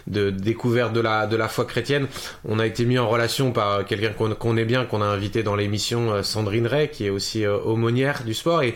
de, 0.06 0.30
découverte 0.30 0.94
de 0.94 1.00
la, 1.00 1.26
de 1.26 1.36
la 1.36 1.48
foi 1.48 1.66
chrétienne, 1.66 2.06
on 2.48 2.58
a 2.58 2.64
été 2.64 2.86
mis 2.86 2.98
en 2.98 3.06
relation 3.06 3.52
par 3.52 3.84
quelqu'un 3.84 4.14
qu'on 4.14 4.30
connaît 4.30 4.64
bien, 4.64 4.86
qu'on 4.86 5.02
a 5.02 5.06
invité 5.06 5.42
dans 5.42 5.56
l'émission, 5.56 6.22
Sandrine 6.22 6.66
Ray, 6.66 6.88
qui 6.88 7.04
est 7.04 7.10
aussi 7.10 7.46
aumônière 7.46 8.22
du 8.24 8.32
sport, 8.32 8.62
et 8.62 8.74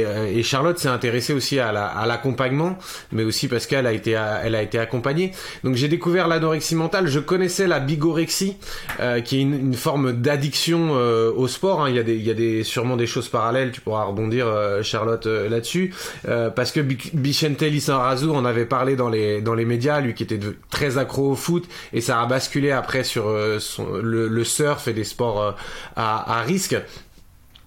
euh, 0.00 0.26
et, 0.26 0.42
Charlotte 0.42 0.78
s'est 0.78 0.88
intéressée 0.88 1.32
aussi 1.32 1.58
à 1.58 1.72
l'accompagnement, 2.06 2.78
mais 3.12 3.24
aussi 3.24 3.48
parce 3.48 3.66
qu'elle 3.66 3.86
a 3.86 3.92
été, 3.92 4.16
accompagnée. 4.16 5.32
Donc 5.64 5.76
j'ai 5.76 5.88
découvert 5.88 6.28
l'anorexie 6.28 6.74
mentale. 6.74 7.08
Je 7.08 7.20
connaissais 7.20 7.66
la 7.66 7.80
bigorexie, 7.80 8.56
euh, 9.00 9.20
qui 9.20 9.38
est 9.38 9.42
une, 9.42 9.74
forme 9.74 10.12
d'addiction 10.12 10.90
euh, 10.92 11.32
au 11.34 11.48
sport. 11.48 11.84
Hein. 11.84 11.90
Il 11.90 12.22
y 12.22 12.60
a 12.60 12.64
sûrement 12.64 12.96
des 12.96 13.06
choses 13.06 13.28
parallèles. 13.28 13.72
Tu 13.72 13.80
pourras 13.80 14.04
rebondir, 14.04 14.46
Charlotte, 14.82 15.26
là-dessus, 15.26 15.94
parce 16.24 16.72
que 16.72 16.80
Bichente 16.80 17.62
Lissarazu 17.62 18.28
en 18.28 18.44
avait 18.44 18.66
parlé 18.66 18.96
dans 18.96 19.08
les, 19.08 19.64
médias, 19.64 20.00
lui 20.00 20.14
qui 20.14 20.22
était 20.24 20.40
très 20.70 20.98
accro 20.98 21.32
au 21.32 21.36
foot, 21.36 21.64
et 21.92 22.00
ça 22.00 22.20
a 22.20 22.26
basculé 22.26 22.70
après 22.70 23.04
sur 23.04 23.30
le, 23.30 24.44
surf 24.44 24.88
et 24.88 24.92
des 24.92 25.04
sports 25.04 25.56
à 25.96 26.42
risque 26.42 26.76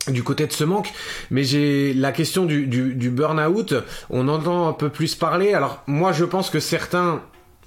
du 0.08 0.24
côté 0.24 0.48
de 0.48 0.52
ce 0.52 0.64
manque, 0.64 0.92
mais 1.32 1.44
j'ai 1.44 1.94
la 1.94 2.12
question 2.12 2.46
du, 2.46 2.68
du, 2.68 2.94
du 2.94 3.10
burn-out, 3.10 3.74
on 4.10 4.28
entend 4.28 4.68
un 4.68 4.74
peu 4.74 4.90
plus 4.90 5.16
parler. 5.16 5.54
Alors 5.54 5.84
moi 5.88 6.12
je 6.12 6.26
pense 6.26 6.50
que 6.50 6.60
certains 6.60 7.22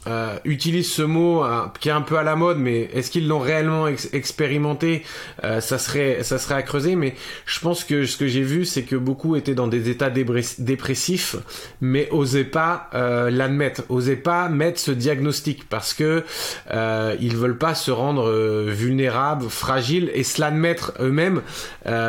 euh, 0.07 0.39
utilise 0.45 0.91
ce 0.91 1.03
mot 1.03 1.45
euh, 1.45 1.63
qui 1.81 1.89
est 1.89 1.93
un 1.93 2.03
peu 2.03 2.17
à 2.17 2.23
la 2.23 2.37
mode, 2.37 2.59
mais 2.59 2.89
est-ce 2.95 3.11
qu'ils 3.11 3.27
l'ont 3.27 3.41
réellement 3.41 3.89
expérimenté? 3.89 5.03
Euh, 5.45 5.61
Ça 5.61 5.77
serait, 5.79 6.23
ça 6.23 6.39
serait 6.39 6.55
à 6.55 6.63
creuser. 6.63 6.95
Mais 6.95 7.15
je 7.47 7.61
pense 7.61 7.85
que 7.85 8.07
ce 8.07 8.17
que 8.17 8.27
j'ai 8.27 8.43
vu, 8.43 8.65
c'est 8.65 8.85
que 8.85 8.97
beaucoup 8.97 9.37
étaient 9.37 9.55
dans 9.55 9.67
des 9.67 9.91
états 9.91 10.11
dépressifs, 10.11 11.37
mais 11.81 12.09
osaient 12.11 12.45
pas 12.45 12.91
l'admettre, 12.93 13.83
osaient 13.89 14.17
pas 14.17 14.49
mettre 14.49 14.81
ce 14.81 14.91
diagnostic 14.91 15.69
parce 15.69 15.95
que 15.95 16.25
ils 17.21 17.37
veulent 17.37 17.59
pas 17.59 17.75
se 17.75 17.91
rendre 17.91 18.31
vulnérables, 18.67 19.49
fragiles 19.49 20.11
et 20.15 20.23
se 20.23 20.41
l'admettre 20.41 20.93
eux-mêmes, 21.01 21.43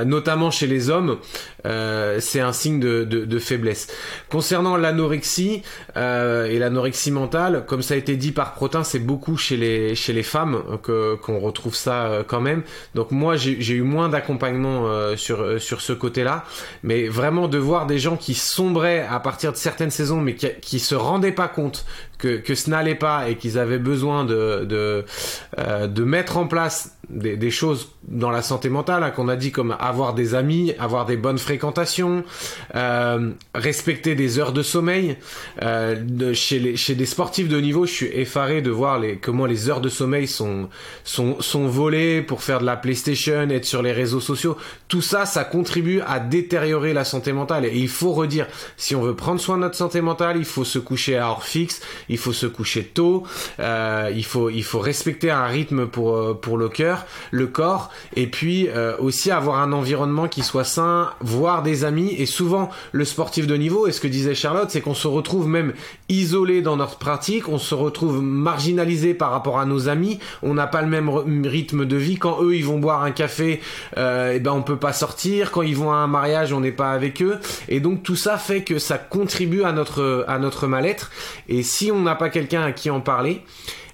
notamment 0.06 0.52
chez 0.52 0.68
les 0.68 0.90
hommes. 0.90 1.18
c'est 1.64 2.40
un 2.40 2.54
signe 2.54 2.80
de, 2.80 3.04
de, 3.04 3.26
de, 3.26 3.40
faiblesse. 3.40 3.88
Concernant 4.30 4.78
l'anorexie 4.78 5.64
et 5.96 6.60
l'anorexie 6.60 7.12
mentale, 7.12 7.66
comme 7.68 7.79
ça 7.82 7.94
a 7.94 7.98
été 7.98 8.16
dit 8.16 8.32
par 8.32 8.54
Protin, 8.54 8.84
c'est 8.84 9.00
beaucoup 9.00 9.38
chez 9.38 9.58
les 9.58 10.24
femmes 10.24 10.64
que 10.84 11.16
qu'on 11.16 11.40
retrouve 11.40 11.76
ça 11.76 12.06
euh, 12.06 12.24
quand 12.26 12.42
même. 12.42 12.64
Donc 12.96 13.12
moi 13.12 13.36
j'ai 13.36 13.74
eu 13.74 13.82
moins 13.82 14.10
d'accompagnement 14.10 14.88
euh, 14.88 15.16
sur 15.16 15.42
euh, 15.42 15.60
sur 15.60 15.82
ce 15.82 15.94
côté-là, 15.94 16.44
mais 16.84 17.08
vraiment 17.08 17.48
de 17.48 17.58
voir 17.58 17.88
des 17.88 18.00
gens 18.00 18.18
qui 18.18 18.34
sombraient 18.34 19.06
à 19.10 19.20
partir 19.20 19.52
de 19.52 19.58
certaines 19.58 19.92
saisons, 19.92 20.22
mais 20.22 20.36
qui 20.36 20.80
se 20.80 20.96
rendaient 20.96 21.32
pas 21.32 21.48
compte 21.48 21.86
que 22.18 22.54
ce 22.54 22.70
n'allait 22.70 22.96
pas 22.96 23.30
et 23.30 23.38
qu'ils 23.38 23.58
avaient 23.58 23.80
besoin 23.80 24.26
de 24.26 25.06
mettre 26.04 26.38
en 26.38 26.48
place 26.48 26.99
des, 27.10 27.38
des, 27.38 27.52
choses 27.52 27.90
dans 28.08 28.32
la 28.32 28.42
santé 28.42 28.70
mentale 28.70 29.04
hein, 29.04 29.12
qu'on 29.12 29.28
a 29.28 29.36
dit 29.36 29.52
comme 29.52 29.76
avoir 29.80 30.14
des 30.14 30.36
amis, 30.36 30.74
avoir 30.80 31.06
des 31.06 31.18
bonnes 31.18 31.38
fréquentations, 31.38 32.24
euh, 32.76 33.32
respecter 33.56 34.16
des 34.16 34.40
heures 34.40 34.54
de 34.54 34.62
sommeil. 34.62 35.18
Euh, 35.62 36.34
chez, 36.34 36.60
les, 36.60 36.76
chez 36.76 36.96
des 36.96 37.06
sportifs 37.06 37.48
de 37.48 37.60
niveau, 37.60 37.86
je 37.86 37.92
suis 37.92 38.06
effaré 38.08 38.62
de 38.62 38.70
voir 38.70 39.00
les, 39.00 39.18
comment 39.18 39.46
les 39.46 39.70
heures 39.70 39.82
de 39.82 39.90
sommeil 39.90 40.28
sont, 40.28 40.70
sont, 41.04 41.42
sont 41.42 41.68
volées 41.68 42.22
pour 42.22 42.44
faire 42.44 42.60
de 42.60 42.66
la 42.66 42.78
PlayStation, 42.78 43.50
être 43.50 43.66
sur 43.66 43.82
les 43.82 43.92
réseaux 43.92 44.20
sociaux. 44.20 44.58
Tout 44.88 45.02
ça, 45.02 45.26
ça 45.26 45.44
contribue 45.44 46.02
à 46.08 46.20
détériorer 46.20 46.94
la 46.94 47.04
santé 47.04 47.34
mentale. 47.34 47.66
Et 47.66 47.78
il 47.78 47.90
faut 47.90 48.14
redire, 48.14 48.48
si 48.78 48.96
on 48.96 49.02
veut 49.02 49.16
prendre 49.16 49.40
soin 49.40 49.56
de 49.58 49.62
notre 49.62 49.76
santé 49.76 50.02
mentale, 50.02 50.38
il 50.38 50.46
faut 50.46 50.66
se 50.66 50.80
coucher 50.80 51.18
à 51.18 51.28
heure 51.28 51.44
fixe, 51.44 51.82
il 52.08 52.18
faut 52.18 52.34
se 52.34 52.46
coucher 52.46 52.84
tôt, 52.84 53.24
euh, 53.60 54.12
il, 54.16 54.26
faut, 54.26 54.50
il 54.50 54.64
faut 54.64 54.80
respecter 54.80 55.32
un 55.32 55.46
rythme 55.46 55.88
pour, 55.88 56.16
euh, 56.16 56.34
pour 56.34 56.58
le 56.58 56.70
cœur 56.70 56.99
le 57.32 57.48
corps, 57.48 57.90
et 58.16 58.28
puis 58.28 58.68
euh, 58.70 58.96
aussi 59.00 59.32
avoir 59.32 59.60
un 59.60 59.72
environnement 59.72 60.28
qui 60.28 60.42
soit 60.42 60.64
sain, 60.64 61.12
voir 61.22 61.64
des 61.64 61.84
amis, 61.84 62.14
et 62.18 62.26
souvent 62.26 62.70
le 62.92 63.06
sportif 63.06 63.48
de 63.48 63.56
niveau, 63.56 63.88
et 63.88 63.92
ce 63.92 64.00
que 64.00 64.08
disait 64.08 64.36
Charlotte, 64.36 64.70
c'est 64.70 64.82
qu'on 64.82 64.94
se 64.94 65.08
retrouve 65.08 65.48
même 65.48 65.74
isolé 66.08 66.62
dans 66.62 66.78
notre 66.78 66.98
pratique, 66.98 67.48
on 67.48 67.58
se 67.58 67.76
retrouve 67.76 68.22
marginalisé 68.22 69.14
par 69.14 69.32
rapport 69.32 69.60
à 69.60 69.66
nos 69.66 69.90
amis, 69.90 70.20
on 70.42 70.54
n'a 70.54 70.68
pas 70.68 70.82
le 70.82 70.88
même 70.88 71.10
rythme 71.46 71.86
de 71.86 71.96
vie, 71.96 72.18
quand 72.18 72.42
eux 72.44 72.56
ils 72.56 72.66
vont 72.66 72.80
boire 72.80 73.04
un 73.04 73.12
café, 73.12 73.52
et 73.52 73.62
euh, 73.98 74.34
eh 74.36 74.40
ben 74.40 74.52
on 74.52 74.62
peut 74.62 74.78
pas 74.78 74.94
sortir, 74.94 75.52
quand 75.52 75.62
ils 75.62 75.76
vont 75.76 75.92
à 75.92 75.98
un 75.98 76.08
mariage 76.08 76.54
on 76.54 76.60
n'est 76.60 76.72
pas 76.72 76.92
avec 76.92 77.22
eux, 77.22 77.38
et 77.68 77.80
donc 77.80 78.04
tout 78.04 78.16
ça 78.16 78.38
fait 78.38 78.64
que 78.64 78.80
ça 78.80 78.98
contribue 78.98 79.64
à 79.64 79.72
notre, 79.72 80.26
à 80.28 80.40
notre 80.40 80.68
mal-être, 80.68 81.12
et 81.48 81.64
si 81.64 81.92
on 81.92 82.02
n'a 82.02 82.16
pas 82.16 82.30
quelqu'un 82.30 82.62
à 82.64 82.72
qui 82.72 82.90
en 82.90 83.02
parler, 83.02 83.44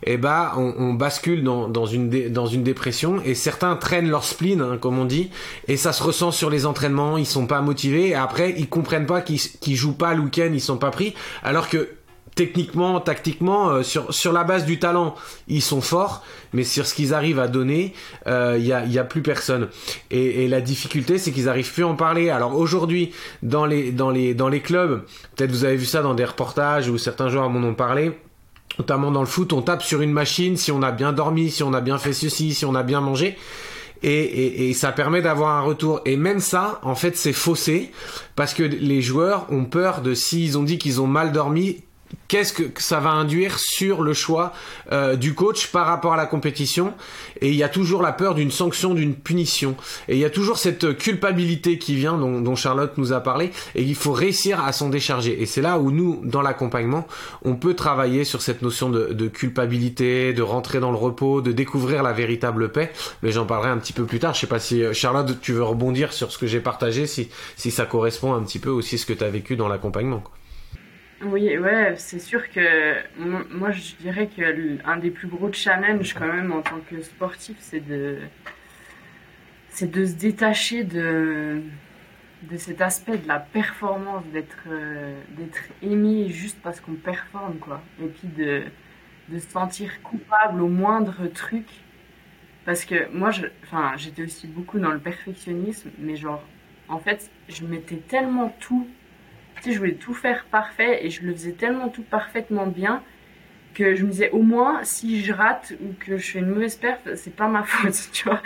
eh 0.05 0.17
ben, 0.17 0.51
on, 0.55 0.93
bascule 0.93 1.43
dans, 1.43 1.67
dans, 1.67 1.85
une 1.85 2.29
dans 2.31 2.45
une 2.45 2.63
dépression 2.63 3.21
et 3.25 3.33
certains 3.33 3.75
traînent 3.75 4.09
leur 4.09 4.23
spleen, 4.23 4.61
hein, 4.61 4.77
comme 4.79 4.99
on 4.99 5.05
dit, 5.05 5.31
et 5.67 5.77
ça 5.77 5.93
se 5.93 6.03
ressent 6.03 6.31
sur 6.31 6.49
les 6.49 6.65
entraînements, 6.65 7.17
ils 7.17 7.25
sont 7.25 7.47
pas 7.47 7.61
motivés, 7.61 8.09
et 8.09 8.15
après 8.15 8.53
ils 8.57 8.69
comprennent 8.69 9.07
pas 9.07 9.21
qu'ils 9.21 9.39
qu'ils 9.39 9.75
jouent 9.75 9.97
pas 9.97 10.13
le 10.13 10.21
week-end, 10.21 10.51
ils 10.53 10.61
sont 10.61 10.77
pas 10.77 10.91
pris, 10.91 11.13
alors 11.43 11.69
que 11.69 11.89
techniquement, 12.35 12.99
tactiquement, 12.99 13.69
euh, 13.69 13.83
sur, 13.83 14.13
sur 14.13 14.33
la 14.33 14.43
base 14.43 14.65
du 14.65 14.77
talent, 14.77 15.15
ils 15.47 15.61
sont 15.61 15.81
forts, 15.81 16.23
mais 16.53 16.63
sur 16.63 16.85
ce 16.85 16.93
qu'ils 16.93 17.13
arrivent 17.13 17.39
à 17.39 17.47
donner, 17.47 17.93
il 18.25 18.31
euh, 18.31 18.57
y, 18.57 18.73
a, 18.73 18.85
y, 18.85 18.99
a, 18.99 19.03
plus 19.05 19.21
personne. 19.21 19.69
Et, 20.11 20.43
et 20.43 20.47
la 20.47 20.61
difficulté, 20.61 21.17
c'est 21.17 21.31
qu'ils 21.31 21.49
arrivent 21.49 21.71
plus 21.71 21.83
à 21.83 21.87
en 21.87 21.95
parler. 21.95 22.29
Alors 22.29 22.55
aujourd'hui, 22.57 23.13
dans 23.41 23.65
les, 23.65 23.91
dans, 23.91 24.11
les, 24.11 24.33
dans 24.33 24.49
les 24.49 24.59
clubs, 24.59 25.03
peut-être 25.35 25.51
vous 25.51 25.63
avez 25.63 25.77
vu 25.77 25.85
ça 25.85 26.01
dans 26.01 26.13
des 26.13 26.25
reportages 26.25 26.89
où 26.89 26.97
certains 26.97 27.29
joueurs 27.29 27.49
m'en 27.49 27.65
ont 27.65 27.73
parlé, 27.73 28.11
Notamment 28.79 29.11
dans 29.11 29.21
le 29.21 29.27
foot, 29.27 29.53
on 29.53 29.61
tape 29.61 29.83
sur 29.83 30.01
une 30.01 30.11
machine 30.11 30.57
si 30.57 30.71
on 30.71 30.81
a 30.81 30.91
bien 30.91 31.13
dormi, 31.13 31.49
si 31.49 31.63
on 31.63 31.73
a 31.73 31.81
bien 31.81 31.97
fait 31.97 32.13
ceci, 32.13 32.53
si 32.53 32.65
on 32.65 32.75
a 32.75 32.83
bien 32.83 33.01
mangé. 33.01 33.37
Et, 34.03 34.73
ça 34.73 34.91
permet 34.91 35.21
d'avoir 35.21 35.55
un 35.55 35.61
retour. 35.61 36.01
Et 36.05 36.15
même 36.15 36.39
ça, 36.39 36.79
en 36.83 36.93
fait, 36.93 37.17
c'est 37.17 37.33
faussé 37.33 37.91
parce 38.35 38.53
que 38.53 38.61
les 38.61 39.01
joueurs 39.01 39.47
ont 39.49 39.65
peur 39.65 40.01
de 40.01 40.13
s'ils 40.13 40.57
ont 40.57 40.63
dit 40.63 40.77
qu'ils 40.77 41.01
ont 41.01 41.07
mal 41.07 41.31
dormi, 41.31 41.81
qu'est-ce 42.27 42.53
que 42.53 42.81
ça 42.81 42.99
va 42.99 43.11
induire 43.11 43.59
sur 43.59 44.01
le 44.01 44.13
choix 44.13 44.53
euh, 44.91 45.15
du 45.15 45.33
coach 45.33 45.67
par 45.67 45.87
rapport 45.87 46.13
à 46.13 46.17
la 46.17 46.25
compétition? 46.25 46.93
Et 47.41 47.49
il 47.49 47.55
y 47.55 47.63
a 47.63 47.69
toujours 47.69 48.01
la 48.01 48.11
peur 48.11 48.35
d'une 48.35 48.51
sanction 48.51 48.93
d'une 48.93 49.15
punition. 49.15 49.75
Et 50.07 50.15
il 50.15 50.19
y 50.19 50.25
a 50.25 50.29
toujours 50.29 50.57
cette 50.57 50.97
culpabilité 50.97 51.77
qui 51.77 51.95
vient 51.95 52.17
dont, 52.17 52.55
Charlotte 52.55 52.97
nous 52.97 53.11
a 53.11 53.19
parlé 53.19 53.51
et 53.75 53.83
il 53.83 53.95
faut 53.95 54.13
réussir 54.13 54.63
à 54.63 54.71
s'en 54.71 54.89
décharger. 54.89 55.41
Et 55.41 55.45
c'est 55.45 55.61
là 55.61 55.77
où 55.77 55.91
nous 55.91 56.21
dans 56.23 56.41
l'accompagnement 56.41 57.05
on 57.43 57.55
peut 57.55 57.73
travailler 57.73 58.23
sur 58.23 58.41
cette 58.41 58.61
notion 58.61 58.89
de, 58.89 59.27
culpabilité 59.27 60.33
de 60.33 60.41
rentrer 60.41 60.79
dans 60.79 60.91
le 60.91 60.97
repos 60.97 61.41
de 61.41 61.51
découvrir 61.51 62.01
la 62.01 62.13
véritable 62.13 62.71
paix. 62.71 62.91
Mais 63.23 63.31
j'en 63.31 63.45
parlerai 63.45 63.69
un 63.69 63.77
petit 63.77 63.93
peu 63.93 64.05
plus 64.05 64.19
tard. 64.19 64.33
Je 64.33 64.41
sais 64.41 64.47
pas 64.47 64.59
si 64.59 64.83
euh, 64.83 64.93
Charlotte 64.93 65.39
tu 65.41 65.51
veux 65.53 65.63
rebondir 65.63 66.13
sur 66.13 66.31
ce 66.31 66.37
que 66.37 66.47
j'ai 66.47 66.61
partagé 66.61 67.07
si, 67.07 67.29
si 67.57 67.71
ça 67.71 67.85
correspond 67.85 68.33
un 68.33 68.43
petit 68.43 68.59
peu 68.59 68.69
aussi 68.69 68.95
à 68.95 68.97
ce 68.97 69.05
que 69.05 69.13
tu 69.13 69.23
as 69.23 69.29
vécu 69.29 69.55
dans 69.55 69.67
l'accompagnement 69.67 70.23
oui, 71.25 71.49
c'est 71.97 72.19
sûr 72.19 72.49
que 72.49 72.95
moi 73.17 73.71
je 73.71 73.95
dirais 73.95 74.27
que 74.27 74.77
un 74.87 74.97
des 74.97 75.11
plus 75.11 75.27
gros 75.27 75.51
challenges 75.51 76.13
quand 76.13 76.31
même 76.31 76.51
en 76.51 76.61
tant 76.61 76.79
que 76.89 77.01
sportif, 77.01 77.57
c'est 77.59 77.85
de 77.85 78.19
se 79.71 79.85
détacher 79.85 80.83
de 80.83 81.61
de 82.43 82.57
cet 82.57 82.81
aspect 82.81 83.17
de 83.17 83.27
la 83.27 83.39
performance, 83.39 84.23
d'être 84.27 84.65
euh, 84.67 85.19
d'être 85.31 85.63
aimé 85.81 86.29
juste 86.29 86.57
parce 86.61 86.79
qu'on 86.79 86.93
performe 86.93 87.57
quoi, 87.57 87.81
et 88.01 88.07
puis 88.07 88.27
de 88.27 88.63
se 89.39 89.49
sentir 89.49 90.01
coupable 90.03 90.61
au 90.61 90.67
moindre 90.67 91.27
truc, 91.27 91.65
parce 92.65 92.85
que 92.85 93.09
moi 93.11 93.31
j'étais 93.97 94.23
aussi 94.23 94.47
beaucoup 94.47 94.79
dans 94.79 94.91
le 94.91 94.99
perfectionnisme, 94.99 95.89
mais 95.97 96.15
genre 96.15 96.43
en 96.87 96.99
fait 96.99 97.31
je 97.49 97.65
mettais 97.65 97.97
tellement 97.97 98.55
tout 98.59 98.87
je 99.65 99.77
voulais 99.77 99.95
tout 99.95 100.13
faire 100.13 100.45
parfait 100.45 101.05
et 101.05 101.09
je 101.09 101.23
le 101.23 101.33
faisais 101.33 101.53
tellement 101.53 101.89
tout 101.89 102.03
parfaitement 102.03 102.67
bien 102.67 103.01
que 103.75 103.93
je 103.93 104.03
me 104.05 104.09
disais 104.09 104.31
au 104.31 104.41
moins 104.41 104.83
si 104.83 105.23
je 105.23 105.33
rate 105.33 105.73
ou 105.81 105.93
que 105.99 106.17
je 106.17 106.31
fais 106.31 106.39
une 106.39 106.47
mauvaise 106.47 106.77
perf, 106.77 107.01
c'est 107.15 107.35
pas 107.35 107.47
ma 107.47 107.63
faute, 107.65 108.09
tu 108.11 108.23
vois. 108.23 108.41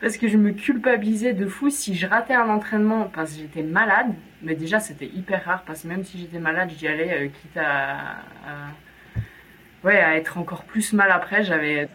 Parce 0.00 0.16
que 0.16 0.28
je 0.28 0.36
me 0.36 0.52
culpabilisais 0.52 1.32
de 1.32 1.46
fou 1.46 1.70
si 1.70 1.96
je 1.96 2.06
ratais 2.06 2.34
un 2.34 2.48
entraînement 2.48 3.10
parce 3.12 3.32
que 3.32 3.40
j'étais 3.40 3.62
malade. 3.62 4.14
Mais 4.42 4.54
déjà, 4.54 4.78
c'était 4.78 5.06
hyper 5.06 5.44
rare 5.44 5.62
parce 5.66 5.82
que 5.82 5.88
même 5.88 6.04
si 6.04 6.18
j'étais 6.18 6.38
malade, 6.38 6.70
j'y 6.78 6.86
allais 6.86 7.24
euh, 7.24 7.28
quitte 7.28 7.56
à, 7.56 8.18
être 9.84 10.38
encore 10.38 10.64
plus 10.64 10.92
mal 10.92 11.10
après. 11.10 11.42
J'avais 11.42 11.88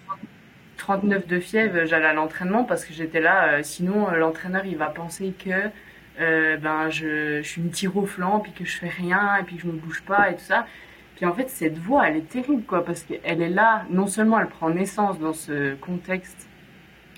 39 0.77 1.27
de 1.27 1.39
fièvre, 1.39 1.85
j'allais 1.85 2.07
à 2.07 2.13
l'entraînement 2.13 2.65
parce 2.65 2.83
que 2.83 2.93
j'étais 2.93 3.21
là. 3.21 3.53
Euh, 3.53 3.63
sinon, 3.63 4.09
euh, 4.09 4.17
l'entraîneur, 4.17 4.65
il 4.65 4.75
va 4.75 4.87
penser 4.87 5.33
que 5.37 5.69
ben 6.19 6.89
je, 6.89 7.41
je 7.41 7.47
suis 7.47 7.61
une 7.61 7.71
tire 7.71 7.95
au 7.97 8.05
flanc, 8.05 8.39
puis 8.39 8.51
que 8.51 8.65
je 8.65 8.77
fais 8.77 8.89
rien, 8.89 9.37
et 9.37 9.43
puis 9.43 9.57
je 9.59 9.67
me 9.67 9.73
bouge 9.73 10.03
pas 10.03 10.31
et 10.31 10.35
tout 10.35 10.41
ça. 10.41 10.67
Puis 11.15 11.25
en 11.25 11.33
fait, 11.33 11.49
cette 11.49 11.77
voix, 11.77 12.07
elle 12.07 12.17
est 12.17 12.29
terrible, 12.29 12.63
quoi, 12.63 12.83
parce 12.83 13.03
qu'elle 13.03 13.41
est 13.41 13.49
là, 13.49 13.85
non 13.89 14.07
seulement 14.07 14.39
elle 14.39 14.47
prend 14.47 14.69
naissance 14.69 15.19
dans 15.19 15.33
ce 15.33 15.75
contexte 15.75 16.49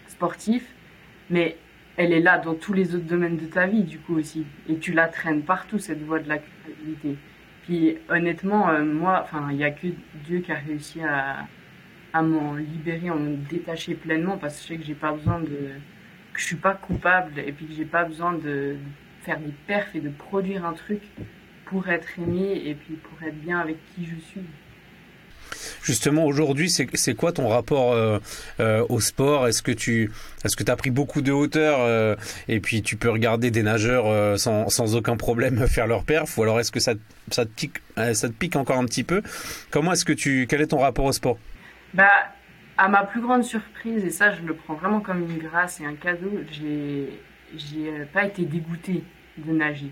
sportif, 0.07 0.65
mais 1.29 1.57
elle 1.97 2.11
est 2.11 2.19
là 2.19 2.37
dans 2.37 2.55
tous 2.55 2.73
les 2.73 2.93
autres 2.95 3.05
domaines 3.05 3.37
de 3.37 3.45
ta 3.45 3.67
vie, 3.67 3.83
du 3.83 3.99
coup 3.99 4.17
aussi. 4.17 4.45
Et 4.69 4.77
tu 4.77 4.91
la 4.91 5.07
traînes 5.07 5.43
partout, 5.43 5.79
cette 5.79 6.03
voix 6.03 6.19
de 6.19 6.27
la 6.27 6.39
culpabilité. 6.39 7.17
Puis 7.63 7.97
honnêtement, 8.09 8.69
euh, 8.69 8.83
moi, 8.83 9.21
enfin, 9.23 9.47
il 9.51 9.57
n'y 9.57 9.63
a 9.63 9.71
que 9.71 9.87
Dieu 10.25 10.39
qui 10.39 10.51
a 10.51 10.55
réussi 10.55 11.01
à, 11.01 11.47
à 12.13 12.21
m'en 12.21 12.53
libérer, 12.55 13.09
à 13.09 13.15
me 13.15 13.35
détacher 13.49 13.95
pleinement, 13.95 14.37
parce 14.37 14.57
que 14.57 14.61
je 14.61 14.67
sais 14.67 14.77
que 14.77 14.83
j'ai 14.83 14.93
pas 14.93 15.13
besoin 15.13 15.39
de. 15.39 15.69
Que 16.35 16.41
je 16.41 16.45
suis 16.45 16.55
pas 16.57 16.73
coupable, 16.73 17.39
et 17.39 17.51
puis 17.51 17.65
que 17.65 17.73
j'ai 17.73 17.85
pas 17.85 18.03
besoin 18.03 18.33
de 18.33 18.75
faire 19.23 19.39
des 19.39 19.53
perfs 19.67 19.95
et 19.95 20.01
de 20.01 20.09
produire 20.09 20.65
un 20.65 20.73
truc 20.73 21.01
pour 21.65 21.87
être 21.89 22.19
aimé 22.19 22.61
et 22.65 22.75
puis 22.75 22.95
pour 22.95 23.27
être 23.27 23.39
bien 23.41 23.59
avec 23.59 23.77
qui 23.95 24.05
je 24.05 24.19
suis. 24.29 24.45
Justement, 25.83 26.25
aujourd'hui, 26.25 26.69
c'est 26.69 27.15
quoi 27.15 27.31
ton 27.31 27.47
rapport 27.47 27.93
euh, 27.93 28.19
euh, 28.59 28.85
au 28.89 28.99
sport? 28.99 29.47
Est-ce 29.47 29.61
que 29.61 29.71
tu 29.71 30.11
est-ce 30.43 30.55
que 30.55 30.69
as 30.69 30.75
pris 30.75 30.89
beaucoup 30.89 31.21
de 31.21 31.31
hauteur 31.31 31.77
euh, 31.79 32.15
et 32.47 32.59
puis 32.59 32.81
tu 32.81 32.97
peux 32.97 33.09
regarder 33.09 33.51
des 33.51 33.63
nageurs 33.63 34.37
sans, 34.39 34.69
sans, 34.69 34.95
aucun 34.95 35.15
problème 35.15 35.67
faire 35.69 35.87
leur 35.87 36.03
perf? 36.03 36.37
Ou 36.37 36.43
alors 36.43 36.59
est-ce 36.59 36.71
que 36.71 36.79
ça, 36.79 36.93
ça, 37.31 37.45
te 37.45 37.51
pique, 37.51 37.77
ça 37.95 38.27
te 38.27 38.33
pique 38.33 38.55
encore 38.55 38.77
un 38.77 38.85
petit 38.85 39.03
peu? 39.03 39.21
Comment 39.69 39.93
est-ce 39.93 40.05
que 40.05 40.13
tu 40.13 40.47
quel 40.49 40.61
est 40.61 40.67
ton 40.67 40.79
rapport 40.79 41.05
au 41.05 41.13
sport? 41.13 41.37
Bah 41.93 42.09
à 42.77 42.87
ma 42.89 43.03
plus 43.03 43.21
grande 43.21 43.43
surprise 43.43 44.03
et 44.03 44.09
ça 44.09 44.31
je 44.31 44.41
le 44.43 44.53
prends 44.53 44.73
vraiment 44.73 44.99
comme 44.99 45.21
une 45.21 45.37
grâce 45.37 45.79
et 45.81 45.85
un 45.85 45.95
cadeau, 45.95 46.31
j'ai 46.51 47.19
j'ai 47.55 47.91
pas 48.11 48.25
été 48.25 48.43
dégoûtée 48.43 49.03
de 49.37 49.51
nager 49.51 49.91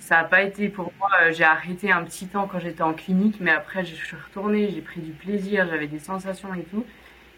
ça 0.00 0.16
n'a 0.16 0.24
pas 0.24 0.42
été 0.42 0.68
pour 0.68 0.92
moi. 0.98 1.08
Euh, 1.22 1.32
j'ai 1.32 1.44
arrêté 1.44 1.92
un 1.92 2.02
petit 2.04 2.26
temps 2.26 2.48
quand 2.48 2.58
j'étais 2.58 2.82
en 2.82 2.94
clinique, 2.94 3.36
mais 3.38 3.50
après, 3.50 3.84
je 3.84 3.94
suis 3.94 4.16
retournée, 4.16 4.70
j'ai 4.70 4.80
pris 4.80 5.00
du 5.00 5.12
plaisir, 5.12 5.68
j'avais 5.68 5.86
des 5.86 5.98
sensations 5.98 6.52
et 6.54 6.64
tout. 6.64 6.84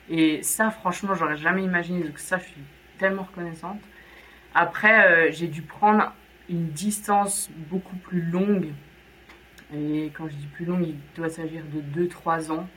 Et 0.09 0.43
ça, 0.43 0.71
franchement, 0.71 1.15
j'aurais 1.15 1.37
jamais 1.37 1.65
imaginé. 1.65 2.05
Donc, 2.05 2.19
ça, 2.19 2.39
je 2.39 2.45
suis 2.45 2.63
tellement 2.99 3.25
reconnaissante. 3.25 3.81
Après, 4.55 5.07
euh, 5.07 5.33
j'ai 5.33 5.49
dû 5.49 5.63
prendre 5.63 6.13
une 6.49 6.69
distance 6.69 7.51
beaucoup 7.71 7.97
plus 7.97 8.23
longue. 8.23 8.69
Et 9.75 10.13
quand 10.17 10.29
je 10.29 10.35
dis 10.35 10.47
plus 10.47 10.65
longue, 10.65 10.87
il 10.87 10.97
doit 11.17 11.31
s'agir 11.31 11.63
de 11.65 12.07
2-3 12.07 12.53
ans. 12.53 12.69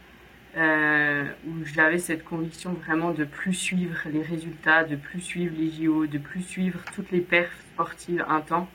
Euh, 0.58 1.26
où 1.48 1.65
j'avais 1.65 1.98
cette 1.98 2.24
conviction 2.24 2.72
vraiment 2.72 3.12
de 3.12 3.26
plus 3.26 3.54
suivre 3.54 3.98
les 4.06 4.22
résultats, 4.22 4.86
de 4.86 4.96
plus 4.96 5.20
suivre 5.20 5.54
les 5.58 5.70
JO, 5.70 6.08
de 6.08 6.18
plus 6.18 6.44
suivre 6.44 6.80
toutes 6.96 7.12
les 7.12 7.20
perfs 7.20 7.60
sportives 7.74 8.24
un 8.30 8.39
temps 8.39 8.70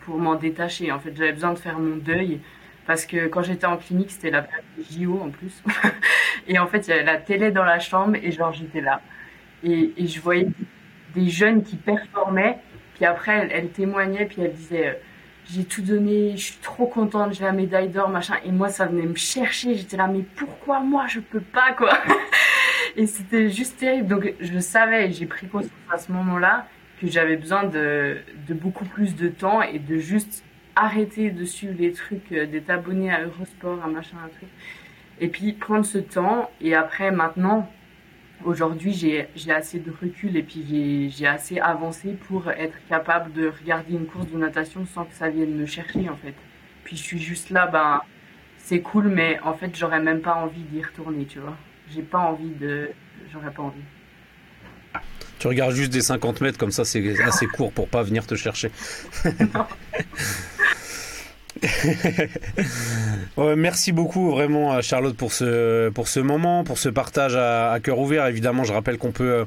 pour 0.00 0.18
m'en 0.18 0.34
détacher. 0.34 0.90
En 0.90 0.98
fait, 0.98 1.16
j'avais 1.16 1.32
besoin 1.32 1.52
de 1.52 1.58
faire 1.58 1.78
mon 1.78 1.96
deuil 1.96 2.40
parce 2.84 3.06
que 3.06 3.28
quand 3.28 3.42
j'étais 3.42 3.66
en 3.66 3.76
clinique, 3.76 4.10
c'était 4.10 4.30
la 4.30 4.42
période 4.42 4.64
JO 4.90 5.20
en 5.22 5.30
plus. 5.30 5.62
et 6.48 6.58
en 6.58 6.66
fait, 6.66 6.88
il 6.88 6.90
y 6.90 6.92
avait 6.94 7.04
la 7.04 7.18
télé 7.18 7.52
dans 7.52 7.62
la 7.62 7.78
chambre 7.78 8.16
et 8.20 8.32
genre 8.32 8.52
j'étais 8.52 8.80
là. 8.80 9.00
Et, 9.62 9.92
je 9.98 10.20
voyais 10.20 10.48
des 11.14 11.28
jeunes 11.28 11.62
qui 11.62 11.76
performaient. 11.76 12.58
Puis 12.94 13.04
après, 13.04 13.48
elle, 13.52 13.70
témoignait, 13.70 14.24
puis 14.26 14.42
elle 14.42 14.52
disait 14.52 14.88
euh, 14.88 14.94
J'ai 15.46 15.64
tout 15.64 15.82
donné, 15.82 16.36
je 16.36 16.44
suis 16.44 16.58
trop 16.62 16.86
contente, 16.86 17.34
j'ai 17.34 17.44
la 17.44 17.52
médaille 17.52 17.88
d'or, 17.88 18.08
machin. 18.08 18.34
Et 18.44 18.52
moi, 18.52 18.68
ça 18.68 18.86
venait 18.86 19.06
me 19.06 19.16
chercher. 19.16 19.74
J'étais 19.74 19.96
là, 19.96 20.06
mais 20.06 20.24
pourquoi 20.36 20.80
moi, 20.80 21.06
je 21.08 21.20
peux 21.20 21.40
pas, 21.40 21.72
quoi? 21.72 21.92
Et 22.96 23.06
c'était 23.06 23.50
juste 23.50 23.78
terrible. 23.78 24.08
Donc, 24.08 24.34
je 24.40 24.58
savais, 24.58 25.10
j'ai 25.12 25.26
pris 25.26 25.48
conscience 25.48 25.72
à 25.90 25.98
ce 25.98 26.12
moment-là 26.12 26.66
que 27.00 27.06
j'avais 27.06 27.36
besoin 27.36 27.64
de, 27.64 28.18
beaucoup 28.50 28.84
plus 28.84 29.16
de 29.16 29.28
temps 29.28 29.62
et 29.62 29.78
de 29.78 29.96
juste 29.96 30.44
arrêter 30.76 31.30
de 31.30 31.44
suivre 31.44 31.74
les 31.78 31.92
trucs, 31.92 32.30
euh, 32.32 32.46
d'être 32.46 32.70
abonné 32.70 33.10
à 33.10 33.22
Eurosport, 33.22 33.78
un 33.84 33.88
machin, 33.88 34.16
un 34.24 34.28
truc. 34.28 34.48
Et 35.18 35.28
puis 35.28 35.52
prendre 35.52 35.84
ce 35.84 35.98
temps 35.98 36.50
et 36.60 36.74
après 36.74 37.10
maintenant, 37.10 37.70
aujourd'hui 38.44 38.92
j'ai 38.92 39.52
assez 39.52 39.78
de 39.78 39.90
recul 39.90 40.36
et 40.36 40.42
puis 40.42 41.10
j'ai 41.10 41.26
assez 41.26 41.58
avancé 41.58 42.16
pour 42.28 42.50
être 42.50 42.76
capable 42.88 43.32
de 43.32 43.48
regarder 43.48 43.94
une 43.94 44.06
course 44.06 44.28
de 44.28 44.38
natation 44.38 44.86
sans 44.86 45.04
que 45.04 45.14
ça 45.14 45.28
vienne 45.28 45.54
me 45.54 45.66
chercher 45.66 46.08
en 46.08 46.16
fait. 46.16 46.34
Puis 46.84 46.96
je 46.96 47.02
suis 47.02 47.20
juste 47.20 47.50
là, 47.50 47.66
ben 47.66 48.00
c'est 48.58 48.80
cool 48.80 49.08
mais 49.08 49.38
en 49.40 49.54
fait 49.54 49.76
j'aurais 49.76 50.00
même 50.00 50.20
pas 50.20 50.34
envie 50.34 50.62
d'y 50.62 50.82
retourner, 50.82 51.24
tu 51.24 51.38
vois. 51.38 51.56
J'ai 51.94 52.02
pas 52.02 52.18
envie 52.18 52.50
de... 52.50 52.90
J'aurais 53.32 53.50
pas 53.50 53.62
envie. 53.62 53.82
Tu 55.38 55.46
regardes 55.46 55.74
juste 55.74 55.92
des 55.92 56.02
50 56.02 56.40
mètres, 56.40 56.58
comme 56.58 56.70
ça 56.70 56.84
c'est 56.84 57.20
assez 57.22 57.46
court 57.46 57.72
pour 57.72 57.88
pas 57.88 58.02
venir 58.02 58.26
te 58.26 58.34
chercher. 58.34 58.70
merci 63.56 63.92
beaucoup 63.92 64.30
vraiment 64.30 64.80
Charlotte 64.80 65.16
pour 65.16 65.32
ce, 65.32 65.88
pour 65.90 66.08
ce 66.08 66.20
moment, 66.20 66.64
pour 66.64 66.78
ce 66.78 66.88
partage 66.88 67.36
à, 67.36 67.78
cœur 67.82 67.98
ouvert. 67.98 68.26
Évidemment, 68.26 68.64
je 68.64 68.72
rappelle 68.72 68.98
qu'on 68.98 69.12
peut 69.12 69.32
euh, 69.32 69.44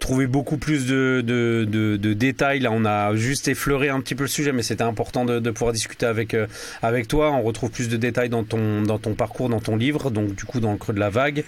trouver 0.00 0.26
beaucoup 0.26 0.56
plus 0.56 0.86
de, 0.86 1.22
de, 1.24 1.64
de, 1.64 2.12
détails. 2.12 2.60
Là, 2.60 2.70
on 2.72 2.84
a 2.84 3.14
juste 3.14 3.48
effleuré 3.48 3.88
un 3.88 4.00
petit 4.00 4.14
peu 4.14 4.24
le 4.24 4.28
sujet, 4.28 4.52
mais 4.52 4.62
c'était 4.62 4.84
important 4.84 5.24
de, 5.24 5.50
pouvoir 5.50 5.72
discuter 5.72 6.06
avec, 6.06 6.34
euh, 6.34 6.46
avec 6.82 7.08
toi. 7.08 7.32
On 7.32 7.42
retrouve 7.42 7.70
plus 7.70 7.88
de 7.88 7.96
détails 7.96 8.28
dans 8.28 8.44
ton, 8.44 8.82
dans 8.82 8.98
ton 8.98 9.14
parcours, 9.14 9.48
dans 9.48 9.60
ton 9.60 9.76
livre, 9.76 10.10
donc 10.10 10.34
du 10.34 10.44
coup 10.44 10.60
dans 10.60 10.72
le 10.72 10.78
creux 10.78 10.94
de 10.94 11.00
la 11.00 11.10
vague, 11.10 11.44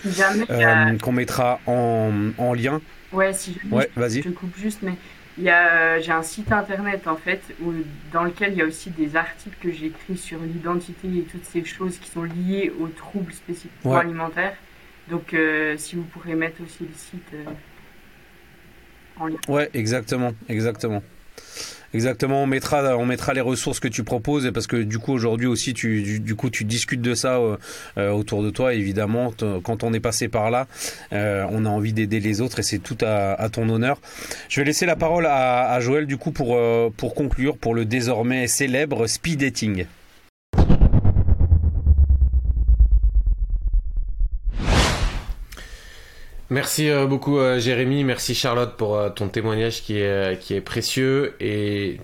euh, 0.50 0.98
qu'on 0.98 1.12
mettra 1.12 1.60
en, 1.66 2.12
en 2.38 2.54
lien. 2.54 2.80
Ouais, 3.12 3.32
si 3.32 3.56
je, 3.62 3.74
ouais, 3.74 3.90
vas-y. 3.96 4.22
je 4.22 4.30
coupe 4.30 4.56
juste, 4.58 4.80
mais 4.82 4.94
j'ai 5.38 6.12
un 6.12 6.22
site 6.22 6.50
internet 6.52 7.06
en 7.06 7.16
fait 7.16 7.42
où, 7.62 7.72
dans 8.12 8.24
lequel 8.24 8.52
il 8.52 8.58
y 8.58 8.62
a 8.62 8.64
aussi 8.64 8.90
des 8.90 9.16
articles 9.16 9.56
que 9.60 9.70
j'écris 9.70 10.16
sur 10.16 10.38
l'identité 10.40 11.08
et 11.08 11.22
toutes 11.22 11.44
ces 11.44 11.64
choses 11.64 11.98
qui 11.98 12.10
sont 12.10 12.22
liées 12.22 12.72
aux 12.80 12.88
troubles 12.88 13.32
spécifiques 13.32 13.86
alimentaires. 13.86 14.56
Donc, 15.10 15.34
euh, 15.34 15.76
si 15.76 15.94
vous 15.96 16.02
pourrez 16.02 16.34
mettre 16.34 16.62
aussi 16.62 16.80
le 16.80 16.94
site 16.96 17.28
euh, 17.34 17.50
en 19.20 19.28
lien. 19.28 19.36
Ouais, 19.48 19.70
exactement, 19.72 20.32
exactement. 20.48 21.02
Exactement, 21.96 22.42
on 22.42 22.46
mettra, 22.46 22.94
on 22.98 23.06
mettra 23.06 23.32
les 23.32 23.40
ressources 23.40 23.80
que 23.80 23.88
tu 23.88 24.04
proposes 24.04 24.50
parce 24.52 24.66
que 24.66 24.76
du 24.76 24.98
coup 24.98 25.14
aujourd'hui 25.14 25.46
aussi 25.46 25.72
tu, 25.72 26.20
du, 26.20 26.34
coup 26.34 26.50
tu 26.50 26.64
discutes 26.64 27.00
de 27.00 27.14
ça 27.14 27.38
euh, 27.38 27.56
euh, 27.96 28.10
autour 28.10 28.42
de 28.42 28.50
toi. 28.50 28.74
Évidemment, 28.74 29.32
quand 29.64 29.82
on 29.82 29.94
est 29.94 30.00
passé 30.00 30.28
par 30.28 30.50
là, 30.50 30.66
euh, 31.14 31.46
on 31.50 31.64
a 31.64 31.70
envie 31.70 31.94
d'aider 31.94 32.20
les 32.20 32.42
autres 32.42 32.58
et 32.58 32.62
c'est 32.62 32.80
tout 32.80 32.98
à, 33.00 33.48
ton 33.50 33.70
honneur. 33.70 33.98
Je 34.50 34.60
vais 34.60 34.66
laisser 34.66 34.84
la 34.84 34.94
parole 34.94 35.24
à, 35.24 35.80
Joël 35.80 36.06
du 36.06 36.18
coup 36.18 36.32
pour 36.32 36.60
pour 36.98 37.14
conclure 37.14 37.56
pour 37.56 37.74
le 37.74 37.86
désormais 37.86 38.46
célèbre 38.46 39.06
speed 39.06 39.40
dating. 39.40 39.86
Merci 46.48 46.88
euh, 46.88 47.06
beaucoup 47.06 47.38
euh, 47.40 47.58
Jérémy, 47.58 48.04
merci 48.04 48.32
Charlotte 48.32 48.76
pour 48.76 48.96
euh, 48.96 49.10
ton 49.10 49.26
témoignage 49.26 49.82
qui 49.82 49.98
est, 49.98 50.40
qui 50.40 50.54
est 50.54 50.60
précieux. 50.60 51.34
Et 51.40 51.98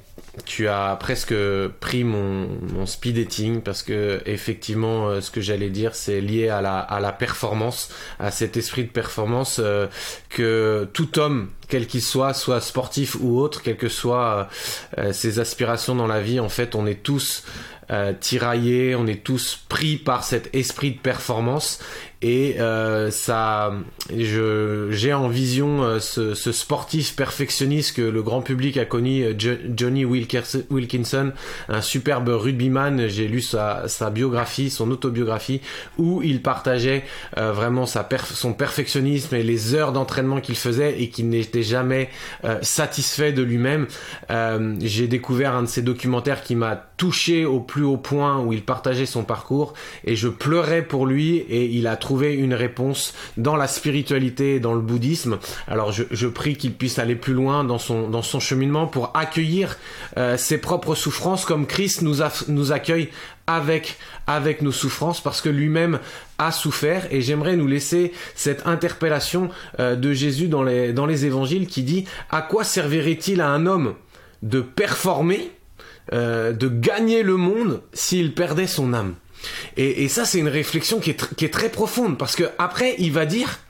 tu 0.46 0.66
as 0.66 0.96
presque 0.98 1.35
pris 1.78 2.02
mon, 2.02 2.48
speed 2.87 3.16
dating 3.16 3.61
parce 3.61 3.85
que 3.85 4.20
effectivement 4.26 5.20
ce 5.20 5.31
que 5.31 5.42
j'allais 5.42 5.68
dire 5.68 5.94
c'est 5.94 6.22
lié 6.22 6.48
à 6.48 6.62
la, 6.62 6.78
à 6.78 7.00
la 7.00 7.12
performance, 7.12 7.90
à 8.18 8.31
cet 8.31 8.57
esprit 8.57 8.85
de 8.85 8.88
performance 8.88 9.61
que 10.31 10.88
tout 10.94 11.18
homme 11.18 11.50
quel 11.68 11.87
qu'il 11.87 12.00
soit, 12.00 12.33
soit 12.33 12.62
sportif 12.62 13.14
ou 13.20 13.38
autre, 13.38 13.62
quelles 13.62 13.76
que 13.76 13.90
soient 13.90 14.48
ses 15.12 15.38
aspirations 15.38 15.94
dans 15.94 16.07
la 16.07 16.22
vie, 16.22 16.40
en 16.40 16.48
fait 16.48 16.74
on 16.74 16.87
est 16.87 17.02
tous 17.02 17.44
tiraillés, 18.20 18.94
on 18.94 19.07
est 19.07 19.22
tous 19.22 19.61
pris 19.68 19.96
par 19.96 20.24
cet 20.24 20.55
esprit 20.55 20.92
de 20.92 20.98
performance. 20.98 21.78
Et 22.22 22.61
euh, 22.61 23.11
ça 23.11 23.72
j'ai 24.11 25.12
en 25.12 25.28
vision 25.28 25.83
euh, 25.83 25.98
ce, 25.98 26.35
sportif 26.52 27.16
perfectionniste 27.16 27.96
que 27.96 28.02
le 28.02 28.22
grand 28.22 28.42
public 28.42 28.76
a 28.76 28.85
connu 28.85 29.24
euh, 29.24 29.35
Johnny 29.76 30.05
Wilkinson 30.05 31.33
un 31.68 31.81
superbe 31.81 32.28
rugbyman. 32.28 33.09
J'ai 33.09 33.26
lu 33.26 33.40
sa, 33.40 33.87
biographie 34.12 34.70
son 34.70 34.90
autobiographie 34.92 35.61
où 35.98 36.22
il 36.22 36.42
partageait 36.42 37.05
euh, 37.38 37.52
vraiment 37.52 37.87
son 37.87 38.52
perfectionnisme 38.52 39.35
et 39.35 39.42
les 39.42 39.74
heures 39.74 39.92
d'entraînement 39.92 40.40
qu'il 40.40 40.57
faisait 40.57 41.00
et 41.00 41.09
qu'il 41.09 41.28
n'était 41.28 41.62
jamais 41.62 42.11
satisfait 42.62 43.33
de 43.33 43.42
lui-même. 43.42 43.87
J'ai 44.81 45.09
découvert 45.09 45.55
un 45.55 45.62
de 45.62 45.68
ses 45.68 45.83
documentaires 45.83 46.42
qui 46.42 46.55
m'a 46.55 46.76
touché 46.96 47.44
au 47.44 47.61
plus 47.61 47.82
haut 47.83 47.97
point 47.97 48.40
où 48.40 48.53
il 48.53 48.62
partageait 48.62 49.07
son 49.07 49.25
parcours 49.25 49.75
et 50.05 50.16
je 50.16 50.29
pleurais 50.29 50.83
pour 50.83 51.07
lui 51.07 51.37
et 51.37 51.66
il 51.66 51.87
a 51.87 51.97
trouvé 51.97 52.35
une 52.35 52.55
réponse 52.55 53.14
dans 53.37 53.57
la 53.57 53.66
spiritualité 53.66 54.57
et 54.57 54.61
dans 54.61 54.74
le 54.74 54.80
bouddhisme. 54.80 55.39
Alors 55.68 55.93
je, 55.93 56.05
je 56.11 56.26
prie 56.26 56.57
qu'il 56.57 56.74
puisse 56.74 56.99
aller 56.99 57.16
plus 57.16 57.35
loin 57.35 57.64
dans 57.64 57.78
son, 57.78 58.09
dans 58.09 58.22
son 58.22 58.41
cheminement 58.41 58.87
pour 58.87 59.11
accueillir 59.14 59.76
euh, 60.16 60.37
ses 60.37 60.59
propres 60.59 60.95
souffrances 60.95 61.45
comme 61.45 61.66
Christ 61.66 62.03
nous, 62.03 62.22
a, 62.22 62.30
nous 62.49 62.72
accueille 62.72 63.09
avec, 63.47 63.97
avec 64.26 64.62
nos 64.62 64.72
souffrances 64.72 65.20
parce 65.20 65.41
que 65.41 65.49
lui-même 65.49 65.99
a 66.39 66.53
souffert 66.53 67.07
et 67.11 67.20
j'aimerais 67.20 67.57
nous 67.57 67.66
laisser 67.66 68.12
cette 68.35 68.66
interpellation 68.66 69.51
euh, 69.80 69.97
de 69.97 70.12
Jésus 70.12 70.49
dans 70.49 70.62
les, 70.62 70.93
dans 70.93 71.07
les 71.07 71.26
évangiles 71.26 71.66
qui 71.66 71.83
dit 71.83 72.05
à 72.30 72.43
quoi 72.43 72.64
servirait-il 72.64 73.41
à 73.41 73.49
un 73.49 73.66
homme 73.66 73.95
de 74.43 74.61
performer, 74.61 75.53
de 76.11 76.68
gagner 76.68 77.22
le 77.22 77.36
monde 77.36 77.82
s'il 77.92 78.34
perdait 78.34 78.66
son 78.66 78.92
âme. 78.92 79.14
Et, 79.76 80.09
ça, 80.09 80.24
c'est 80.24 80.38
une 80.38 80.48
réflexion 80.48 81.00
qui 81.00 81.11
est, 81.11 81.53
très 81.53 81.70
profonde, 81.70 82.18
parce 82.18 82.36
que 82.36 82.44
après, 82.59 82.94
il 82.98 83.12
va 83.12 83.26
dire 83.26 83.61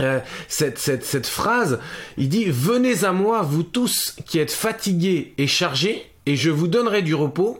euh, 0.00 0.20
cette, 0.48 0.78
cette, 0.78 1.04
cette 1.04 1.26
phrase, 1.26 1.78
il 2.16 2.28
dit 2.28 2.46
Venez 2.46 3.04
à 3.04 3.12
moi, 3.12 3.42
vous 3.42 3.62
tous 3.62 4.16
qui 4.26 4.38
êtes 4.38 4.50
fatigués 4.50 5.34
et 5.38 5.46
chargés, 5.46 6.06
et 6.26 6.36
je 6.36 6.50
vous 6.50 6.68
donnerai 6.68 7.02
du 7.02 7.14
repos. 7.14 7.58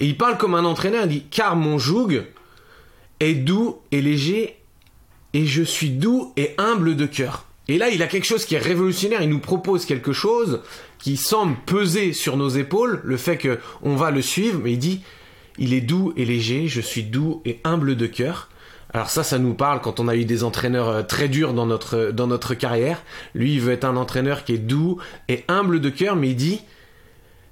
Et 0.00 0.06
il 0.06 0.16
parle 0.16 0.38
comme 0.38 0.54
un 0.54 0.64
entraîneur, 0.64 1.04
il 1.04 1.08
dit 1.08 1.24
Car 1.30 1.56
mon 1.56 1.78
joug 1.78 2.24
est 3.20 3.34
doux 3.34 3.78
et 3.92 4.00
léger, 4.00 4.56
et 5.32 5.46
je 5.46 5.62
suis 5.62 5.90
doux 5.90 6.32
et 6.36 6.54
humble 6.58 6.96
de 6.96 7.06
cœur. 7.06 7.46
Et 7.66 7.78
là, 7.78 7.88
il 7.88 8.02
a 8.02 8.06
quelque 8.06 8.26
chose 8.26 8.44
qui 8.44 8.54
est 8.54 8.58
révolutionnaire, 8.58 9.22
il 9.22 9.30
nous 9.30 9.38
propose 9.38 9.86
quelque 9.86 10.12
chose 10.12 10.60
qui 11.04 11.18
semble 11.18 11.56
peser 11.66 12.14
sur 12.14 12.38
nos 12.38 12.48
épaules, 12.48 13.02
le 13.04 13.18
fait 13.18 13.36
qu'on 13.36 13.94
va 13.94 14.10
le 14.10 14.22
suivre, 14.22 14.58
mais 14.64 14.72
il 14.72 14.78
dit 14.78 15.02
il 15.58 15.74
est 15.74 15.82
doux 15.82 16.14
et 16.16 16.24
léger, 16.24 16.66
je 16.66 16.80
suis 16.80 17.02
doux 17.02 17.42
et 17.44 17.60
humble 17.62 17.94
de 17.94 18.06
cœur. 18.06 18.48
Alors 18.94 19.10
ça, 19.10 19.22
ça 19.22 19.38
nous 19.38 19.52
parle 19.52 19.82
quand 19.82 20.00
on 20.00 20.08
a 20.08 20.16
eu 20.16 20.24
des 20.24 20.44
entraîneurs 20.44 20.88
euh, 20.88 21.02
très 21.02 21.28
durs 21.28 21.52
dans 21.52 21.66
notre, 21.66 22.10
dans 22.10 22.26
notre 22.26 22.54
carrière. 22.54 23.02
Lui, 23.34 23.52
il 23.52 23.60
veut 23.60 23.74
être 23.74 23.84
un 23.84 23.96
entraîneur 23.96 24.44
qui 24.44 24.54
est 24.54 24.58
doux 24.58 24.96
et 25.28 25.44
humble 25.46 25.82
de 25.82 25.90
cœur, 25.90 26.16
mais 26.16 26.30
il 26.30 26.36
dit, 26.36 26.62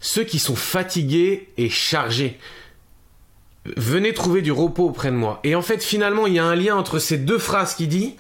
ceux 0.00 0.24
qui 0.24 0.38
sont 0.38 0.56
fatigués 0.56 1.50
et 1.58 1.68
chargés, 1.68 2.38
venez 3.76 4.14
trouver 4.14 4.40
du 4.40 4.50
repos 4.50 4.86
auprès 4.86 5.10
de 5.10 5.16
moi. 5.16 5.40
Et 5.44 5.54
en 5.54 5.62
fait, 5.62 5.84
finalement, 5.84 6.26
il 6.26 6.32
y 6.32 6.38
a 6.38 6.44
un 6.46 6.56
lien 6.56 6.74
entre 6.74 6.98
ces 6.98 7.18
deux 7.18 7.38
phrases 7.38 7.74
qui 7.74 7.86
dit, 7.86 8.14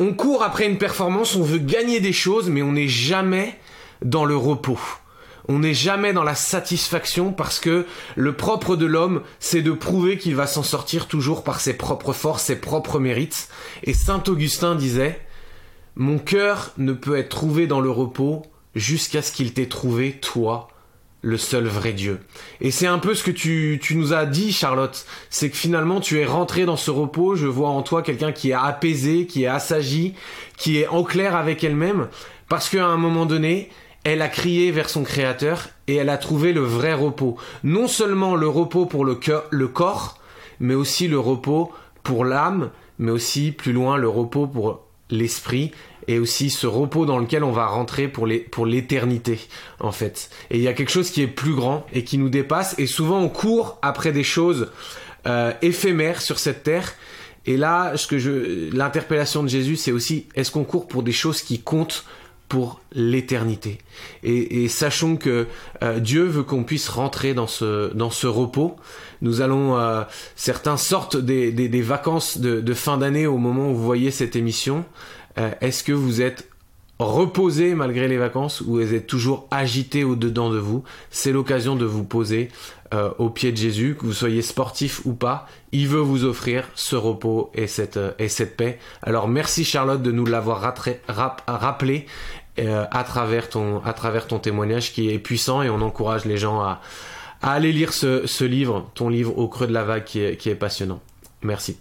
on 0.00 0.14
court 0.14 0.42
après 0.42 0.64
une 0.66 0.78
performance, 0.78 1.36
on 1.36 1.42
veut 1.42 1.58
gagner 1.58 2.00
des 2.00 2.14
choses, 2.14 2.48
mais 2.48 2.62
on 2.62 2.72
n'est 2.72 2.88
jamais 2.88 3.58
dans 4.02 4.24
le 4.24 4.36
repos 4.36 4.78
on 5.48 5.60
n'est 5.60 5.74
jamais 5.74 6.12
dans 6.12 6.24
la 6.24 6.34
satisfaction 6.34 7.32
parce 7.32 7.58
que 7.58 7.86
le 8.16 8.32
propre 8.34 8.76
de 8.76 8.84
l'homme, 8.84 9.22
c'est 9.40 9.62
de 9.62 9.72
prouver 9.72 10.18
qu'il 10.18 10.36
va 10.36 10.46
s'en 10.46 10.62
sortir 10.62 11.08
toujours 11.08 11.42
par 11.42 11.60
ses 11.60 11.74
propres 11.74 12.12
forces, 12.12 12.44
ses 12.44 12.60
propres 12.60 12.98
mérites. 12.98 13.48
Et 13.82 13.94
Saint 13.94 14.22
Augustin 14.28 14.74
disait, 14.74 15.18
Mon 15.96 16.18
cœur 16.18 16.72
ne 16.76 16.92
peut 16.92 17.16
être 17.16 17.30
trouvé 17.30 17.66
dans 17.66 17.80
le 17.80 17.90
repos 17.90 18.42
jusqu'à 18.74 19.22
ce 19.22 19.32
qu'il 19.32 19.54
t'ait 19.54 19.68
trouvé, 19.68 20.18
toi, 20.20 20.68
le 21.22 21.38
seul 21.38 21.66
vrai 21.66 21.94
Dieu. 21.94 22.20
Et 22.60 22.70
c'est 22.70 22.86
un 22.86 22.98
peu 22.98 23.14
ce 23.14 23.24
que 23.24 23.30
tu, 23.30 23.78
tu 23.82 23.96
nous 23.96 24.12
as 24.12 24.26
dit, 24.26 24.52
Charlotte. 24.52 25.06
C'est 25.30 25.48
que 25.48 25.56
finalement, 25.56 26.00
tu 26.00 26.20
es 26.20 26.26
rentré 26.26 26.66
dans 26.66 26.76
ce 26.76 26.90
repos. 26.90 27.36
Je 27.36 27.46
vois 27.46 27.70
en 27.70 27.82
toi 27.82 28.02
quelqu'un 28.02 28.32
qui 28.32 28.50
est 28.50 28.54
apaisé, 28.54 29.26
qui 29.26 29.44
est 29.44 29.48
assagi, 29.48 30.14
qui 30.58 30.78
est 30.78 30.88
en 30.88 31.04
clair 31.04 31.34
avec 31.34 31.64
elle-même. 31.64 32.08
Parce 32.50 32.68
qu'à 32.68 32.86
un 32.86 32.98
moment 32.98 33.24
donné, 33.24 33.70
elle 34.04 34.22
a 34.22 34.28
crié 34.28 34.70
vers 34.70 34.88
son 34.88 35.02
Créateur 35.02 35.68
et 35.86 35.96
elle 35.96 36.08
a 36.08 36.18
trouvé 36.18 36.52
le 36.52 36.60
vrai 36.60 36.94
repos. 36.94 37.36
Non 37.64 37.88
seulement 37.88 38.36
le 38.36 38.48
repos 38.48 38.86
pour 38.86 39.04
le, 39.04 39.18
le 39.50 39.68
corps, 39.68 40.18
mais 40.60 40.74
aussi 40.74 41.08
le 41.08 41.18
repos 41.18 41.72
pour 42.02 42.24
l'âme, 42.24 42.70
mais 42.98 43.10
aussi 43.10 43.52
plus 43.52 43.72
loin 43.72 43.96
le 43.96 44.08
repos 44.08 44.46
pour 44.46 44.84
l'esprit 45.10 45.72
et 46.06 46.18
aussi 46.18 46.50
ce 46.50 46.66
repos 46.66 47.04
dans 47.04 47.18
lequel 47.18 47.44
on 47.44 47.52
va 47.52 47.66
rentrer 47.66 48.08
pour 48.08 48.26
l'éternité 48.66 49.40
en 49.78 49.92
fait. 49.92 50.30
Et 50.50 50.56
il 50.56 50.62
y 50.62 50.68
a 50.68 50.72
quelque 50.72 50.90
chose 50.90 51.10
qui 51.10 51.22
est 51.22 51.28
plus 51.28 51.54
grand 51.54 51.86
et 51.92 52.02
qui 52.02 52.18
nous 52.18 52.30
dépasse 52.30 52.74
et 52.78 52.86
souvent 52.86 53.20
on 53.20 53.28
court 53.28 53.78
après 53.82 54.12
des 54.12 54.24
choses 54.24 54.70
euh, 55.26 55.52
éphémères 55.62 56.22
sur 56.22 56.38
cette 56.38 56.62
terre. 56.62 56.94
Et 57.46 57.56
là, 57.56 57.94
l'interpellation 58.72 59.42
de 59.42 59.48
Jésus, 59.48 59.76
c'est 59.76 59.92
aussi 59.92 60.26
est-ce 60.34 60.50
qu'on 60.50 60.64
court 60.64 60.88
pour 60.88 61.02
des 61.02 61.12
choses 61.12 61.42
qui 61.42 61.60
comptent 61.60 62.04
pour 62.48 62.80
l'éternité. 62.92 63.78
Et, 64.22 64.68
sachons 64.68 65.16
que 65.16 65.46
euh, 65.82 66.00
Dieu 66.00 66.24
veut 66.24 66.42
qu'on 66.42 66.64
puisse 66.64 66.88
rentrer 66.88 67.34
dans 67.34 67.46
ce, 67.46 67.92
dans 67.94 68.10
ce 68.10 68.26
repos. 68.26 68.76
Nous 69.20 69.40
allons, 69.40 69.76
euh, 69.76 70.02
certains 70.34 70.76
sortent 70.76 71.16
des, 71.16 71.52
des, 71.52 71.82
vacances 71.82 72.38
de, 72.38 72.60
de 72.60 72.74
fin 72.74 72.98
d'année 72.98 73.26
au 73.26 73.38
moment 73.38 73.70
où 73.70 73.74
vous 73.74 73.84
voyez 73.84 74.10
cette 74.10 74.36
émission. 74.36 74.84
Euh, 75.38 75.50
est-ce 75.60 75.84
que 75.84 75.92
vous 75.92 76.22
êtes 76.22 76.48
reposé 76.98 77.74
malgré 77.74 78.08
les 78.08 78.16
vacances 78.16 78.60
ou 78.60 78.76
vous 78.76 78.94
êtes 78.94 79.06
toujours 79.06 79.46
agité 79.50 80.02
au-dedans 80.04 80.50
de 80.50 80.58
vous? 80.58 80.82
C'est 81.10 81.32
l'occasion 81.32 81.76
de 81.76 81.84
vous 81.84 82.04
poser 82.04 82.48
au 83.18 83.28
pied 83.28 83.52
de 83.52 83.56
Jésus, 83.58 83.98
que 84.00 84.06
vous 84.06 84.14
soyez 84.14 84.40
sportif 84.40 85.02
ou 85.04 85.12
pas. 85.12 85.46
Il 85.72 85.88
veut 85.88 86.00
vous 86.00 86.24
offrir 86.24 86.66
ce 86.74 86.96
repos 86.96 87.50
et 87.52 87.66
cette, 87.66 88.00
et 88.18 88.30
cette 88.30 88.56
paix. 88.56 88.78
Alors 89.02 89.28
merci 89.28 89.62
Charlotte 89.62 90.00
de 90.00 90.10
nous 90.10 90.24
l'avoir 90.24 90.74
rappelé 91.46 92.06
euh, 92.58 92.84
à, 92.90 93.04
travers 93.04 93.48
ton, 93.48 93.82
à 93.84 93.92
travers 93.92 94.26
ton 94.26 94.38
témoignage 94.38 94.92
qui 94.92 95.10
est 95.10 95.18
puissant 95.18 95.62
et 95.62 95.70
on 95.70 95.80
encourage 95.80 96.24
les 96.24 96.36
gens 96.36 96.60
à, 96.60 96.80
à 97.42 97.52
aller 97.52 97.72
lire 97.72 97.92
ce, 97.92 98.26
ce, 98.26 98.44
livre, 98.44 98.90
ton 98.94 99.08
livre 99.08 99.36
Au 99.38 99.48
creux 99.48 99.66
de 99.66 99.72
la 99.72 99.84
vague 99.84 100.04
qui 100.04 100.20
est, 100.20 100.36
qui 100.36 100.50
est 100.50 100.54
passionnant. 100.54 101.00
Merci. 101.42 101.78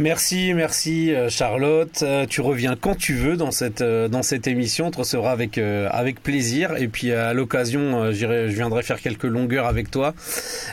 Merci, 0.00 0.54
merci 0.54 1.14
euh, 1.14 1.28
Charlotte. 1.28 2.02
Euh, 2.02 2.24
tu 2.24 2.40
reviens 2.40 2.74
quand 2.74 2.94
tu 2.94 3.12
veux 3.12 3.36
dans 3.36 3.50
cette 3.50 3.82
euh, 3.82 4.08
dans 4.08 4.22
cette 4.22 4.46
émission. 4.46 4.86
On 4.86 4.90
te 4.90 4.96
recevra 4.96 5.30
avec 5.30 5.58
avec 5.58 6.22
plaisir. 6.22 6.74
Et 6.78 6.88
puis 6.88 7.12
à 7.12 7.34
l'occasion, 7.34 8.10
je 8.10 8.46
viendrai 8.46 8.82
faire 8.82 8.98
quelques 8.98 9.24
longueurs 9.24 9.66
avec 9.66 9.90
toi. 9.90 10.14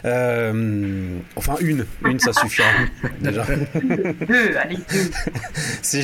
enfin 0.06 1.56
une, 1.60 1.86
une 2.06 2.20
ça 2.20 2.32
suffira 2.32 2.70
déjà. 3.22 3.46
Deux, 3.76 4.56
allez 4.56 4.78
deux. 4.78 5.12
C'est 5.82 6.04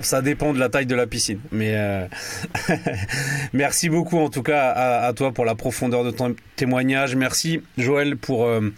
ça 0.00 0.22
dépend 0.22 0.54
de 0.54 0.58
la 0.58 0.70
taille 0.70 0.86
de 0.86 0.94
la 0.94 1.06
piscine. 1.06 1.40
Mais 1.52 1.76
merci 3.52 3.90
beaucoup 3.90 4.18
en 4.18 4.30
tout 4.30 4.42
cas 4.42 4.70
à, 4.70 5.06
à, 5.06 5.12
toi 5.12 5.32
pour 5.32 5.44
la 5.44 5.54
profondeur 5.54 6.04
de 6.04 6.10
ton 6.10 6.34
témoignage. 6.56 7.16
Merci 7.16 7.60
Joël 7.76 8.16
pour 8.16 8.46
euh, 8.46 8.72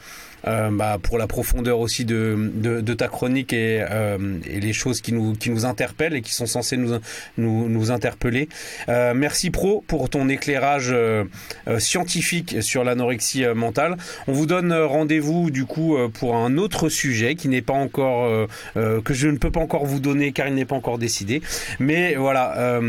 bah, 0.45 0.99
pour 1.03 1.19
la 1.19 1.27
profondeur 1.27 1.79
aussi 1.79 2.05
de, 2.05 2.51
de, 2.55 2.81
de 2.81 2.95
ta 2.95 3.09
chronique 3.09 3.53
et, 3.53 3.85
euh, 3.89 4.39
et, 4.49 4.61
les 4.61 4.73
choses 4.73 5.01
qui 5.01 5.13
nous, 5.13 5.35
qui 5.35 5.51
nous 5.51 5.65
interpellent 5.65 6.15
et 6.15 6.23
qui 6.23 6.35
sont 6.35 6.47
censées 6.47 6.77
nous, 6.77 6.99
nous, 7.39 7.69
nous 7.69 7.91
interpeller. 7.91 8.49
Euh, 8.89 9.13
merci 9.15 9.51
Pro 9.51 9.85
pour 9.87 10.09
ton 10.09 10.29
éclairage 10.29 10.91
euh, 10.93 11.25
euh, 11.69 11.79
scientifique 11.79 12.63
sur 12.63 12.85
l'anorexie 12.85 13.45
mentale. 13.55 13.97
On 14.27 14.33
vous 14.33 14.47
donne 14.47 14.73
rendez-vous 14.73 15.51
du 15.51 15.65
coup 15.65 15.97
pour 16.15 16.37
un 16.37 16.57
autre 16.57 16.89
sujet 16.89 17.35
qui 17.35 17.49
n'est 17.49 17.63
pas 17.63 17.73
encore 17.73 18.49
que 18.75 19.15
je 19.15 19.29
ne 19.29 19.37
peux 19.37 19.51
pas 19.51 19.61
encore 19.61 19.87
vous 19.87 20.01
donner 20.01 20.33
car 20.33 20.49
il 20.49 20.55
n'est 20.55 20.65
pas 20.65 20.77
encore 20.77 20.99
décidé. 20.99 21.43
Mais 21.79 22.15
voilà, 22.15 22.81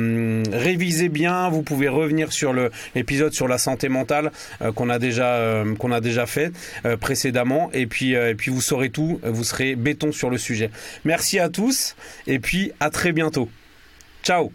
révisez 0.52 1.10
bien. 1.10 1.50
Vous 1.50 1.64
pouvez 1.64 1.88
revenir 1.88 2.32
sur 2.32 2.54
l'épisode 2.96 3.34
sur 3.34 3.48
la 3.48 3.58
santé 3.58 3.90
mentale 3.90 4.32
qu'on 4.76 4.90
a 4.90 5.00
déjà 5.00 5.64
qu'on 5.80 5.92
a 5.92 6.02
déjà 6.02 6.26
fait 6.26 6.52
précédemment 7.00 7.41
et 7.74 7.88
puis, 7.88 8.16
euh, 8.16 8.32
et 8.32 8.36
puis 8.36 8.52
vous 8.52 8.62
saurez 8.62 8.90
tout, 8.90 9.20
euh, 9.24 9.32
vous 9.32 9.44
serez 9.44 9.76
béton 9.76 10.12
sur 10.12 10.30
le 10.30 10.38
sujet. 10.38 10.70
Merci 11.06 11.40
à 11.40 11.50
tous 11.50 11.96
et 12.28 12.40
puis 12.40 12.72
à 12.80 12.90
très 12.90 13.12
bientôt. 13.12 13.50
Ciao 14.24 14.52